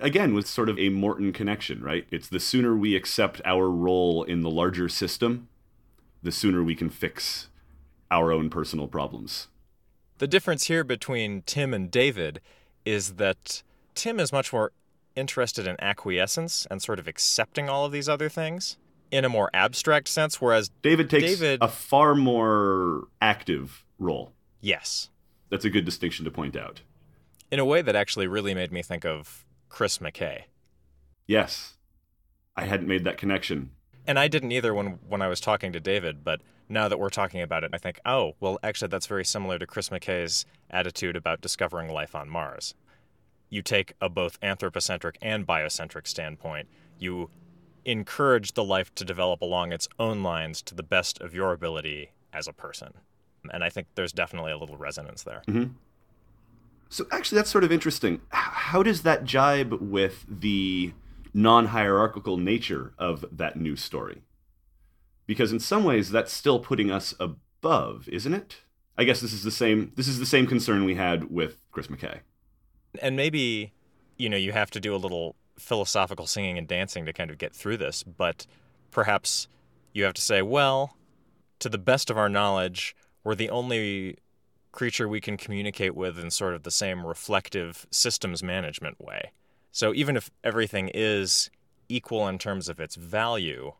Again, 0.00 0.34
with 0.34 0.46
sort 0.46 0.68
of 0.68 0.78
a 0.78 0.90
Morton 0.90 1.32
connection, 1.32 1.82
right? 1.82 2.06
It's 2.12 2.28
the 2.28 2.38
sooner 2.38 2.76
we 2.76 2.94
accept 2.94 3.40
our 3.44 3.68
role 3.68 4.22
in 4.22 4.42
the 4.42 4.50
larger 4.50 4.88
system, 4.88 5.48
the 6.22 6.32
sooner 6.32 6.62
we 6.62 6.74
can 6.74 6.90
fix 6.90 7.48
our 8.10 8.32
own 8.32 8.50
personal 8.50 8.86
problems. 8.88 9.48
The 10.18 10.26
difference 10.26 10.64
here 10.64 10.82
between 10.84 11.42
Tim 11.42 11.72
and 11.74 11.90
David 11.90 12.40
is 12.84 13.14
that 13.14 13.62
Tim 13.94 14.18
is 14.18 14.32
much 14.32 14.52
more 14.52 14.72
interested 15.14 15.66
in 15.66 15.76
acquiescence 15.80 16.66
and 16.70 16.80
sort 16.82 16.98
of 16.98 17.06
accepting 17.08 17.68
all 17.68 17.84
of 17.84 17.92
these 17.92 18.08
other 18.08 18.28
things 18.28 18.76
in 19.10 19.24
a 19.24 19.28
more 19.28 19.50
abstract 19.54 20.08
sense, 20.08 20.40
whereas 20.40 20.70
David 20.82 21.08
takes 21.10 21.24
David- 21.24 21.62
a 21.62 21.68
far 21.68 22.14
more 22.14 23.08
active 23.20 23.84
role. 23.98 24.32
yes, 24.60 25.10
That's 25.50 25.64
a 25.64 25.70
good 25.70 25.84
distinction 25.84 26.24
to 26.24 26.30
point 26.30 26.56
out. 26.56 26.82
in 27.50 27.58
a 27.58 27.64
way 27.64 27.80
that 27.80 27.96
actually 27.96 28.26
really 28.26 28.52
made 28.54 28.70
me 28.70 28.82
think 28.82 29.04
of 29.06 29.46
Chris 29.70 29.98
McKay. 29.98 30.42
Yes. 31.26 31.74
I 32.56 32.64
hadn't 32.66 32.88
made 32.88 33.04
that 33.04 33.16
connection. 33.18 33.70
And 34.08 34.18
I 34.18 34.26
didn't 34.26 34.50
either 34.50 34.74
when 34.74 34.98
when 35.08 35.22
I 35.22 35.28
was 35.28 35.38
talking 35.38 35.70
to 35.72 35.78
David, 35.78 36.24
but 36.24 36.40
now 36.68 36.88
that 36.88 36.98
we're 36.98 37.10
talking 37.10 37.40
about 37.40 37.62
it, 37.62 37.70
I 37.72 37.78
think, 37.78 38.00
oh, 38.04 38.34
well, 38.40 38.58
actually, 38.62 38.88
that's 38.88 39.06
very 39.06 39.24
similar 39.24 39.58
to 39.58 39.66
Chris 39.66 39.90
McKay's 39.90 40.46
attitude 40.70 41.14
about 41.14 41.40
discovering 41.40 41.92
life 41.92 42.14
on 42.16 42.28
Mars. 42.28 42.74
you 43.50 43.62
take 43.62 43.94
a 44.00 44.08
both 44.08 44.38
anthropocentric 44.42 45.18
and 45.22 45.46
biocentric 45.46 46.06
standpoint. 46.06 46.68
You 46.98 47.30
encourage 47.84 48.52
the 48.52 48.64
life 48.64 48.94
to 48.96 49.04
develop 49.04 49.40
along 49.40 49.72
its 49.72 49.88
own 49.98 50.22
lines 50.22 50.60
to 50.62 50.74
the 50.74 50.82
best 50.82 51.20
of 51.20 51.34
your 51.34 51.52
ability 51.52 52.12
as 52.32 52.46
a 52.46 52.52
person. 52.52 52.92
And 53.52 53.64
I 53.64 53.70
think 53.70 53.86
there's 53.94 54.12
definitely 54.12 54.52
a 54.52 54.58
little 54.58 54.76
resonance 54.76 55.22
there. 55.22 55.42
Mm-hmm. 55.46 55.72
So, 56.90 57.06
actually, 57.12 57.36
that's 57.36 57.50
sort 57.50 57.64
of 57.64 57.72
interesting. 57.72 58.20
How 58.30 58.82
does 58.82 59.02
that 59.02 59.24
jibe 59.24 59.74
with 59.74 60.24
the 60.28 60.92
non 61.42 61.66
hierarchical 61.66 62.36
nature 62.36 62.92
of 62.98 63.24
that 63.32 63.56
new 63.56 63.76
story? 63.76 64.22
Because 65.26 65.52
in 65.52 65.60
some 65.60 65.84
ways, 65.84 66.10
that's 66.10 66.32
still 66.32 66.58
putting 66.58 66.90
us 66.90 67.14
above, 67.20 68.08
isn't 68.08 68.34
it? 68.34 68.56
I 68.96 69.04
guess 69.04 69.20
this 69.20 69.32
is 69.32 69.44
the 69.44 69.50
same. 69.50 69.92
This 69.94 70.08
is 70.08 70.18
the 70.18 70.26
same 70.26 70.46
concern 70.46 70.84
we 70.84 70.96
had 70.96 71.30
with 71.30 71.62
Chris 71.70 71.86
McKay. 71.86 72.20
And 73.00 73.16
maybe, 73.16 73.72
you 74.16 74.28
know, 74.28 74.36
you 74.36 74.52
have 74.52 74.70
to 74.72 74.80
do 74.80 74.94
a 74.94 74.96
little 74.96 75.36
philosophical 75.58 76.26
singing 76.26 76.58
and 76.58 76.66
dancing 76.66 77.04
to 77.06 77.12
kind 77.12 77.30
of 77.30 77.38
get 77.38 77.54
through 77.54 77.76
this, 77.76 78.02
but 78.02 78.46
perhaps 78.90 79.48
you 79.92 80.04
have 80.04 80.14
to 80.14 80.22
say, 80.22 80.42
well, 80.42 80.96
to 81.58 81.68
the 81.68 81.78
best 81.78 82.10
of 82.10 82.16
our 82.18 82.28
knowledge, 82.28 82.96
we're 83.24 83.34
the 83.34 83.50
only 83.50 84.16
creature 84.72 85.08
we 85.08 85.20
can 85.20 85.36
communicate 85.36 85.94
with 85.94 86.18
in 86.18 86.30
sort 86.30 86.54
of 86.54 86.62
the 86.62 86.70
same 86.70 87.06
reflective 87.06 87.86
systems 87.90 88.42
management 88.42 89.00
way. 89.00 89.32
So 89.72 89.94
even 89.94 90.16
if 90.16 90.30
everything 90.42 90.90
is 90.92 91.50
equal 91.88 92.26
in 92.28 92.38
terms 92.38 92.68
of 92.68 92.80
its 92.80 92.96
value, 92.96 93.72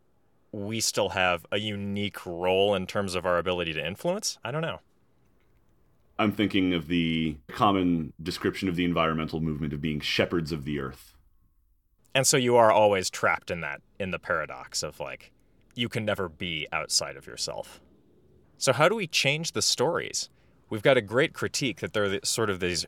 we 0.53 0.81
still 0.81 1.11
have 1.11 1.45
a 1.53 1.59
unique 1.59 2.25
role 2.25 2.75
in 2.75 2.87
terms 2.87 3.15
of 3.15 3.27
our 3.27 3.39
ability 3.39 3.73
to 3.75 3.87
influence? 3.87 4.39
I 4.45 4.51
don't 4.51 4.63
know. 4.63 4.81
I'm 6.19 6.33
thinking 6.33 6.75
of 6.75 6.89
the 6.89 7.37
common 7.49 8.13
description 8.23 8.69
of 8.69 8.77
the 8.77 8.85
environmental 8.85 9.41
movement 9.41 9.73
of 9.73 9.81
being 9.81 10.01
shepherds 10.01 10.51
of 10.51 10.65
the 10.65 10.81
earth. 10.81 11.15
And 12.15 12.27
so 12.27 12.37
you 12.37 12.57
are 12.57 12.73
always 12.73 13.11
trapped 13.11 13.51
in 13.51 13.61
that, 13.61 13.81
in 14.01 14.11
the 14.11 14.19
paradox 14.19 14.83
of 14.83 14.99
like, 14.99 15.31
you 15.75 15.89
can 15.89 16.05
never 16.05 16.29
be 16.29 16.67
outside 16.73 17.17
of 17.17 17.27
yourself. 17.27 17.81
So, 18.57 18.73
how 18.73 18.89
do 18.89 18.97
we 18.97 19.07
change 19.07 19.53
the 19.53 19.63
stories? 19.63 20.29
We've 20.69 20.83
got 20.83 20.97
a 20.97 21.01
great 21.01 21.33
critique 21.33 21.79
that 21.79 21.93
they're 21.93 22.19
sort 22.25 22.51
of 22.51 22.59
these 22.59 22.85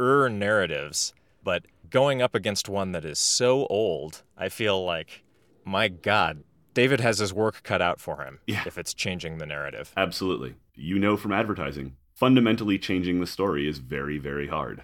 er 0.00 0.28
narratives, 0.28 1.12
but 1.42 1.66
going 1.90 2.22
up 2.22 2.34
against 2.34 2.68
one 2.68 2.92
that 2.92 3.04
is 3.04 3.18
so 3.18 3.66
old, 3.66 4.22
I 4.36 4.48
feel 4.48 4.84
like, 4.84 5.24
my 5.64 5.88
God, 5.88 6.42
David 6.74 7.00
has 7.00 7.18
his 7.18 7.32
work 7.32 7.62
cut 7.62 7.82
out 7.82 8.00
for 8.00 8.22
him 8.22 8.40
yeah. 8.46 8.62
if 8.66 8.78
it's 8.78 8.94
changing 8.94 9.38
the 9.38 9.46
narrative. 9.46 9.92
Absolutely. 9.96 10.54
You 10.74 10.98
know 10.98 11.16
from 11.16 11.32
advertising, 11.32 11.96
fundamentally 12.14 12.78
changing 12.78 13.20
the 13.20 13.26
story 13.26 13.68
is 13.68 13.78
very, 13.78 14.18
very 14.18 14.48
hard. 14.48 14.82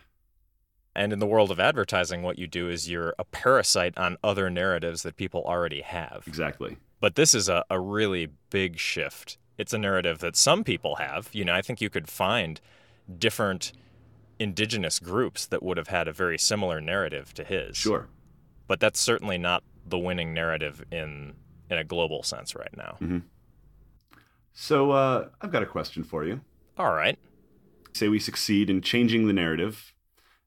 And 0.97 1.13
in 1.13 1.19
the 1.19 1.27
world 1.27 1.51
of 1.51 1.59
advertising, 1.59 2.23
what 2.23 2.39
you 2.39 2.47
do 2.47 2.69
is 2.69 2.89
you're 2.89 3.15
a 3.19 3.25
parasite 3.25 3.99
on 3.99 4.17
other 4.23 4.49
narratives 4.49 5.03
that 5.03 5.17
people 5.17 5.43
already 5.45 5.81
have. 5.81 6.25
Exactly. 6.27 6.77
But 7.01 7.17
this 7.17 7.35
is 7.35 7.49
a, 7.49 7.65
a 7.69 7.81
really 7.81 8.29
big 8.51 8.79
shift. 8.79 9.37
It's 9.59 9.73
a 9.73 9.79
narrative 9.79 10.21
that 10.21 10.37
some 10.37 10.65
people 10.65 10.97
have. 10.97 11.29
You 11.33 11.45
know, 11.45 11.55
I 11.55 11.63
think 11.63 11.81
you 11.81 11.91
could 11.91 12.09
find 12.09 12.61
different 13.19 13.73
indigenous 14.39 14.99
groups 14.99 15.47
that 15.47 15.63
would 15.63 15.77
have 15.77 15.89
had 15.89 16.09
a 16.09 16.13
very 16.13 16.39
similar 16.39 16.81
narrative 16.81 17.35
to 17.35 17.45
his. 17.45 17.77
Sure. 17.77 18.09
But 18.67 18.81
that's 18.81 19.01
certainly 19.01 19.39
not 19.39 19.63
the 19.87 19.99
winning 19.99 20.33
narrative 20.33 20.85
in 20.91 21.35
in 21.71 21.79
a 21.79 21.85
global 21.85 22.23
sense 22.23 22.55
right 22.55 22.77
now. 22.77 22.97
Mm-hmm. 23.01 23.19
So 24.53 24.93
uh, 24.93 25.29
I've 25.41 25.51
got 25.51 25.63
a 25.63 25.67
question 25.67 26.05
for 26.05 26.25
you. 26.25 26.41
All 26.79 26.93
right. 26.93 27.19
Say 27.93 28.09
we 28.09 28.19
succeed 28.19 28.71
in 28.71 28.83
changing 28.83 29.27
the 29.27 29.33
narrative 29.33 29.95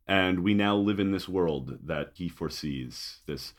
and 0.07 0.39
we 0.39 0.53
now 0.53 0.75
live 0.75 0.99
in 0.99 1.11
this 1.11 1.27
world 1.27 1.79
that 1.83 2.11
he 2.15 2.29
foresees 2.29 3.19
this 3.25 3.53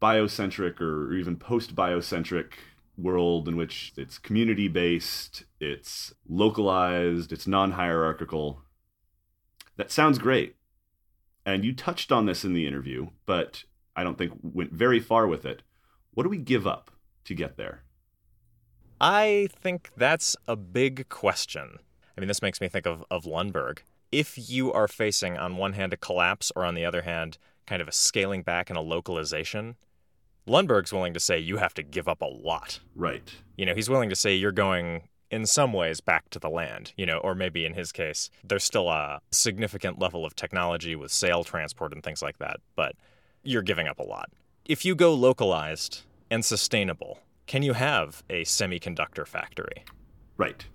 biocentric 0.00 0.80
or 0.80 1.14
even 1.14 1.36
post 1.36 1.74
biocentric 1.76 2.54
world 2.98 3.48
in 3.48 3.56
which 3.56 3.92
it's 3.96 4.18
community 4.18 4.68
based, 4.68 5.44
it's 5.60 6.12
localized, 6.28 7.32
it's 7.32 7.46
non 7.46 7.72
hierarchical. 7.72 8.62
That 9.76 9.90
sounds 9.90 10.18
great. 10.18 10.56
And 11.44 11.64
you 11.64 11.74
touched 11.74 12.12
on 12.12 12.26
this 12.26 12.44
in 12.44 12.52
the 12.52 12.66
interview, 12.66 13.08
but 13.26 13.64
I 13.96 14.04
don't 14.04 14.16
think 14.16 14.32
went 14.42 14.72
very 14.72 15.00
far 15.00 15.26
with 15.26 15.44
it. 15.44 15.62
What 16.14 16.22
do 16.24 16.28
we 16.28 16.38
give 16.38 16.66
up 16.66 16.90
to 17.24 17.34
get 17.34 17.56
there? 17.56 17.82
I 19.00 19.48
think 19.50 19.90
that's 19.96 20.36
a 20.46 20.54
big 20.54 21.08
question. 21.08 21.78
I 22.16 22.20
mean, 22.20 22.28
this 22.28 22.42
makes 22.42 22.60
me 22.60 22.68
think 22.68 22.86
of, 22.86 23.04
of 23.10 23.24
Lundberg 23.24 23.78
if 24.12 24.50
you 24.50 24.70
are 24.72 24.86
facing, 24.86 25.38
on 25.38 25.56
one 25.56 25.72
hand, 25.72 25.94
a 25.94 25.96
collapse, 25.96 26.52
or 26.54 26.64
on 26.64 26.74
the 26.74 26.84
other 26.84 27.02
hand, 27.02 27.38
kind 27.66 27.80
of 27.80 27.88
a 27.88 27.92
scaling 27.92 28.42
back 28.42 28.68
and 28.68 28.76
a 28.76 28.82
localization, 28.82 29.76
Lundberg's 30.46 30.92
willing 30.92 31.14
to 31.14 31.20
say 31.20 31.38
you 31.38 31.56
have 31.56 31.74
to 31.74 31.82
give 31.82 32.06
up 32.06 32.20
a 32.20 32.26
lot. 32.26 32.80
Right. 32.94 33.34
You 33.56 33.64
know, 33.64 33.74
he's 33.74 33.88
willing 33.88 34.10
to 34.10 34.16
say 34.16 34.34
you're 34.34 34.52
going 34.52 35.08
in 35.32 35.46
some 35.46 35.72
ways 35.72 36.00
back 36.00 36.28
to 36.28 36.38
the 36.38 36.50
land, 36.50 36.92
you 36.96 37.06
know, 37.06 37.16
or 37.18 37.34
maybe 37.34 37.64
in 37.64 37.72
his 37.72 37.90
case, 37.90 38.30
there's 38.44 38.62
still 38.62 38.90
a 38.90 39.20
significant 39.30 39.98
level 39.98 40.26
of 40.26 40.36
technology 40.36 40.94
with 40.94 41.10
sail 41.10 41.42
transport 41.42 41.92
and 41.92 42.04
things 42.04 42.20
like 42.20 42.38
that, 42.38 42.58
but 42.76 42.94
you're 43.42 43.62
giving 43.62 43.88
up 43.88 43.98
a 43.98 44.02
lot. 44.04 44.30
If 44.66 44.84
you 44.84 44.94
go 44.94 45.14
localized 45.14 46.02
and 46.30 46.44
sustainable, 46.44 47.20
can 47.46 47.62
you 47.62 47.72
have 47.72 48.22
a 48.28 48.42
semiconductor 48.42 49.26
factory? 49.26 49.84
Right. 50.36 50.66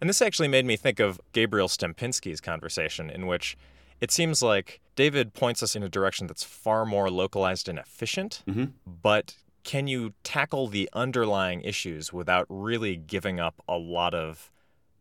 And 0.00 0.08
this 0.08 0.22
actually 0.22 0.48
made 0.48 0.64
me 0.64 0.76
think 0.76 1.00
of 1.00 1.20
Gabriel 1.32 1.68
Stempinski's 1.68 2.40
conversation, 2.40 3.10
in 3.10 3.26
which 3.26 3.56
it 4.00 4.12
seems 4.12 4.40
like 4.40 4.80
David 4.94 5.34
points 5.34 5.62
us 5.62 5.74
in 5.74 5.82
a 5.82 5.88
direction 5.88 6.26
that's 6.28 6.44
far 6.44 6.86
more 6.86 7.10
localized 7.10 7.68
and 7.68 7.78
efficient, 7.78 8.42
mm-hmm. 8.46 8.66
but 9.02 9.34
can 9.64 9.86
you 9.86 10.12
tackle 10.22 10.68
the 10.68 10.88
underlying 10.92 11.62
issues 11.62 12.12
without 12.12 12.46
really 12.48 12.96
giving 12.96 13.40
up 13.40 13.62
a 13.68 13.76
lot 13.76 14.14
of 14.14 14.50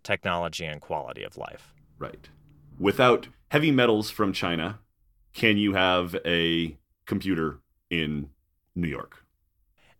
technology 0.03 0.65
and 0.65 0.81
quality 0.81 1.23
of 1.23 1.37
life? 1.37 1.73
Right. 1.99 2.29
Without 2.79 3.27
heavy 3.51 3.71
metals 3.71 4.09
from 4.09 4.33
China, 4.33 4.79
can 5.33 5.57
you 5.57 5.73
have 5.73 6.15
a 6.25 6.77
computer 7.05 7.59
in 7.89 8.29
New 8.75 8.87
York? 8.87 9.25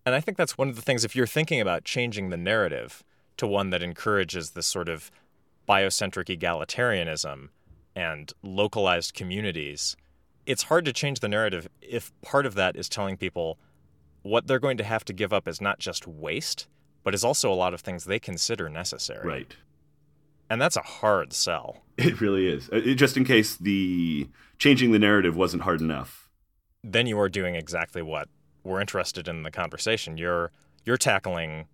And 0.06 0.16
I 0.16 0.20
think 0.20 0.38
that's 0.38 0.58
one 0.58 0.70
of 0.70 0.76
the 0.76 0.82
things, 0.82 1.06
if 1.06 1.16
you're 1.16 1.28
thinking 1.28 1.62
about 1.62 1.84
changing 1.84 2.30
the 2.30 2.38
narrative, 2.38 3.04
to 3.38 3.48
one 3.48 3.70
that 3.72 3.82
encourages 3.82 4.52
this 4.52 4.68
sort 4.68 4.90
of 4.90 5.12
biocentric 5.68 6.38
egalitarianism 6.38 7.50
and 7.96 8.34
localized 8.44 9.14
communities, 9.14 9.96
it's 10.46 10.64
hard 10.64 10.86
to 10.86 10.94
change 10.94 11.20
the 11.20 11.28
narrative 11.28 11.68
if 11.82 12.12
part 12.22 12.46
of 12.46 12.56
that 12.56 12.76
is 12.76 12.90
telling 12.90 13.18
people 13.18 13.58
what 14.24 14.48
they're 14.48 14.60
going 14.60 14.78
to 14.78 14.84
have 14.84 15.06
to 15.06 15.14
give 15.14 15.32
up 15.32 15.48
is 15.48 15.62
not 15.62 15.80
just 15.80 16.08
waste, 16.08 16.68
but 17.04 17.14
is 17.14 17.24
also 17.24 17.52
a 17.52 17.56
lot 17.56 17.74
of 17.74 17.82
things 17.82 18.06
they 18.06 18.20
consider 18.20 18.70
necessary. 18.70 19.28
Right. 19.28 19.56
And 20.50 20.62
that's 20.62 20.76
a 20.76 20.82
hard 20.82 21.34
sell. 21.34 21.84
It 21.98 22.20
really 22.22 22.48
is. 22.48 22.70
Uh, 22.70 22.80
just 22.96 23.18
in 23.18 23.26
case 23.26 23.56
the 23.56 24.28
changing 24.58 24.92
the 24.92 25.00
narrative 25.00 25.36
wasn't 25.36 25.64
hard 25.64 25.82
enough. 25.82 26.30
Then 26.84 27.08
you 27.08 27.20
are 27.20 27.30
doing 27.30 27.56
exactly 27.56 28.02
what 28.02 28.28
we're 28.64 28.82
interested 28.82 29.28
in 29.28 29.44
the 29.44 29.52
conversation. 29.52 30.18
You're 30.18 30.52
you're 30.86 30.98
tackling 30.98 31.68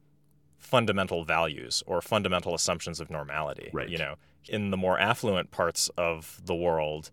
fundamental 0.58 1.24
values 1.24 1.84
or 1.88 2.02
fundamental 2.02 2.54
assumptions 2.54 3.00
of 3.00 3.10
normality. 3.10 3.70
Right. 3.74 3.90
You 3.90 3.98
know, 3.98 4.16
in 4.48 4.72
the 4.72 4.78
more 4.78 5.00
affluent 5.00 5.52
parts 5.52 5.90
of 5.98 6.42
the 6.44 6.56
world, 6.56 7.12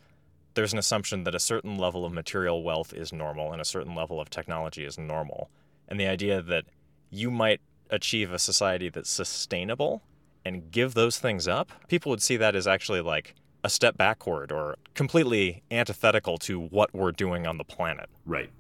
there's 0.57 0.73
an 0.73 0.79
assumption 0.79 1.25
that 1.25 1.35
a 1.35 1.39
certain 1.39 1.77
level 1.77 2.05
of 2.05 2.13
material 2.13 2.65
wealth 2.65 2.93
is 2.93 3.13
normal 3.13 3.53
and 3.53 3.61
a 3.61 3.65
certain 3.65 3.95
level 3.95 4.21
of 4.21 4.29
technology 4.31 4.85
is 4.85 4.99
normal. 4.99 5.51
And 5.87 6.01
the 6.01 6.07
idea 6.07 6.43
that 6.43 6.65
you 7.11 7.31
might 7.31 7.61
achieve 7.91 8.33
a 8.33 8.39
society 8.39 8.89
that's 8.89 9.11
sustainable 9.11 10.03
and 10.45 10.71
give 10.71 10.95
those 10.95 11.19
things 11.19 11.47
up, 11.47 11.71
people 11.89 12.11
would 12.11 12.23
see 12.23 12.37
that 12.39 12.57
as 12.57 12.67
actually 12.67 13.01
like 13.01 13.35
a 13.63 13.69
step 13.69 13.97
backward 13.97 14.51
or 14.51 14.77
completely 14.95 15.63
antithetical 15.71 16.39
to 16.39 16.59
what 16.59 16.93
we're 16.95 17.13
doing 17.13 17.47
on 17.47 17.59
the 17.59 17.65
planet. 17.65 18.09
Right. 18.25 18.51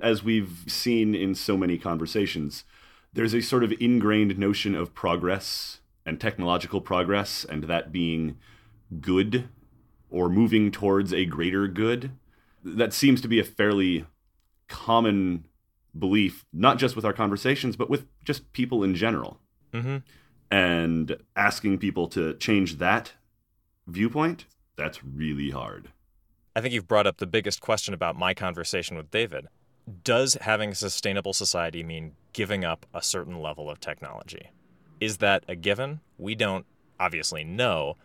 As 0.00 0.22
we've 0.22 0.64
seen 0.66 1.14
in 1.14 1.34
so 1.34 1.56
many 1.56 1.78
conversations, 1.78 2.64
there's 3.12 3.34
a 3.34 3.40
sort 3.40 3.64
of 3.64 3.72
ingrained 3.80 4.38
notion 4.38 4.74
of 4.74 4.94
progress 4.94 5.80
and 6.06 6.20
technological 6.20 6.80
progress, 6.80 7.44
and 7.44 7.64
that 7.64 7.90
being 7.90 8.36
good 9.00 9.48
or 10.14 10.28
moving 10.28 10.70
towards 10.70 11.12
a 11.12 11.24
greater 11.24 11.66
good. 11.66 12.12
That 12.62 12.92
seems 12.92 13.20
to 13.22 13.28
be 13.28 13.40
a 13.40 13.44
fairly 13.44 14.06
common 14.68 15.46
belief, 15.98 16.44
not 16.52 16.78
just 16.78 16.94
with 16.94 17.04
our 17.04 17.12
conversations, 17.12 17.74
but 17.74 17.90
with 17.90 18.06
just 18.24 18.52
people 18.52 18.84
in 18.84 18.94
general. 18.94 19.40
Mm-hmm. 19.72 19.96
And 20.52 21.16
asking 21.34 21.78
people 21.78 22.06
to 22.08 22.34
change 22.34 22.78
that 22.78 23.14
viewpoint, 23.88 24.46
that's 24.76 25.02
really 25.02 25.50
hard. 25.50 25.90
I 26.54 26.60
think 26.60 26.72
you've 26.72 26.86
brought 26.86 27.08
up 27.08 27.16
the 27.16 27.26
biggest 27.26 27.60
question 27.60 27.92
about 27.92 28.14
my 28.14 28.34
conversation 28.34 28.96
with 28.96 29.10
David. 29.10 29.48
Does 30.04 30.38
having 30.40 30.70
a 30.70 30.74
sustainable 30.76 31.32
society 31.32 31.82
mean 31.82 32.12
giving 32.32 32.64
up 32.64 32.86
a 32.94 33.02
certain 33.02 33.42
level 33.42 33.68
of 33.68 33.80
technology? 33.80 34.50
Is 35.00 35.16
that 35.16 35.42
a 35.48 35.56
given? 35.56 36.00
We 36.18 36.36
don't 36.36 36.66
obviously 37.00 37.42
know, 37.42 37.96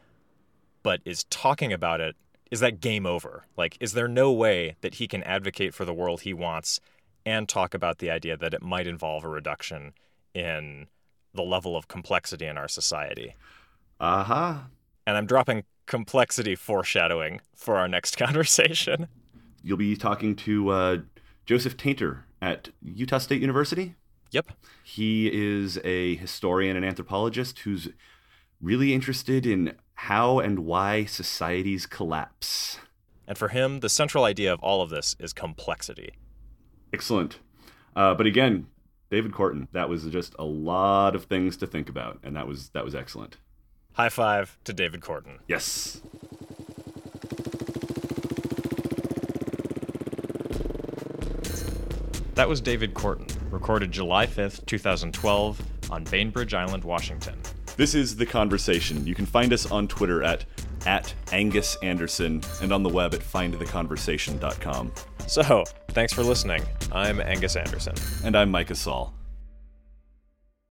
but 0.84 1.02
is 1.06 1.26
talking 1.26 1.74
about 1.74 2.02
it 2.02 2.16
is 2.52 2.62
that 2.62 2.82
game 2.82 3.06
over? 3.06 3.46
Like, 3.58 3.78
is 3.80 3.94
there 3.94 4.08
no 4.08 4.32
way 4.32 4.76
that 4.82 4.96
he 4.96 5.08
can 5.08 5.24
advocate 5.24 5.74
for 5.74 5.86
the 5.86 5.94
world 5.94 6.22
he 6.22 6.34
wants 6.34 6.80
and 7.26 7.48
talk 7.48 7.74
about 7.74 8.00
the 8.00 8.10
idea 8.10 8.38
that 8.38 8.54
it 8.54 8.62
might 8.62 8.88
involve 8.88 9.24
a 9.24 9.30
reduction 9.30 9.94
in 10.34 10.88
the 11.34 11.44
level 11.44 11.76
of 11.76 11.88
complexity 11.88 12.46
in 12.46 12.58
our 12.58 12.68
society? 12.68 13.36
Uh 14.00 14.24
huh. 14.24 14.58
And 15.06 15.18
I'm 15.18 15.26
dropping 15.26 15.64
complexity 15.86 16.56
foreshadowing 16.56 17.42
for 17.56 17.78
our 17.78 17.88
next 17.88 18.18
conversation. 18.18 19.08
You'll 19.62 19.78
be 19.78 19.96
talking 19.96 20.36
to 20.38 20.70
uh, 20.70 20.98
Joseph 21.46 21.78
Tainter 21.78 22.20
at 22.42 22.70
Utah 22.82 23.18
State 23.18 23.42
University. 23.42 23.96
Yep. 24.32 24.52
He 24.84 25.30
is 25.32 25.80
a 25.84 26.16
historian 26.16 26.76
and 26.76 26.86
anthropologist 26.86 27.60
who's 27.60 27.90
really 28.62 28.94
interested 28.94 29.46
in 29.46 29.74
how 30.04 30.40
and 30.40 30.60
why 30.60 31.04
societies 31.04 31.86
collapse. 31.86 32.80
And 33.28 33.38
for 33.38 33.50
him, 33.50 33.82
the 33.82 33.90
central 33.90 34.24
idea 34.24 34.52
of 34.54 34.60
all 34.62 34.82
of 34.82 34.90
this 34.90 35.14
is 35.20 35.34
complexity. 35.34 36.14
Excellent. 36.94 37.40
Uh, 37.98 38.16
but 38.16 38.26
again, 38.26 38.68
David 39.12 39.34
Korten, 39.34 39.68
that 39.74 39.90
was 39.90 40.06
just 40.06 40.34
a 40.40 40.46
lot 40.46 41.16
of 41.16 41.26
things 41.26 41.58
to 41.58 41.68
think 41.68 41.90
about, 41.90 42.20
and 42.24 42.34
that 42.38 42.48
was 42.48 42.70
that 42.70 42.86
was 42.86 42.96
excellent. 42.96 43.38
High 43.92 44.08
five 44.08 44.58
to 44.64 44.72
David 44.72 45.02
Korten. 45.02 45.40
Yes. 45.50 46.02
That 52.36 52.48
was 52.48 52.62
David 52.62 52.94
Korten, 52.94 53.30
recorded 53.52 53.92
July 53.92 54.26
5th, 54.26 54.66
2012, 54.66 55.62
on 55.92 56.06
Bainbridge 56.06 56.54
Island, 56.54 56.86
Washington. 56.86 57.38
This 57.80 57.96
is 57.96 58.18
The 58.18 58.26
Conversation. 58.26 59.08
You 59.08 59.16
can 59.16 59.26
find 59.26 59.54
us 59.54 59.72
on 59.72 59.88
Twitter 59.88 60.22
at, 60.22 60.44
at 60.86 61.14
Angus 61.32 61.78
Anderson 61.82 62.42
and 62.62 62.74
on 62.74 62.84
the 62.84 62.90
web 62.90 63.14
at 63.14 63.22
findtheconversation.com. 63.22 64.92
So, 65.28 65.64
thanks 65.92 66.12
for 66.12 66.22
listening. 66.22 66.62
I'm 66.92 67.22
Angus 67.22 67.56
Anderson. 67.56 67.96
And 68.26 68.36
I'm 68.36 68.52
Micah 68.52 68.76
Saul. 68.76 69.14